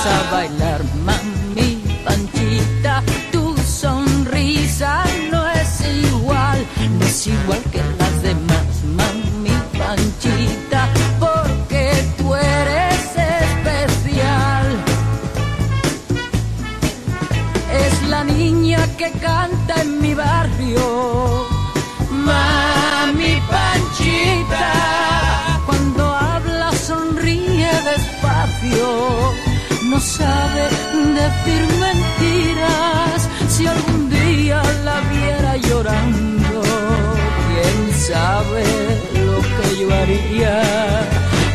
A 0.08 0.30
bailar, 0.32 0.80
mami 1.06 1.70
Panchita, 2.04 3.02
tu 3.32 3.56
sonrisa 3.80 5.04
no 5.30 5.40
es 5.60 5.72
igual, 6.06 6.58
no 6.98 7.04
es 7.04 7.26
igual 7.26 7.62
que 7.72 7.82
las 7.98 8.22
demás, 8.22 8.68
mami 8.98 9.56
Panchita, 9.78 10.88
porque 11.20 11.84
tú 12.16 12.34
eres 12.34 13.00
especial. 13.40 14.66
Es 17.84 18.08
la 18.08 18.24
niña 18.24 18.80
que 18.96 19.10
canta 19.12 19.82
en 19.82 20.00
mi 20.00 20.14
barrio. 20.14 21.17
No 29.98 30.04
sabe 30.04 30.62
decir 31.20 31.62
mentiras. 31.80 33.28
Si 33.48 33.66
algún 33.66 34.08
día 34.08 34.62
la 34.84 35.00
viera 35.12 35.56
llorando, 35.56 36.62
quién 37.48 37.76
sabe 38.10 38.64
lo 39.26 39.38
que 39.54 39.66
yo 39.80 39.88
haría 40.00 40.62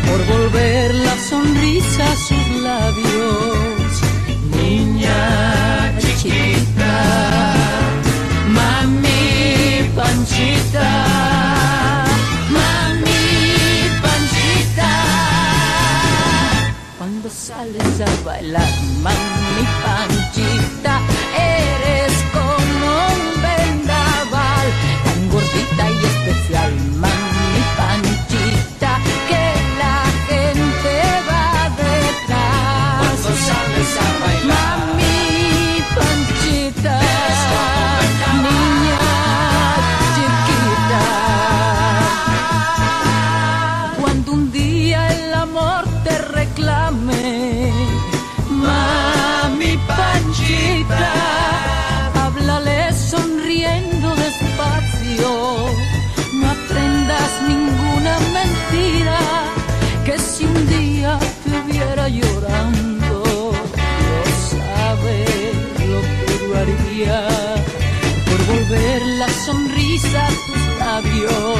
por 0.07 0.19
volver 0.35 0.93
la 0.93 1.15
sonrisa 1.29 2.05
love. 18.43 18.82
labios. 71.03 71.52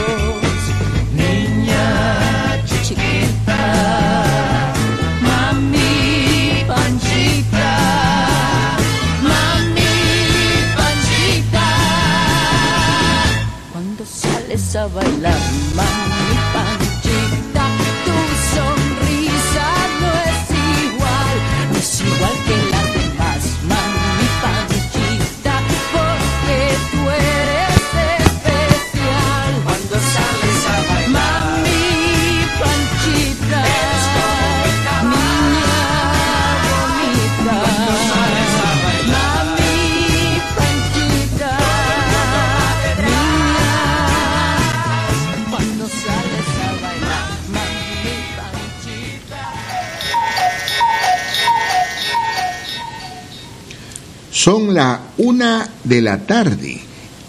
Una 55.33 55.67
de 55.83 56.01
la 56.03 56.27
tarde 56.27 56.79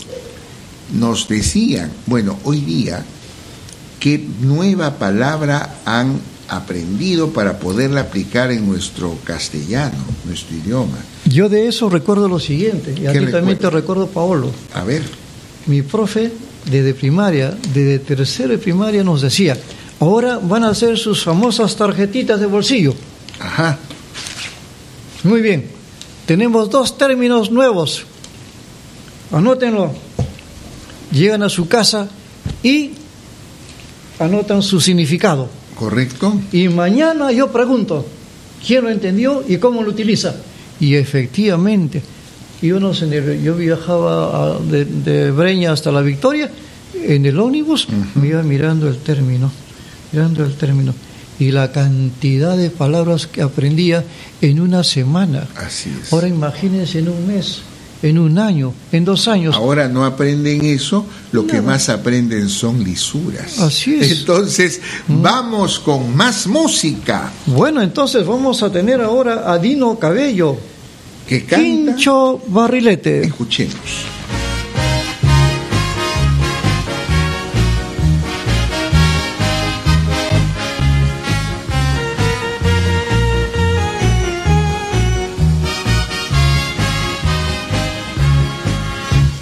nos 0.93 1.29
decían, 1.29 1.91
bueno, 2.07 2.39
hoy 2.45 2.61
día, 2.61 3.05
qué 3.99 4.25
nueva 4.41 4.95
palabra 4.99 5.77
han 5.85 6.21
aprendido 6.49 7.31
para 7.31 7.59
poderla 7.59 8.03
aplicar 8.03 8.51
en 8.51 8.67
nuestro 8.67 9.17
castellano, 9.25 9.99
nuestro 10.25 10.57
idioma. 10.57 10.99
Yo 11.27 11.49
de 11.49 11.69
eso 11.69 11.89
recuerdo 11.89 12.29
lo 12.29 12.41
siguiente, 12.41 12.93
y 13.01 13.07
a 13.07 13.13
ti 13.13 13.19
¿Qué 13.21 13.27
también 13.27 13.59
te 13.59 13.71
recuerdo, 13.71 14.09
Paolo. 14.09 14.51
A 14.75 14.83
ver, 14.85 15.03
Mi 15.67 15.83
profe, 15.83 16.33
desde 16.69 16.95
primaria, 16.95 17.57
desde 17.73 18.01
tercero 18.01 18.49
de 18.51 18.59
primaria, 18.59 19.05
nos 19.05 19.23
decía, 19.23 19.57
ahora 20.01 20.39
van 20.43 20.65
a 20.65 20.71
hacer 20.71 20.99
sus 20.99 21.23
famosas 21.23 21.77
tarjetitas 21.77 22.41
de 22.41 22.47
bolsillo. 22.47 22.95
ajá, 23.39 23.79
Muy 25.23 25.43
bien, 25.43 25.67
tenemos 26.27 26.71
dos 26.71 26.97
términos 26.99 27.51
nuevos. 27.51 28.05
Anótenlo. 29.31 29.93
Llegan 31.13 31.43
a 31.43 31.49
su 31.49 31.69
casa 31.69 32.09
y 32.63 32.93
anotan 34.19 34.63
su 34.63 34.81
significado. 34.81 35.49
correcto, 35.77 36.41
Y 36.53 36.69
mañana 36.69 37.33
yo 37.33 37.51
pregunto, 37.51 38.07
¿quién 38.65 38.85
lo 38.85 38.91
entendió 38.91 39.43
y 39.47 39.57
cómo 39.57 39.83
lo 39.83 39.91
utiliza? 39.91 40.35
Y 40.79 40.95
efectivamente, 40.95 42.03
yo 42.63 42.79
no 42.79 42.95
sé, 42.95 43.41
yo 43.43 43.55
viajaba 43.57 44.59
de 44.61 45.31
Breña 45.31 45.73
hasta 45.73 45.91
La 45.91 46.03
Victoria, 46.03 46.51
en 46.95 47.25
el 47.25 47.39
ómnibus 47.39 47.87
me 48.15 48.29
iba 48.29 48.43
mirando 48.43 48.89
el 48.89 48.99
término, 48.99 49.51
mirando 50.13 50.45
el 50.45 50.55
término, 50.55 50.95
y 51.39 51.51
la 51.51 51.73
cantidad 51.73 52.57
de 52.57 52.69
palabras 52.69 53.27
que 53.27 53.41
aprendía 53.41 54.05
en 54.43 54.61
una 54.61 54.85
semana. 54.85 55.49
así 55.57 55.91
es. 56.03 56.13
Ahora 56.13 56.29
imagínense 56.29 56.99
en 56.99 57.09
un 57.09 57.27
mes, 57.27 57.63
en 58.03 58.19
un 58.19 58.39
año, 58.39 58.73
en 58.93 59.05
dos 59.05 59.29
años. 59.29 59.55
Ahora 59.55 59.89
no 59.89 60.05
aprenden 60.05 60.65
eso, 60.65 61.05
lo 61.33 61.47
que 61.47 61.61
más 61.61 61.89
aprenden 61.89 62.49
son 62.49 62.83
lisuras. 62.83 63.59
Así 63.59 63.97
es. 63.97 64.09
Mm. 64.09 64.21
Entonces, 64.21 64.81
vamos 65.09 65.79
con 65.81 66.15
más 66.17 66.47
música. 66.47 67.31
Bueno, 67.47 67.83
entonces 67.83 68.27
vamos 68.27 68.63
a 68.63 68.71
tener 68.71 69.01
ahora 69.01 69.51
a 69.53 69.59
Dino 69.59 69.99
Cabello, 69.99 70.57
Que 71.29 71.45
canta, 71.45 71.63
Quincho 71.65 72.41
Barrilete. 72.49 73.25
escuchemos. 73.27 73.75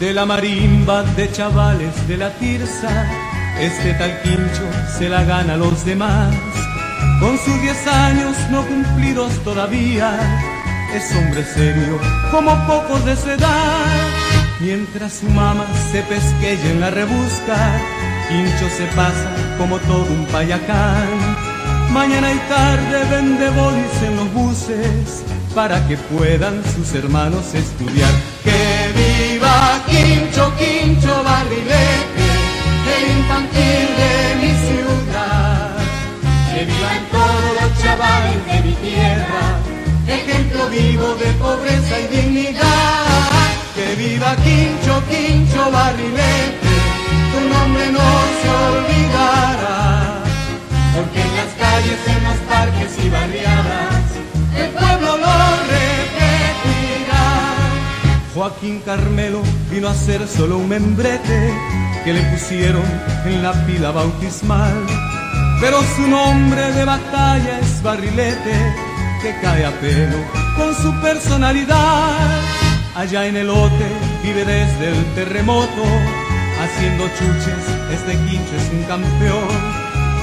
De 0.08 0.14
la 0.14 0.24
marimba 0.24 1.02
de 1.02 1.30
chavales 1.30 2.08
de 2.08 2.16
la 2.16 2.30
tirsa, 2.38 3.06
este 3.60 3.92
tal 3.92 4.22
quincho 4.22 4.66
se 4.96 5.06
la 5.06 5.22
gana 5.22 5.52
a 5.52 5.56
los 5.58 5.84
demás. 5.84 6.34
Con 7.20 7.36
sus 7.36 7.60
diez 7.60 7.86
años 7.86 8.34
no 8.50 8.66
cumplidos 8.66 9.32
todavía, 9.44 10.08
es 10.94 11.14
hombre 11.14 11.44
serio 11.44 12.00
como 12.30 12.56
pocos 12.66 13.04
de 13.04 13.16
su 13.16 13.28
edad. 13.28 14.08
Mientras 14.60 15.12
su 15.12 15.28
mamá 15.28 15.66
se 15.92 16.00
pesquella 16.04 16.70
en 16.70 16.80
la 16.80 16.90
rebusca, 16.90 17.58
Quincho 18.30 18.68
se 18.78 18.86
pasa 18.96 19.30
como 19.58 19.78
todo 19.80 20.06
un 20.06 20.24
payacán. 20.32 21.18
Mañana 21.90 22.32
y 22.32 22.38
tarde 22.48 22.98
vende 23.10 23.50
bolis 23.50 24.02
en 24.06 24.16
los 24.16 24.32
buses 24.32 25.37
para 25.54 25.86
que 25.86 25.96
puedan 25.96 26.62
sus 26.74 26.94
hermanos 26.94 27.54
estudiar. 27.54 28.10
¡Que 28.44 29.32
viva 29.32 29.82
Quincho, 29.86 30.52
Quincho 30.56 31.22
ser 59.94 60.26
solo 60.28 60.58
un 60.58 60.68
membrete 60.68 61.54
que 62.04 62.12
le 62.12 62.22
pusieron 62.30 62.84
en 63.24 63.42
la 63.42 63.52
pila 63.66 63.90
bautismal. 63.90 64.74
Pero 65.60 65.80
su 65.96 66.06
nombre 66.06 66.72
de 66.72 66.84
batalla 66.84 67.58
es 67.60 67.82
barrilete 67.82 68.54
que 69.22 69.34
cae 69.42 69.64
a 69.64 69.72
pelo 69.80 70.18
con 70.56 70.74
su 70.74 70.92
personalidad. 71.00 72.40
Allá 72.94 73.26
en 73.26 73.36
el 73.36 73.46
lote 73.46 73.88
vive 74.22 74.44
desde 74.44 74.88
el 74.88 75.04
terremoto, 75.14 75.82
haciendo 76.62 77.08
chuches, 77.18 77.64
este 77.92 78.12
quincho 78.12 78.56
es 78.56 78.70
un 78.72 78.82
campeón. 78.84 79.48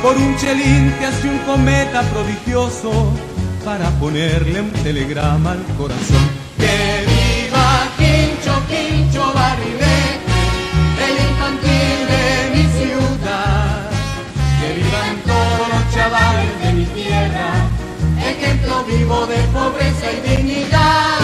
Por 0.01 0.17
un 0.17 0.35
chelín 0.37 0.93
que 0.99 1.05
hace 1.05 1.29
un 1.29 1.39
cometa 1.39 2.01
prodigioso 2.03 3.11
para 3.63 3.89
ponerle 3.99 4.61
un 4.61 4.71
telegrama 4.71 5.53
al 5.53 5.63
corazón. 5.77 6.29
¡Que 6.57 7.05
viva 7.07 7.87
Quincho, 7.97 8.53
Quincho 8.69 9.04
El 9.47 11.15
infantil 11.29 11.97
de 12.11 12.23
mi 12.55 12.63
ciudad! 12.79 13.89
¡Que 14.59 14.73
vivan 14.73 15.17
todos 15.23 15.67
los 15.69 15.93
chavales 15.93 16.59
de 16.63 16.73
mi 16.73 16.85
tierra, 16.85 17.67
ejemplo 18.17 18.83
vivo 18.85 19.27
de 19.27 19.37
pobreza 19.53 20.11
y 20.11 20.29
dignidad! 20.29 21.19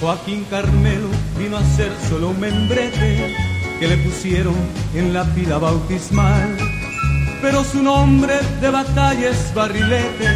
Joaquín 0.00 0.44
Carmelo 0.50 1.08
vino 1.48 1.56
a 1.56 1.76
ser 1.76 1.90
solo 2.10 2.28
un 2.28 2.40
membrete 2.40 3.34
que 3.80 3.88
le 3.88 3.96
pusieron 3.98 4.54
en 4.94 5.14
la 5.14 5.24
pila 5.34 5.56
bautismal. 5.56 6.58
Pero 7.40 7.64
su 7.64 7.82
nombre 7.82 8.34
de 8.60 8.70
batalla 8.70 9.30
es 9.30 9.54
barrilete 9.54 10.28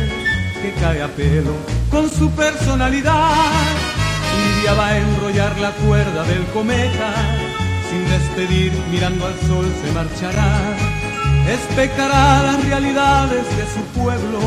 que 0.62 0.72
cae 0.80 1.02
a 1.02 1.09
pelo 1.09 1.52
con 1.90 2.09
su 2.09 2.30
personalidad. 2.30 3.52
Un 4.36 4.62
día 4.62 4.72
va 4.72 4.89
a 4.89 4.98
enrollar 4.98 5.59
la 5.60 5.72
cuerda 5.72 6.24
del 6.24 6.44
cometa, 6.47 7.12
sin 7.90 8.09
despedir, 8.09 8.72
mirando 8.90 9.26
al 9.26 9.39
sol 9.47 9.66
se 9.84 9.93
marchará. 9.93 10.51
Especará 11.47 12.43
las 12.43 12.64
realidades 12.64 13.44
de 13.59 13.64
su 13.74 13.82
pueblo 14.01 14.40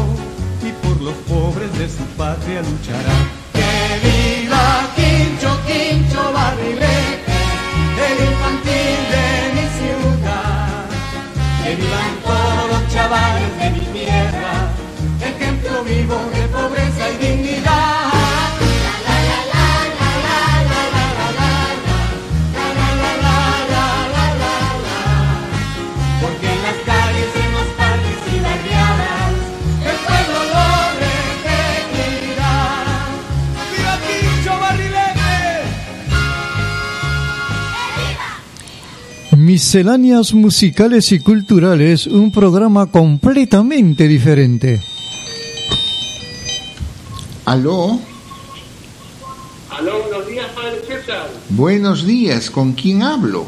y 0.68 0.72
por 0.84 1.00
los 1.00 1.16
pobres 1.30 1.72
de 1.78 1.88
su 1.90 2.04
patria 2.18 2.64
luchará. 2.64 3.18
¡Que 3.54 4.00
viva 4.08 4.95
Quincho 6.56 6.80
Barrilete, 6.80 7.38
el 8.07 8.18
infantil 8.32 8.98
de 9.11 9.26
mi 9.56 9.65
ciudad! 9.77 10.86
¡Que 11.64 11.76
vivan 11.76 12.15
todos 12.23 12.65
los 12.69 12.94
chavales 12.94 13.52
de 13.60 13.69
mi 13.72 13.86
tierra, 13.99 14.72
ejemplo 15.22 15.84
vivo 15.84 16.18
de 16.34 16.48
pobreza 16.48 17.10
y 17.10 17.18
dignidad! 17.18 17.55
Misceláneas 39.56 40.34
musicales 40.34 41.14
y 41.14 41.19
culturales, 41.22 42.07
un 42.07 42.30
programa 42.30 42.88
completamente 42.88 44.06
diferente. 44.06 44.82
Aló, 47.45 47.98
Aló, 49.69 50.02
buenos 50.02 50.27
días, 50.27 50.48
Padre 50.53 50.82
César. 50.86 51.30
buenos 51.48 52.06
días, 52.06 52.49
¿con 52.49 52.73
quién 52.73 53.02
hablo? 53.02 53.45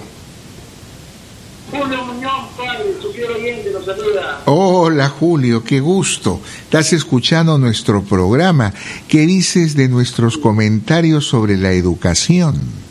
Julio 1.71 2.05
Muñoz, 2.05 2.51
Padre, 2.55 2.85
su 3.01 3.11
fiel 3.11 3.29
oyente, 3.29 3.69
nos 3.73 3.83
saluda. 3.83 4.43
Hola 4.45 5.09
Julio, 5.09 5.61
qué 5.65 5.81
gusto. 5.81 6.39
Estás 6.63 6.93
escuchando 6.93 7.57
nuestro 7.57 8.01
programa. 8.01 8.73
¿Qué 9.09 9.27
dices 9.27 9.75
de 9.75 9.89
nuestros 9.89 10.37
comentarios 10.37 11.25
sobre 11.27 11.57
la 11.57 11.73
educación? 11.73 12.86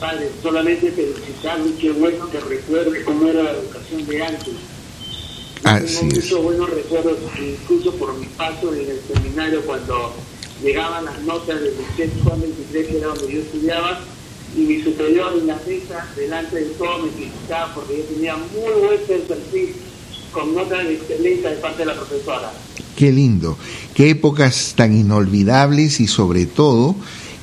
Padre, 0.00 0.30
solamente 0.42 0.90
felicitarle, 0.90 1.74
qué 1.78 1.92
bueno 1.92 2.30
que 2.30 2.40
recuerde 2.40 3.04
cómo 3.04 3.28
era 3.28 3.42
la 3.42 3.50
educación 3.50 4.06
de 4.06 4.22
antes. 4.22 4.54
Así 5.62 5.96
Tengo 5.96 6.12
es. 6.12 6.16
muchos 6.16 6.42
buenos 6.42 6.70
recuerdos, 6.70 7.18
incluso 7.38 7.94
por 7.96 8.16
mi 8.16 8.26
paso 8.26 8.74
en 8.74 8.90
el 8.90 9.00
seminario, 9.12 9.60
cuando 9.62 10.14
llegaban 10.62 11.04
las 11.04 11.20
notas 11.22 11.60
del 11.60 11.74
Liceo 11.76 12.10
Juan 12.24 12.40
23, 12.40 12.86
que 12.86 12.96
era 12.96 13.08
donde 13.08 13.32
yo 13.32 13.40
estudiaba, 13.40 14.00
y 14.56 14.60
mi 14.60 14.82
superior 14.82 15.34
en 15.38 15.46
la 15.46 15.60
mesa, 15.66 16.08
delante 16.16 16.56
de 16.56 16.70
todo, 16.70 17.04
me 17.04 17.10
criticaba 17.10 17.74
porque 17.74 17.98
yo 17.98 18.04
tenía 18.04 18.36
muy 18.36 18.86
buen 18.86 19.20
perfil, 19.28 19.74
con 20.32 20.54
notas 20.54 20.86
excelentes 20.86 21.50
de 21.50 21.56
parte 21.56 21.78
de 21.80 21.86
la 21.86 21.94
profesora. 21.94 22.52
Qué 22.96 23.12
lindo. 23.12 23.58
Qué 23.94 24.10
épocas 24.10 24.74
tan 24.76 24.96
inolvidables 24.96 26.00
y 26.00 26.06
sobre 26.06 26.46
todo 26.46 26.94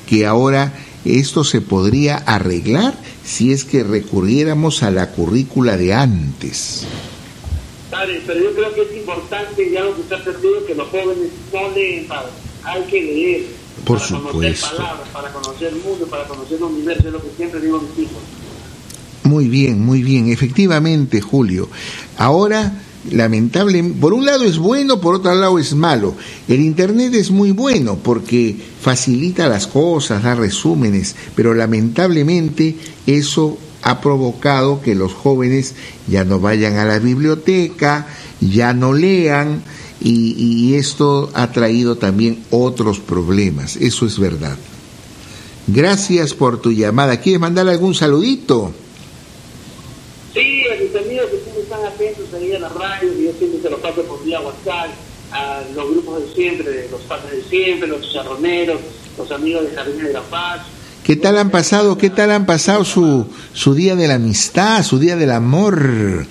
que 0.08 0.26
ahora 0.26 0.74
esto 1.06 1.44
se 1.44 1.62
podría 1.62 2.18
arreglar 2.18 2.98
si 3.24 3.52
es 3.52 3.66
que 3.66 3.84
recurriéramos 3.84 4.84
a 4.84 4.92
la 4.92 5.12
currícula 5.12 5.78
de 5.78 5.94
antes. 5.94 6.86
Padre, 7.90 8.22
pero 8.28 8.40
yo 8.42 8.54
creo 8.54 8.74
que 8.74 8.82
es 8.82 8.98
importante, 8.98 9.72
ya 9.72 9.84
lo 9.84 9.96
que 9.96 10.14
ha 10.14 10.24
perdido, 10.24 10.66
que 10.66 10.76
los 10.76 10.88
jóvenes 10.90 11.30
no 11.54 11.70
leen, 11.74 12.08
padre. 12.08 12.32
Hay 12.64 12.84
que 12.84 13.02
leer. 13.02 13.46
Por 13.86 13.98
para 13.98 14.10
supuesto. 14.10 14.32
conocer 14.34 14.78
palabras, 14.78 15.10
para 15.14 15.32
conocer 15.32 15.68
el 15.74 15.80
mundo, 15.80 16.08
para 16.08 16.28
conocer 16.28 16.58
el 16.58 16.64
universo, 16.64 17.08
es 17.08 17.14
lo 17.14 17.22
que 17.22 17.30
siempre 17.38 17.62
digo 17.62 17.78
a 17.78 17.82
mis 17.82 18.00
hijos. 18.00 18.22
Muy 19.24 19.48
bien, 19.48 19.80
muy 19.82 20.04
bien. 20.04 20.30
Efectivamente, 20.30 21.22
Julio. 21.22 21.70
Ahora, 22.18 22.74
lamentable, 23.12 23.84
por 24.00 24.14
un 24.14 24.26
lado 24.26 24.44
es 24.44 24.58
bueno, 24.58 25.02
por 25.02 25.16
otro 25.16 25.34
lado 25.36 25.60
es 25.60 25.74
malo. 25.74 26.16
El 26.48 26.62
Internet 26.62 27.14
es 27.14 27.32
muy 27.32 27.52
bueno 27.52 27.98
porque 28.02 28.56
facilita 28.82 29.48
las 29.48 29.68
cosas, 29.68 30.24
da 30.24 30.36
resúmenes, 30.36 31.16
pero 31.36 31.54
lamentablemente 31.54 32.76
eso 33.06 33.58
ha 33.84 34.02
provocado 34.02 34.82
que 34.82 34.96
los 34.96 35.14
jóvenes 35.14 35.76
ya 36.08 36.26
no 36.26 36.40
vayan 36.40 36.78
a 36.78 36.86
la 36.86 37.00
biblioteca, 37.00 38.08
ya 38.42 38.74
no 38.74 38.94
lean, 38.94 39.64
y, 40.00 40.76
esto 40.76 41.32
ha 41.34 41.52
traído 41.52 41.96
también 41.96 42.44
otros 42.52 43.00
problemas. 43.00 43.76
Eso 43.78 44.06
es 44.06 44.20
verdad. 44.20 44.58
Gracias 45.68 46.34
por 46.34 46.62
tu 46.62 46.72
llamada. 46.72 47.20
¿Quieres 47.20 47.42
mandar 47.42 47.68
algún 47.68 47.96
saludito? 47.96 48.72
Sí, 50.34 50.62
a 50.72 50.82
mis 50.82 50.94
están 51.68 51.86
atentos 51.86 52.34
ahí 52.34 52.54
a 52.54 52.60
la 52.60 52.70
radio, 52.70 53.12
y 53.20 53.26
yo 53.26 53.34
siempre 53.38 53.62
se 53.62 53.70
los 53.70 53.80
paso 53.82 54.02
por 54.04 54.24
vía 54.24 54.40
WhatsApp, 54.40 54.90
a 55.32 55.62
los 55.76 55.92
grupos 55.92 56.22
de 56.22 56.34
siempre, 56.34 56.70
de 56.70 56.90
los 56.90 57.02
padres 57.02 57.32
de 57.32 57.50
siempre, 57.50 57.90
los 57.90 58.02
chicharroneros, 58.02 58.80
los 59.18 59.32
amigos 59.32 59.70
de 59.70 59.76
Jardines 59.76 60.08
de 60.08 60.14
la 60.14 60.22
Paz. 60.22 60.62
¿Qué 61.04 61.18
tal 61.18 61.38
han 61.38 61.52
pasado? 61.52 61.98
¿Qué 61.98 62.10
tal 62.10 62.32
han 62.32 62.46
pasado 62.46 62.86
su, 62.86 63.28
su 63.54 63.76
día 63.76 63.98
de 63.98 64.08
la 64.08 64.16
amistad, 64.16 64.82
su 64.84 64.98
día 64.98 65.18
del 65.18 65.32
amor? 65.32 66.26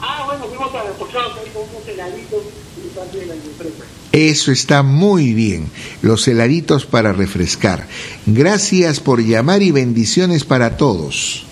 Ah, 0.00 0.24
bueno, 0.26 0.46
fuimos 0.46 0.74
a 0.74 0.82
con 0.98 1.08
unos 1.08 1.88
heladitos 1.88 2.42
y 2.84 2.88
parte 2.96 3.18
de 3.18 3.26
la 3.26 3.34
empresa. 3.34 3.84
Eso 4.10 4.50
está 4.50 4.82
muy 4.82 5.32
bien. 5.32 5.70
Los 6.02 6.26
heladitos 6.26 6.86
para 6.86 7.12
refrescar. 7.12 7.86
Gracias 8.26 8.98
por 8.98 9.22
llamar 9.22 9.62
y 9.62 9.70
bendiciones 9.70 10.44
para 10.44 10.76
todos. 10.76 11.44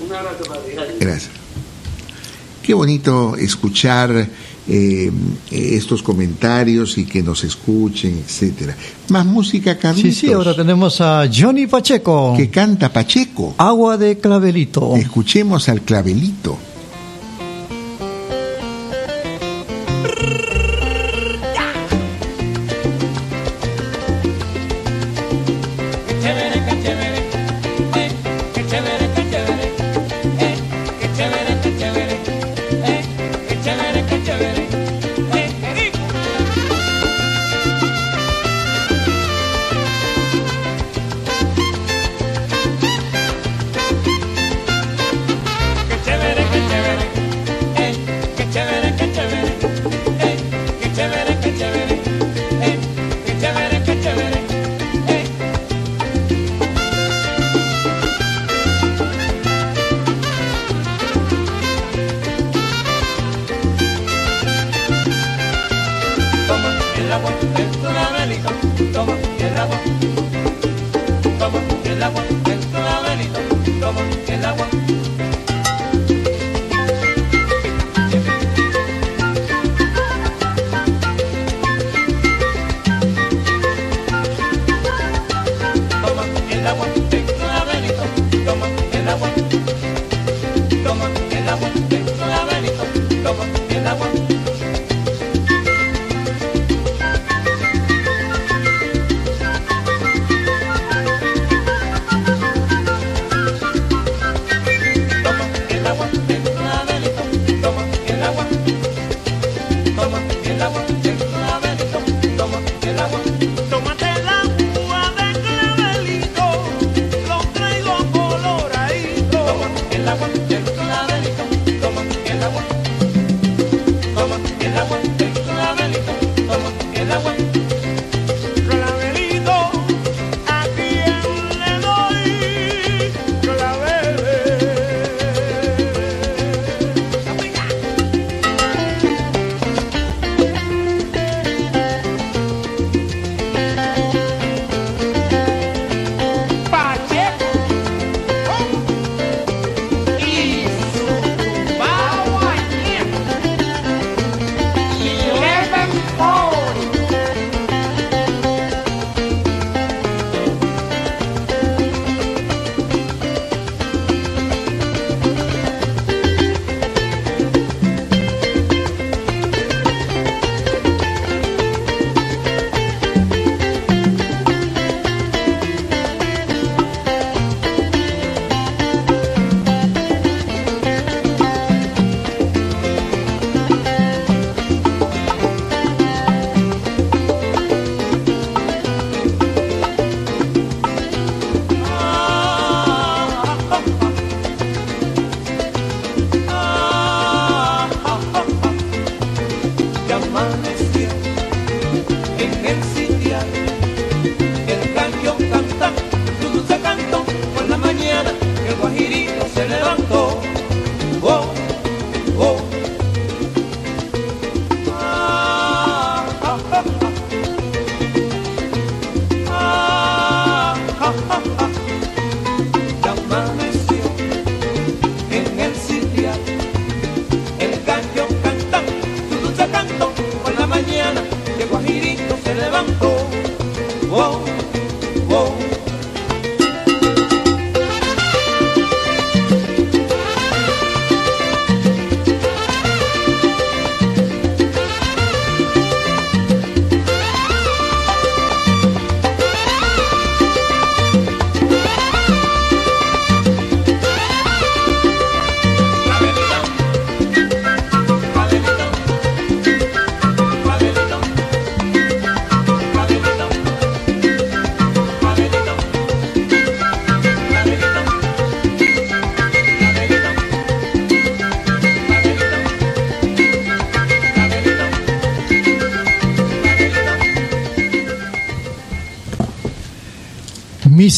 Un 0.00 0.12
abrazo, 0.16 0.44
padre. 0.44 0.69
Gracias. 1.00 1.30
Qué 2.62 2.74
bonito 2.74 3.34
escuchar 3.36 4.28
eh, 4.68 5.10
estos 5.50 6.02
comentarios 6.02 6.98
y 6.98 7.06
que 7.06 7.22
nos 7.22 7.42
escuchen, 7.42 8.22
etcétera. 8.24 8.76
Más 9.08 9.26
música, 9.26 9.76
Carlitos. 9.76 10.14
Sí, 10.14 10.26
sí, 10.26 10.32
ahora 10.32 10.54
tenemos 10.54 11.00
a 11.00 11.28
Johnny 11.34 11.66
Pacheco. 11.66 12.34
Que 12.36 12.50
canta 12.50 12.92
Pacheco. 12.92 13.54
Agua 13.58 13.96
de 13.96 14.18
clavelito. 14.18 14.94
Escuchemos 14.96 15.68
al 15.68 15.82
clavelito. 15.82 16.56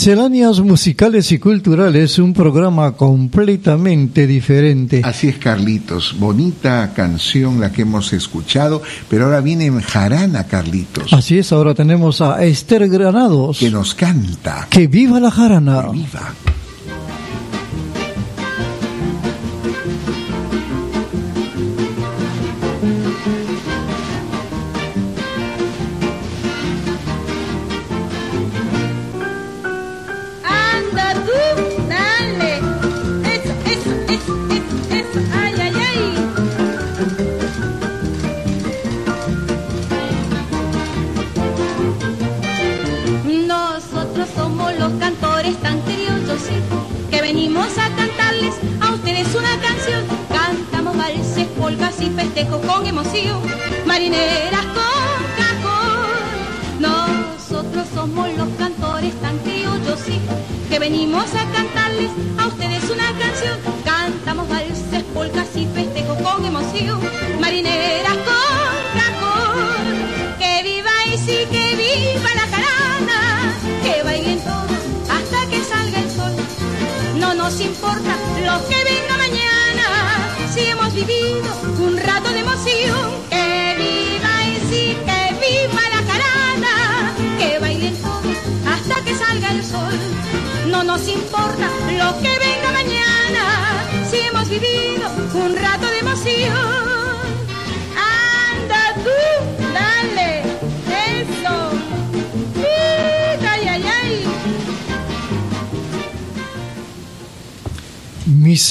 Misceláneas 0.03 0.59
musicales 0.59 1.31
y 1.31 1.39
culturales, 1.39 2.19
un 2.19 2.35
programa 2.35 2.91
completamente 2.97 4.27
diferente. 4.27 5.01
Así 5.05 5.29
es, 5.29 5.39
Carlitos. 5.39 6.17
Bonita 6.19 6.93
canción 6.93 7.61
la 7.61 7.71
que 7.71 7.83
hemos 7.83 8.13
escuchado, 8.13 8.83
pero 9.09 9.27
ahora 9.27 9.41
viene 9.41 9.67
en 9.67 9.81
jarana, 9.81 10.49
Carlitos. 10.49 11.13
Así 11.13 11.39
es, 11.39 11.53
ahora 11.53 11.73
tenemos 11.75 12.21
a 12.21 12.43
Esther 12.43 12.89
Granados. 12.89 13.61
Que 13.61 13.71
nos 13.71 13.95
canta. 13.95 14.67
Que 14.71 14.89
viva 14.89 15.21
la 15.21 15.31
jarana. 15.31 15.83
Que 15.83 15.93
viva. 15.93 16.35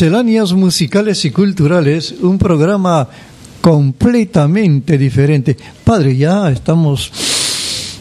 Misceláneas 0.01 0.51
musicales 0.53 1.23
y 1.25 1.29
culturales, 1.29 2.15
un 2.21 2.39
programa 2.39 3.07
completamente 3.61 4.97
diferente. 4.97 5.55
Padre, 5.83 6.17
ya 6.17 6.49
estamos 6.49 7.11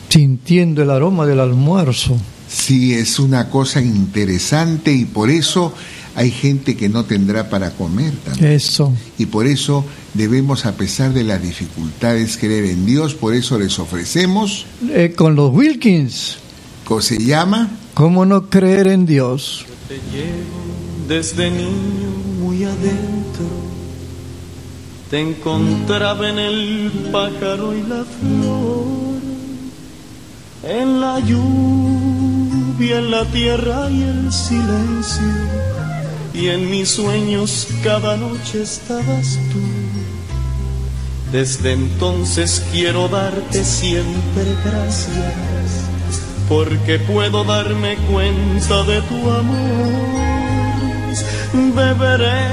sintiendo 0.09 0.82
el 0.82 0.89
aroma 0.89 1.27
del 1.27 1.40
almuerzo. 1.40 2.16
Sí, 2.48 2.94
es 2.94 3.18
una 3.18 3.51
cosa 3.51 3.82
interesante 3.82 4.94
y 4.94 5.05
por 5.05 5.28
eso 5.28 5.74
hay 6.14 6.31
gente 6.31 6.74
que 6.74 6.89
no 6.89 7.05
tendrá 7.05 7.51
para 7.51 7.72
comer 7.72 8.14
también. 8.24 8.52
Eso. 8.52 8.94
Y 9.18 9.27
por 9.27 9.47
eso 9.47 9.85
debemos, 10.14 10.64
a 10.64 10.78
pesar 10.78 11.12
de 11.12 11.24
las 11.24 11.43
dificultades, 11.43 12.39
creer 12.39 12.64
en 12.64 12.86
Dios, 12.86 13.14
por 13.14 13.35
eso 13.35 13.59
les 13.59 13.78
ofrecemos. 13.78 14.64
Eh, 14.89 15.12
con 15.14 15.35
los 15.35 15.52
Wilkins. 15.52 16.39
¿Cómo 16.86 17.02
se 17.02 17.18
llama? 17.18 17.68
¿Cómo 17.93 18.24
no 18.24 18.48
creer 18.48 18.89
en 18.89 19.05
Dios? 19.05 19.66
Yo 19.68 19.74
te 19.86 20.16
llevo 20.16 20.69
desde 21.11 21.51
niño 21.51 22.11
muy 22.39 22.62
adentro. 22.62 23.49
Te 25.11 25.19
encontraba 25.19 26.28
en 26.28 26.39
el 26.39 27.09
pájaro 27.11 27.74
y 27.74 27.82
la 27.82 28.05
flor, 28.05 29.19
en 30.62 31.01
la 31.01 31.19
lluvia, 31.19 32.99
en 32.99 33.11
la 33.11 33.24
tierra 33.24 33.91
y 33.91 34.03
el 34.05 34.32
silencio. 34.32 35.32
Y 36.32 36.47
en 36.47 36.70
mis 36.70 36.91
sueños 36.91 37.66
cada 37.82 38.16
noche 38.16 38.62
estabas 38.62 39.37
tú. 39.53 39.59
Desde 41.32 41.73
entonces 41.73 42.62
quiero 42.70 43.09
darte 43.09 43.65
siempre 43.65 44.45
gracias 44.65 45.35
porque 46.49 47.01
puedo 47.01 47.43
darme 47.43 47.97
cuenta 48.12 48.85
de 48.85 49.03
tu 49.03 49.28
amor. 49.28 50.30
Beberé 51.52 52.48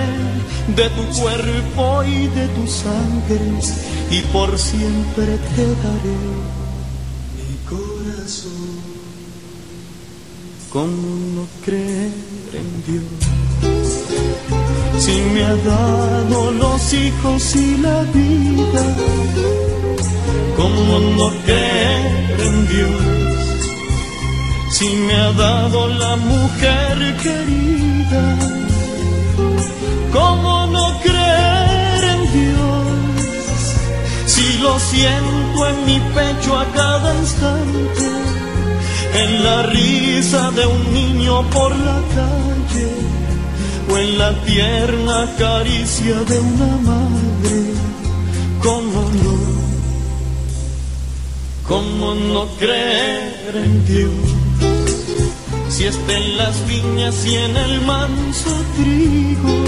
de 0.75 0.89
tu 0.89 1.21
cuerpo 1.21 2.03
y 2.03 2.27
de 2.27 2.47
tu 2.49 2.67
sangre 2.67 3.39
y 4.09 4.21
por 4.33 4.57
siempre 4.57 5.37
te 5.55 5.65
daré 5.83 6.19
mi 7.35 7.55
corazón. 7.69 8.77
¿Cómo 10.71 11.07
no 11.35 11.47
creer 11.63 12.11
en 12.53 12.69
Dios? 12.87 13.03
Si 14.99 15.15
me 15.33 15.43
ha 15.43 15.55
dado 15.55 16.51
los 16.51 16.93
hijos 16.93 17.55
y 17.55 17.77
la 17.77 18.01
vida, 18.03 18.95
¿cómo 20.55 20.99
no 21.17 21.29
creer 21.45 22.41
en 22.41 22.67
Dios? 22.67 23.17
si 24.77 24.95
me 24.95 25.15
ha 25.15 25.31
dado 25.31 25.87
la 25.87 26.15
mujer 26.17 27.17
querida, 27.23 28.66
¿cómo 30.11 30.67
no 30.67 30.99
creer 31.01 32.03
en 32.13 32.21
Dios? 32.33 32.87
Si 34.25 34.57
lo 34.59 34.79
siento 34.79 35.67
en 35.67 35.85
mi 35.85 35.99
pecho 36.15 36.57
a 36.57 36.65
cada 36.65 37.15
instante, 37.15 38.07
en 39.13 39.43
la 39.43 39.63
risa 39.63 40.51
de 40.51 40.65
un 40.65 40.93
niño 40.93 41.41
por 41.49 41.71
la 41.71 41.99
calle, 42.15 42.89
o 43.89 43.97
en 43.97 44.17
la 44.17 44.33
tierna 44.43 45.27
caricia 45.37 46.15
de 46.15 46.39
una 46.39 46.77
madre, 46.91 47.73
¿cómo 48.61 49.01
no? 49.23 49.57
¿Cómo 51.67 52.15
no 52.15 52.47
creer 52.57 53.55
en 53.55 53.85
Dios? 53.85 54.46
Si 55.69 55.85
está 55.85 56.13
en 56.13 56.37
las 56.37 56.67
viñas 56.67 57.25
y 57.25 57.35
en 57.35 57.57
el 57.57 57.81
manso 57.81 58.51
trigo, 58.75 59.63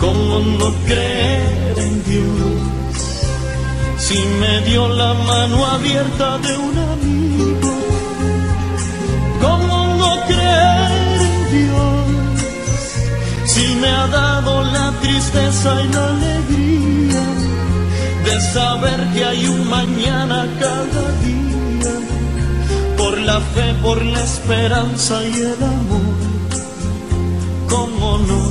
¿cómo 0.00 0.40
no 0.40 0.72
creer 0.86 1.74
en 1.78 2.04
Dios? 2.04 2.96
Si 3.98 4.18
me 4.40 4.60
dio 4.62 4.88
la 4.88 5.14
mano 5.14 5.66
abierta 5.66 6.38
de 6.38 6.56
un 6.56 6.78
amigo, 6.78 7.72
¿cómo 9.40 9.94
no 10.00 10.12
creer 10.26 11.20
en 11.30 11.38
Dios? 11.56 12.40
Si 13.46 13.66
me 13.76 13.88
ha 13.88 14.06
dado 14.08 14.64
la 14.64 14.92
tristeza 15.00 15.82
y 15.82 15.88
la 15.88 16.08
alegría 16.08 17.24
de 18.24 18.40
saber 18.52 19.00
que 19.14 19.24
hay 19.24 19.46
un 19.46 19.68
mañana 19.68 20.46
cada 20.60 21.12
día 21.22 21.45
la 23.26 23.40
fe, 23.40 23.74
por 23.82 24.00
la 24.04 24.22
esperanza 24.22 25.22
y 25.24 25.34
el 25.34 25.62
amor. 25.62 26.16
¿Cómo 27.68 28.18
no? 28.18 28.42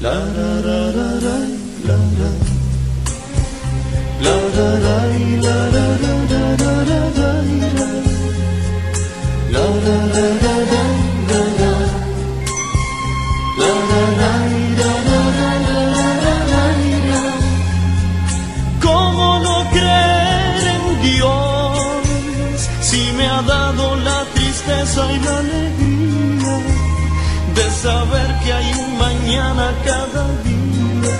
La 0.00 0.14
la 0.36 0.52
la 0.68 0.80
la 0.98 1.08
la 1.26 1.38
la 1.88 1.98
la. 2.18 2.30
La 4.24 4.36
la 4.56 4.68
la 4.86 4.98
la 5.44 5.56
la 5.74 5.86
la 5.98 6.20
la 6.20 7.12
tristeza 24.64 25.12
y 25.12 25.20
la 25.20 25.38
alegría 25.38 26.58
de 27.54 27.70
saber 27.70 28.40
que 28.44 28.52
hay 28.52 28.72
un 28.74 28.98
mañana 28.98 29.74
cada 29.84 30.26
día, 30.44 31.18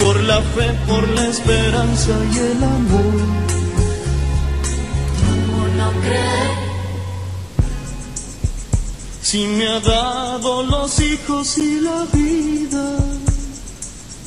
por 0.00 0.20
la 0.22 0.40
fe, 0.40 0.72
por 0.86 1.08
la 1.08 1.26
esperanza 1.26 2.12
y 2.32 2.38
el 2.38 2.64
amor. 2.64 3.20
¿Cómo 5.22 5.68
no 5.76 5.90
creer? 6.00 6.52
Si 9.22 9.46
me 9.46 9.68
ha 9.68 9.80
dado 9.80 10.62
los 10.64 11.00
hijos 11.00 11.58
y 11.58 11.80
la 11.80 12.04
vida, 12.12 12.96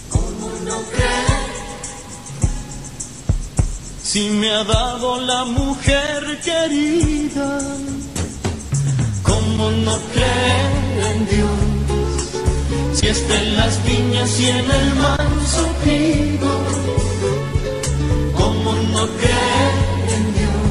¿Cómo 0.09 0.49
no 0.65 0.77
creer? 0.91 1.45
si 4.01 4.29
me 4.29 4.49
ha 4.49 4.63
dado 4.63 5.19
la 5.19 5.43
mujer 5.43 6.39
querida, 6.41 7.59
¿cómo 9.25 9.71
no 9.71 9.95
creer 10.13 10.97
en 11.11 11.19
Dios? 11.33 11.59
Si 12.93 13.07
está 13.07 13.33
en 13.41 13.57
las 13.57 13.83
viñas 13.83 14.39
y 14.39 14.45
en 14.47 14.71
el 14.79 14.95
manso 14.95 15.63
trigo, 15.83 16.53
¿cómo 18.39 18.69
no 18.93 19.03
creer 19.21 19.75
en 20.15 20.23
Dios? 20.39 20.67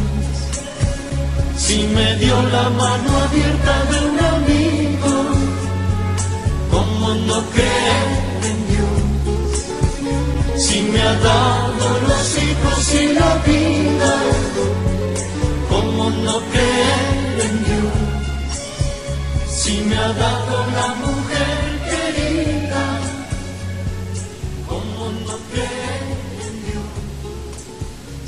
Si 1.56 1.76
me 1.96 2.16
dio 2.16 2.36
la 2.56 2.70
mano 2.70 3.10
abierta 3.26 3.74
de 3.90 3.96
un 4.10 4.18
amigo, 4.36 5.14
¿cómo 6.70 7.14
no 7.28 7.38
creer 7.54 8.08
en 8.50 8.58
Dios? 8.72 9.00
Si 10.64 10.82
me 10.82 11.00
ha 11.00 11.14
dado 11.30 11.86
los 12.08 12.26
hijos 12.46 12.94
y 13.02 13.06
la 13.20 13.32
vida, 13.46 14.12
¿cómo 15.68 16.10
no 16.10 16.36
creer 16.52 17.36
en 17.46 17.64
Dios? 17.64 18.23
Si 19.64 19.78
me 19.78 19.96
ha 19.96 20.12
dado 20.12 20.66
la 20.72 20.94
mujer 20.96 21.56
querida, 21.88 23.00
¿cómo 24.68 25.10
no 25.26 25.38
creer 25.50 26.04
en 26.44 26.54
Dios? 26.66 26.84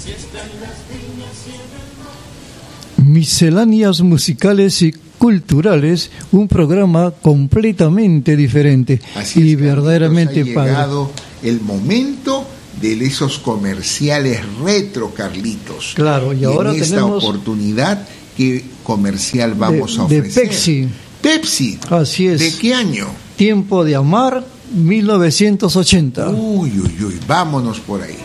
Si 0.02 0.12
está 0.12 0.38
en 0.42 0.60
las 0.62 0.78
viñas 0.88 1.36
y 1.46 1.50
en 1.50 1.60
el 1.60 3.04
mar. 3.04 3.06
Misceláneas 3.06 4.00
musicales 4.00 4.80
y 4.80 4.94
culturales, 5.18 6.10
un 6.32 6.48
programa 6.48 7.10
completamente 7.10 8.34
diferente 8.34 9.02
Así 9.14 9.42
y 9.42 9.52
es, 9.52 9.60
verdaderamente 9.60 10.40
ha 10.40 10.54
padre. 10.54 10.70
llegado 10.70 11.10
el 11.42 11.60
momento 11.60 12.46
de 12.80 12.94
esos 13.04 13.38
comerciales 13.40 14.40
retro, 14.64 15.12
Carlitos. 15.12 15.92
Claro, 15.96 16.32
y 16.32 16.44
ahora 16.44 16.72
en 16.72 16.80
esta 16.80 16.96
tenemos 16.96 17.22
oportunidad, 17.22 18.08
¿qué 18.38 18.64
comercial 18.82 19.52
vamos 19.52 19.98
a 19.98 20.04
de, 20.06 20.14
de 20.14 20.20
ofrecer? 20.20 20.48
Pepsi. 20.48 20.88
Pepsi. 21.27 21.77
Así 21.90 22.28
es. 22.28 22.39
¿De 22.39 22.57
qué 22.57 22.73
año? 22.73 23.09
Tiempo 23.35 23.82
de 23.82 23.97
amar, 23.97 24.44
1980. 24.73 26.28
Uy, 26.28 26.70
uy, 26.78 27.05
uy, 27.05 27.20
vámonos 27.27 27.81
por 27.81 28.01
ahí. 28.01 28.16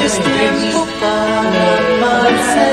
Es 0.00 0.12
tiempo 0.12 0.86
para 1.00 1.78
amarse, 1.96 2.66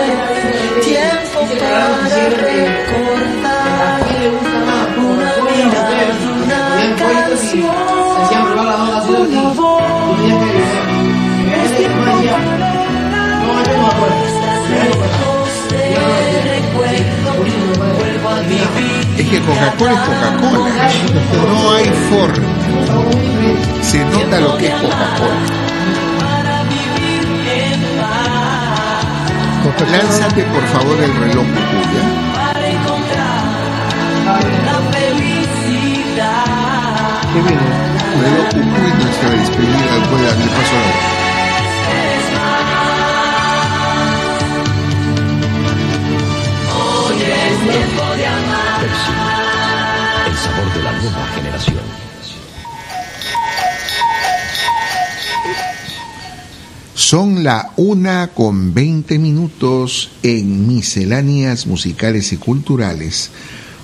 tiempo 0.83 1.39
para 1.59 1.97
recordar 2.29 4.03
una 4.99 5.31
mirada, 5.49 6.13
una 6.35 6.95
canción, 6.95 7.73
una 9.09 9.49
voz. 9.53 9.81
Es 11.63 11.69
tiempo 11.75 12.01
para 14.69 15.14
Es 19.17 19.29
que 19.29 19.39
Coca-Cola 19.41 19.91
es 19.93 19.99
Coca-Cola. 19.99 20.69
No 21.47 21.71
hay 21.75 21.85
forma. 22.09 22.47
Se 23.81 24.05
nota 24.05 24.39
lo 24.39 24.57
que 24.57 24.67
es 24.67 24.73
Coca-Cola. 24.73 25.35
Lánzate 29.91 30.43
por 30.43 30.63
favor 30.67 30.97
el 31.01 31.13
reloj 31.15 31.45
Cucuya. 31.45 33.05
¿Qué 37.33 37.41
viene? 37.41 37.61
Luego 38.19 38.43
Cucuy, 38.49 39.03
nuestra 39.03 39.29
despedida, 39.29 39.95
después 39.99 40.21
de 40.21 40.27
darle 40.27 40.45
paso 40.45 40.75
a 40.75 40.81
la- 40.85 41.24
Son 57.07 57.43
la 57.43 57.71
una 57.77 58.29
con 58.29 58.73
20 58.73 59.19
minutos 59.19 60.09
en 60.23 60.65
Misceláneas 60.67 61.67
Musicales 61.67 62.33
y 62.33 62.37
Culturales, 62.37 63.29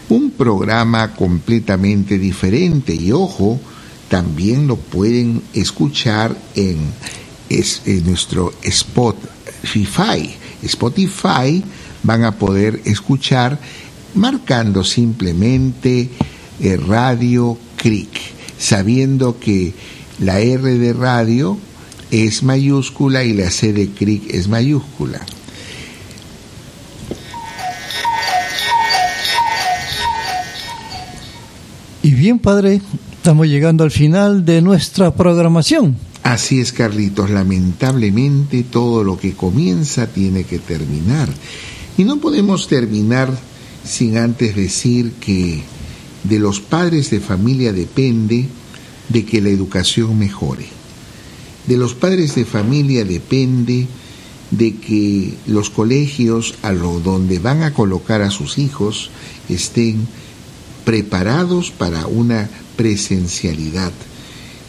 un 0.10 0.32
programa 0.32 1.14
completamente 1.14 2.18
diferente 2.18 2.96
y 2.96 3.12
ojo, 3.12 3.60
también 4.10 4.66
lo 4.66 4.76
pueden 4.76 5.44
escuchar 5.54 6.36
en, 6.56 6.78
es- 7.48 7.84
en 7.86 8.06
nuestro 8.08 8.54
Spotify. 8.64 10.28
Spotify 10.64 11.64
van 12.02 12.24
a 12.24 12.32
poder 12.40 12.82
escuchar 12.86 13.60
marcando 14.16 14.84
simplemente 14.84 16.10
eh, 16.60 16.76
Radio 16.88 17.56
Cric, 17.76 18.20
sabiendo 18.58 19.40
que 19.40 19.76
la 20.20 20.40
R 20.40 20.80
de 20.80 20.94
radio 20.94 21.60
es 22.12 22.44
mayúscula 22.44 23.24
y 23.24 23.34
la 23.34 23.50
C 23.50 23.74
de 23.74 23.90
Cric 23.90 24.34
es 24.34 24.48
mayúscula. 24.48 25.26
Y 32.04 32.12
bien, 32.12 32.40
padre, 32.40 32.82
estamos 33.14 33.48
llegando 33.48 33.84
al 33.84 33.92
final 33.92 34.44
de 34.44 34.62
nuestra 34.62 35.14
programación. 35.14 35.96
Así 36.24 36.60
es, 36.60 36.74
Carlitos, 36.74 37.30
lamentablemente 37.30 38.64
todo 38.64 39.04
lo 39.04 39.18
que 39.18 39.34
comienza 39.34 40.08
tiene 40.08 40.44
que 40.44 40.60
terminar. 40.60 41.30
Y 41.98 42.04
no 42.04 42.18
podemos 42.18 42.68
terminar 42.68 43.32
sin 43.84 44.18
antes 44.18 44.56
decir 44.56 45.14
que 45.14 45.64
de 46.24 46.40
los 46.40 46.60
padres 46.60 47.10
de 47.10 47.20
familia 47.20 47.74
depende 47.74 48.48
de 49.10 49.26
que 49.26 49.42
la 49.42 49.50
educación 49.50 50.18
mejore. 50.18 50.81
De 51.68 51.78
los 51.78 51.94
padres 51.94 52.36
de 52.36 52.46
familia 52.46 53.06
depende 53.06 53.88
de 54.52 54.76
que 54.76 55.34
los 55.48 55.70
colegios 55.70 56.56
a 56.62 56.72
lo 56.74 57.00
donde 57.00 57.40
van 57.40 57.64
a 57.64 57.74
colocar 57.74 58.22
a 58.22 58.32
sus 58.32 58.58
hijos 58.58 59.10
estén 59.48 60.08
preparados 60.84 61.72
para 61.72 62.08
una 62.08 62.50
presencialidad. 62.76 63.92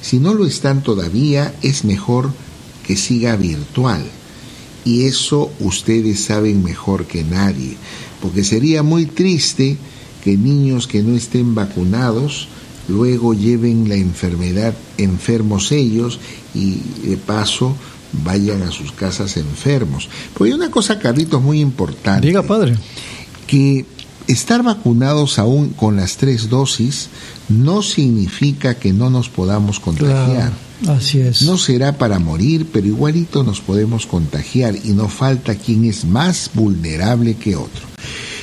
Si 0.03 0.19
no 0.19 0.35
lo 0.35 0.47
están 0.47 0.83
todavía, 0.83 1.55
es 1.63 1.85
mejor 1.85 2.33
que 2.87 2.97
siga 2.97 3.37
virtual. 3.37 4.05
Y 4.85 5.05
eso 5.05 5.51
ustedes 5.61 6.21
saben 6.21 6.63
mejor 6.63 7.07
que 7.07 7.25
nadie, 7.25 7.77
porque 8.21 8.45
sería 8.45 8.83
muy 8.83 9.07
triste 9.07 9.77
que 10.23 10.37
niños 10.37 10.87
que 10.87 11.03
no 11.03 11.17
estén 11.17 11.55
vacunados 11.55 12.49
luego 12.89 13.35
lleven 13.35 13.89
la 13.89 13.97
enfermedad 13.97 14.75
enfermos 14.99 15.73
ellos 15.73 16.19
y 16.55 16.79
de 17.07 17.17
paso 17.17 17.75
vayan 18.25 18.63
a 18.63 18.71
sus 18.71 18.93
casas 18.93 19.37
enfermos. 19.37 20.09
Porque 20.35 20.53
hay 20.53 20.59
una 20.59 20.71
cosa, 20.71 20.99
Carlitos, 20.99 21.43
muy 21.43 21.61
importante. 21.61 22.27
Diga, 22.27 22.43
padre. 22.43 22.77
Que 23.47 23.87
estar 24.27 24.63
vacunados 24.63 25.39
aún 25.39 25.71
con 25.71 25.97
las 25.97 26.17
tres 26.17 26.49
dosis 26.49 27.09
no 27.49 27.83
significa 27.83 28.75
que 28.75 28.93
no 28.93 29.11
nos 29.11 29.29
podamos 29.29 29.81
contagiar. 29.81 30.53
Claro, 30.83 30.99
así 30.99 31.21
es. 31.21 31.43
No 31.43 31.59
será 31.59 31.99
para 31.99 32.19
morir, 32.19 32.69
pero 32.73 32.87
igualito 32.87 33.43
nos 33.43 33.61
podemos 33.61 34.07
contagiar 34.07 34.75
y 34.77 34.91
no 34.91 35.09
falta 35.09 35.55
quien 35.55 35.85
es 35.85 36.05
más 36.05 36.51
vulnerable 36.55 37.35
que 37.35 37.57
otro. 37.57 37.87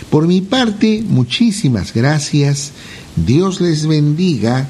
Por 0.10 0.28
mi 0.28 0.41
parte, 0.41 1.03
muchísimas 1.07 1.94
gracias. 1.94 2.72
Dios 3.26 3.62
les 3.62 3.88
bendiga 3.88 4.68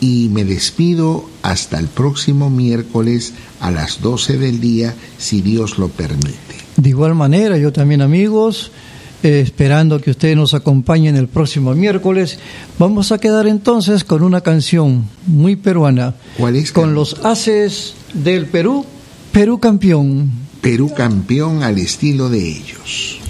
y 0.00 0.28
me 0.32 0.44
despido 0.44 1.28
hasta 1.42 1.78
el 1.78 1.86
próximo 1.86 2.50
miércoles 2.50 3.32
a 3.60 3.70
las 3.70 4.00
12 4.02 4.38
del 4.38 4.60
día, 4.60 4.94
si 5.18 5.40
Dios 5.40 5.78
lo 5.78 5.88
permite. 5.88 6.36
De 6.76 6.90
igual 6.90 7.14
manera, 7.14 7.56
yo 7.56 7.72
también, 7.72 8.02
amigos, 8.02 8.70
eh, 9.22 9.40
esperando 9.40 10.00
que 10.00 10.10
ustedes 10.10 10.36
nos 10.36 10.52
acompañen 10.52 11.16
el 11.16 11.28
próximo 11.28 11.74
miércoles, 11.74 12.38
vamos 12.78 13.12
a 13.12 13.18
quedar 13.18 13.46
entonces 13.46 14.04
con 14.04 14.22
una 14.22 14.42
canción 14.42 15.08
muy 15.26 15.56
peruana. 15.56 16.14
¿Cuál 16.36 16.56
es? 16.56 16.72
Con 16.72 16.94
los 16.94 17.24
haces 17.24 17.94
del 18.12 18.46
Perú, 18.46 18.84
Perú 19.32 19.58
campeón. 19.58 20.30
Perú 20.60 20.92
campeón 20.94 21.62
al 21.62 21.78
estilo 21.78 22.28
de 22.28 22.46
ellos. 22.46 23.20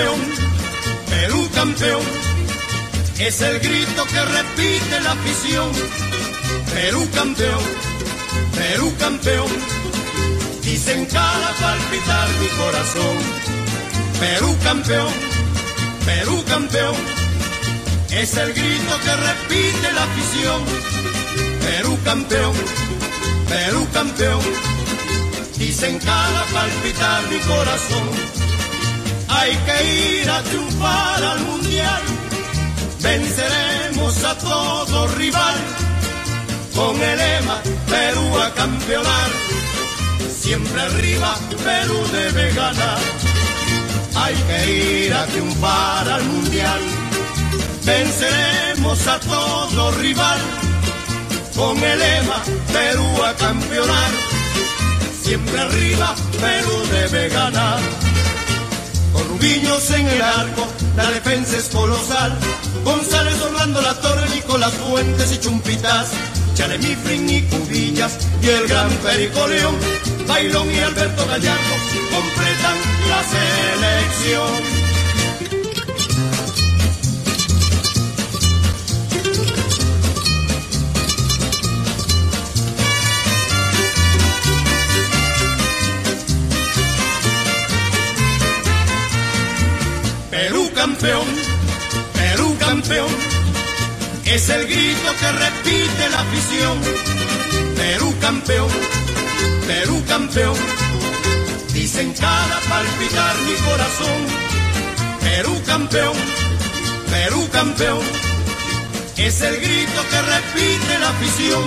Campeón, 0.00 0.20
Perú 1.10 1.48
campeón, 1.54 2.02
es 3.18 3.40
el 3.42 3.60
grito 3.60 4.04
que 4.06 4.24
repite 4.24 5.00
la 5.02 5.12
afición. 5.12 5.70
Perú 6.72 7.06
campeón, 7.14 7.60
Perú 8.54 8.94
campeón, 8.98 9.48
dicen 10.62 11.06
cada 11.06 11.52
palpitar 11.60 12.28
mi 12.40 12.48
corazón. 12.48 13.16
Perú 14.20 14.56
campeón, 14.64 15.12
Perú 16.06 16.44
campeón, 16.46 16.96
es 18.10 18.36
el 18.36 18.52
grito 18.54 18.94
que 19.04 19.16
repite 19.16 19.92
la 19.92 20.04
afición. 20.04 20.64
Perú 21.60 21.98
campeón, 22.04 22.54
Perú 23.48 23.86
campeón, 23.92 24.40
dicen 25.58 25.98
cada 25.98 26.44
palpitar 26.46 27.28
mi 27.28 27.38
corazón. 27.40 28.40
Hay 29.32 29.56
que 29.56 30.20
ir 30.20 30.30
a 30.30 30.42
triunfar 30.42 31.22
al 31.22 31.40
mundial. 31.40 32.02
Venceremos 33.00 34.24
a 34.24 34.36
todo 34.36 35.06
rival. 35.14 35.56
Con 36.74 37.00
el 37.00 37.18
lema 37.18 37.62
Perú 37.88 38.38
a 38.38 38.52
campeonar. 38.54 39.30
Siempre 40.40 40.80
arriba 40.80 41.36
Perú 41.64 41.98
debe 42.12 42.52
ganar. 42.54 42.98
Hay 44.16 44.34
que 44.34 45.06
ir 45.06 45.14
a 45.14 45.26
triunfar 45.26 46.08
al 46.08 46.24
mundial. 46.24 46.80
Venceremos 47.84 49.06
a 49.06 49.20
todo 49.20 49.92
rival. 49.92 50.40
Con 51.54 51.78
el 51.78 51.98
lema 51.98 52.42
Perú 52.72 53.22
a 53.24 53.34
campeonar. 53.34 54.10
Siempre 55.22 55.60
arriba 55.60 56.14
Perú 56.40 56.76
debe 56.90 57.28
ganar. 57.28 58.09
Con 59.12 59.28
Rubiños 59.28 59.90
en 59.90 60.06
el 60.06 60.22
arco, 60.22 60.66
la 60.96 61.10
defensa 61.10 61.56
es 61.56 61.68
colosal. 61.68 62.36
González 62.84 63.40
Orlando 63.42 63.80
La 63.82 63.94
Torre, 64.00 64.28
Nicolás 64.30 64.72
Fuentes 64.72 65.32
y 65.32 65.38
Chumpitas. 65.38 66.10
Chalemifrin 66.54 67.30
y 67.30 67.42
Cubillas 67.42 68.18
y 68.42 68.48
el 68.48 68.68
gran 68.68 68.90
Perico 68.98 69.46
León. 69.46 69.76
Bailón 70.26 70.70
y 70.70 70.78
Alberto 70.78 71.26
Gallardo 71.26 71.74
completan 72.10 72.76
la 73.08 73.22
selección. 73.24 74.99
Campeón, 90.80 91.26
Perú 92.14 92.56
campeón, 92.58 93.10
es 94.24 94.48
el 94.48 94.66
grito 94.66 95.10
que 95.20 95.32
repite 95.32 96.08
la 96.10 96.20
afición. 96.20 96.78
Perú 97.76 98.14
campeón, 98.18 98.70
Perú 99.66 100.02
campeón, 100.08 100.56
dicen 101.74 102.14
cada 102.14 102.60
palpitar 102.60 103.36
mi 103.46 103.54
corazón. 103.68 104.20
Perú 105.20 105.54
campeón, 105.66 106.16
Perú 107.10 107.46
campeón, 107.52 108.00
es 109.18 109.40
el 109.42 109.56
grito 109.60 110.00
que 110.10 110.22
repite 110.34 110.98
la 110.98 111.10
afición. 111.10 111.64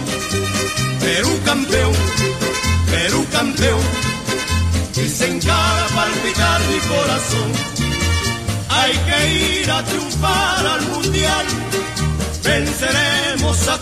Perú 1.02 1.40
campeón, 1.46 1.94
Perú 2.90 3.28
campeón, 3.32 3.82
dicen 4.96 5.40
cada 5.40 5.86
palpitar 5.90 6.62
mi 6.62 6.80
corazón. 6.80 7.73
Hay 8.84 8.92
que 9.08 9.62
ir 9.62 9.72
a 9.72 9.82
triunfar 9.84 10.68
al 10.68 10.82
mundial. 10.88 11.46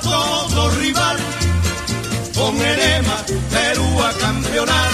todo 0.01 0.69
rival. 0.71 1.17
Con 2.35 2.55
el 2.55 2.77
lema 2.77 3.17
Perú 3.49 4.03
a 4.03 4.13
campeonar. 4.13 4.91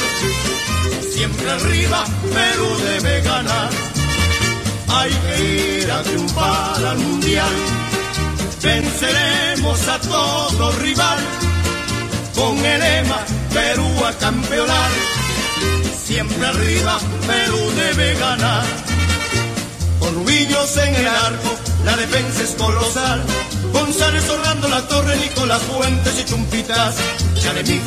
Siempre 1.13 1.49
arriba, 1.51 2.05
Perú 2.33 2.69
debe 2.83 3.21
ganar. 3.21 3.69
Hay 4.87 5.11
que 5.11 5.81
ir 5.81 5.91
a 5.91 6.01
triunfar 6.03 6.85
al 6.85 6.97
mundial. 6.97 7.53
Venceremos 8.61 9.87
a 9.87 9.99
todo 9.99 10.71
rival. 10.79 11.19
Con 12.33 12.57
el 12.65 12.79
lema 12.79 13.19
Perú 13.53 14.05
a 14.05 14.13
campeonar. 14.13 14.91
Siempre 16.05 16.45
arriba, 16.45 16.97
Perú 17.27 17.71
debe 17.75 18.15
ganar. 18.15 18.96
Con 20.07 20.15
rubillos 20.15 20.77
en 20.77 20.95
el 20.95 21.05
arco, 21.05 21.53
la 21.83 21.97
defensa 21.97 22.41
es 22.41 22.51
colosal. 22.51 23.21
González 23.73 24.23
Orlando, 24.29 24.69
La 24.69 24.87
Torre, 24.87 25.17
Nicolás 25.17 25.61
Fuentes 25.63 26.17
y 26.21 26.23
Chumpitas. 26.23 26.95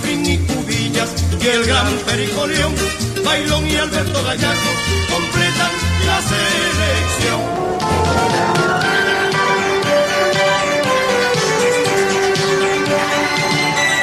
Fin 0.03 0.27
y 0.27 0.37
Cubillas 0.37 1.09
y 1.41 1.47
el 1.47 1.65
gran 1.65 1.91
Perico 2.05 2.47
León. 2.47 2.75
Bailón 3.25 3.67
y 3.67 3.75
Alberto 3.75 4.23
Gallaco 4.23 4.71
completan 5.11 5.71
la 6.07 6.21
selección. 6.21 7.41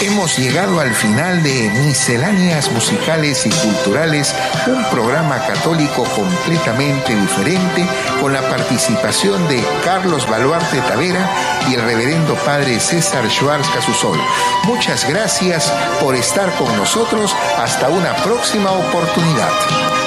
Hemos 0.08 0.38
llegado 0.38 0.80
al 0.80 0.94
final 0.94 1.44
de 1.44 1.70
Misceláneas 1.84 2.72
Musicales 2.72 3.46
y 3.46 3.50
Culturales, 3.50 4.34
un 4.66 4.82
programa 4.86 5.46
católico 5.46 6.06
completamente 6.06 7.14
diferente 7.14 7.86
con 8.22 8.32
la 8.32 8.42
participación 8.42 9.46
de 9.50 9.62
Carlos 9.84 10.26
Baluarte 10.30 10.80
Tavera 10.80 11.30
y 11.70 11.74
el 11.74 11.82
reverendo 11.82 12.36
padre 12.36 12.80
César 12.80 13.30
Schwarz 13.30 13.68
Casusol. 13.68 14.18
Muchas 14.64 15.06
gracias 15.10 15.74
por 16.00 16.16
estar 16.16 16.54
con 16.56 16.74
nosotros. 16.78 17.36
Hasta 17.58 17.90
una 17.90 18.16
próxima 18.16 18.72
oportunidad. 18.72 20.07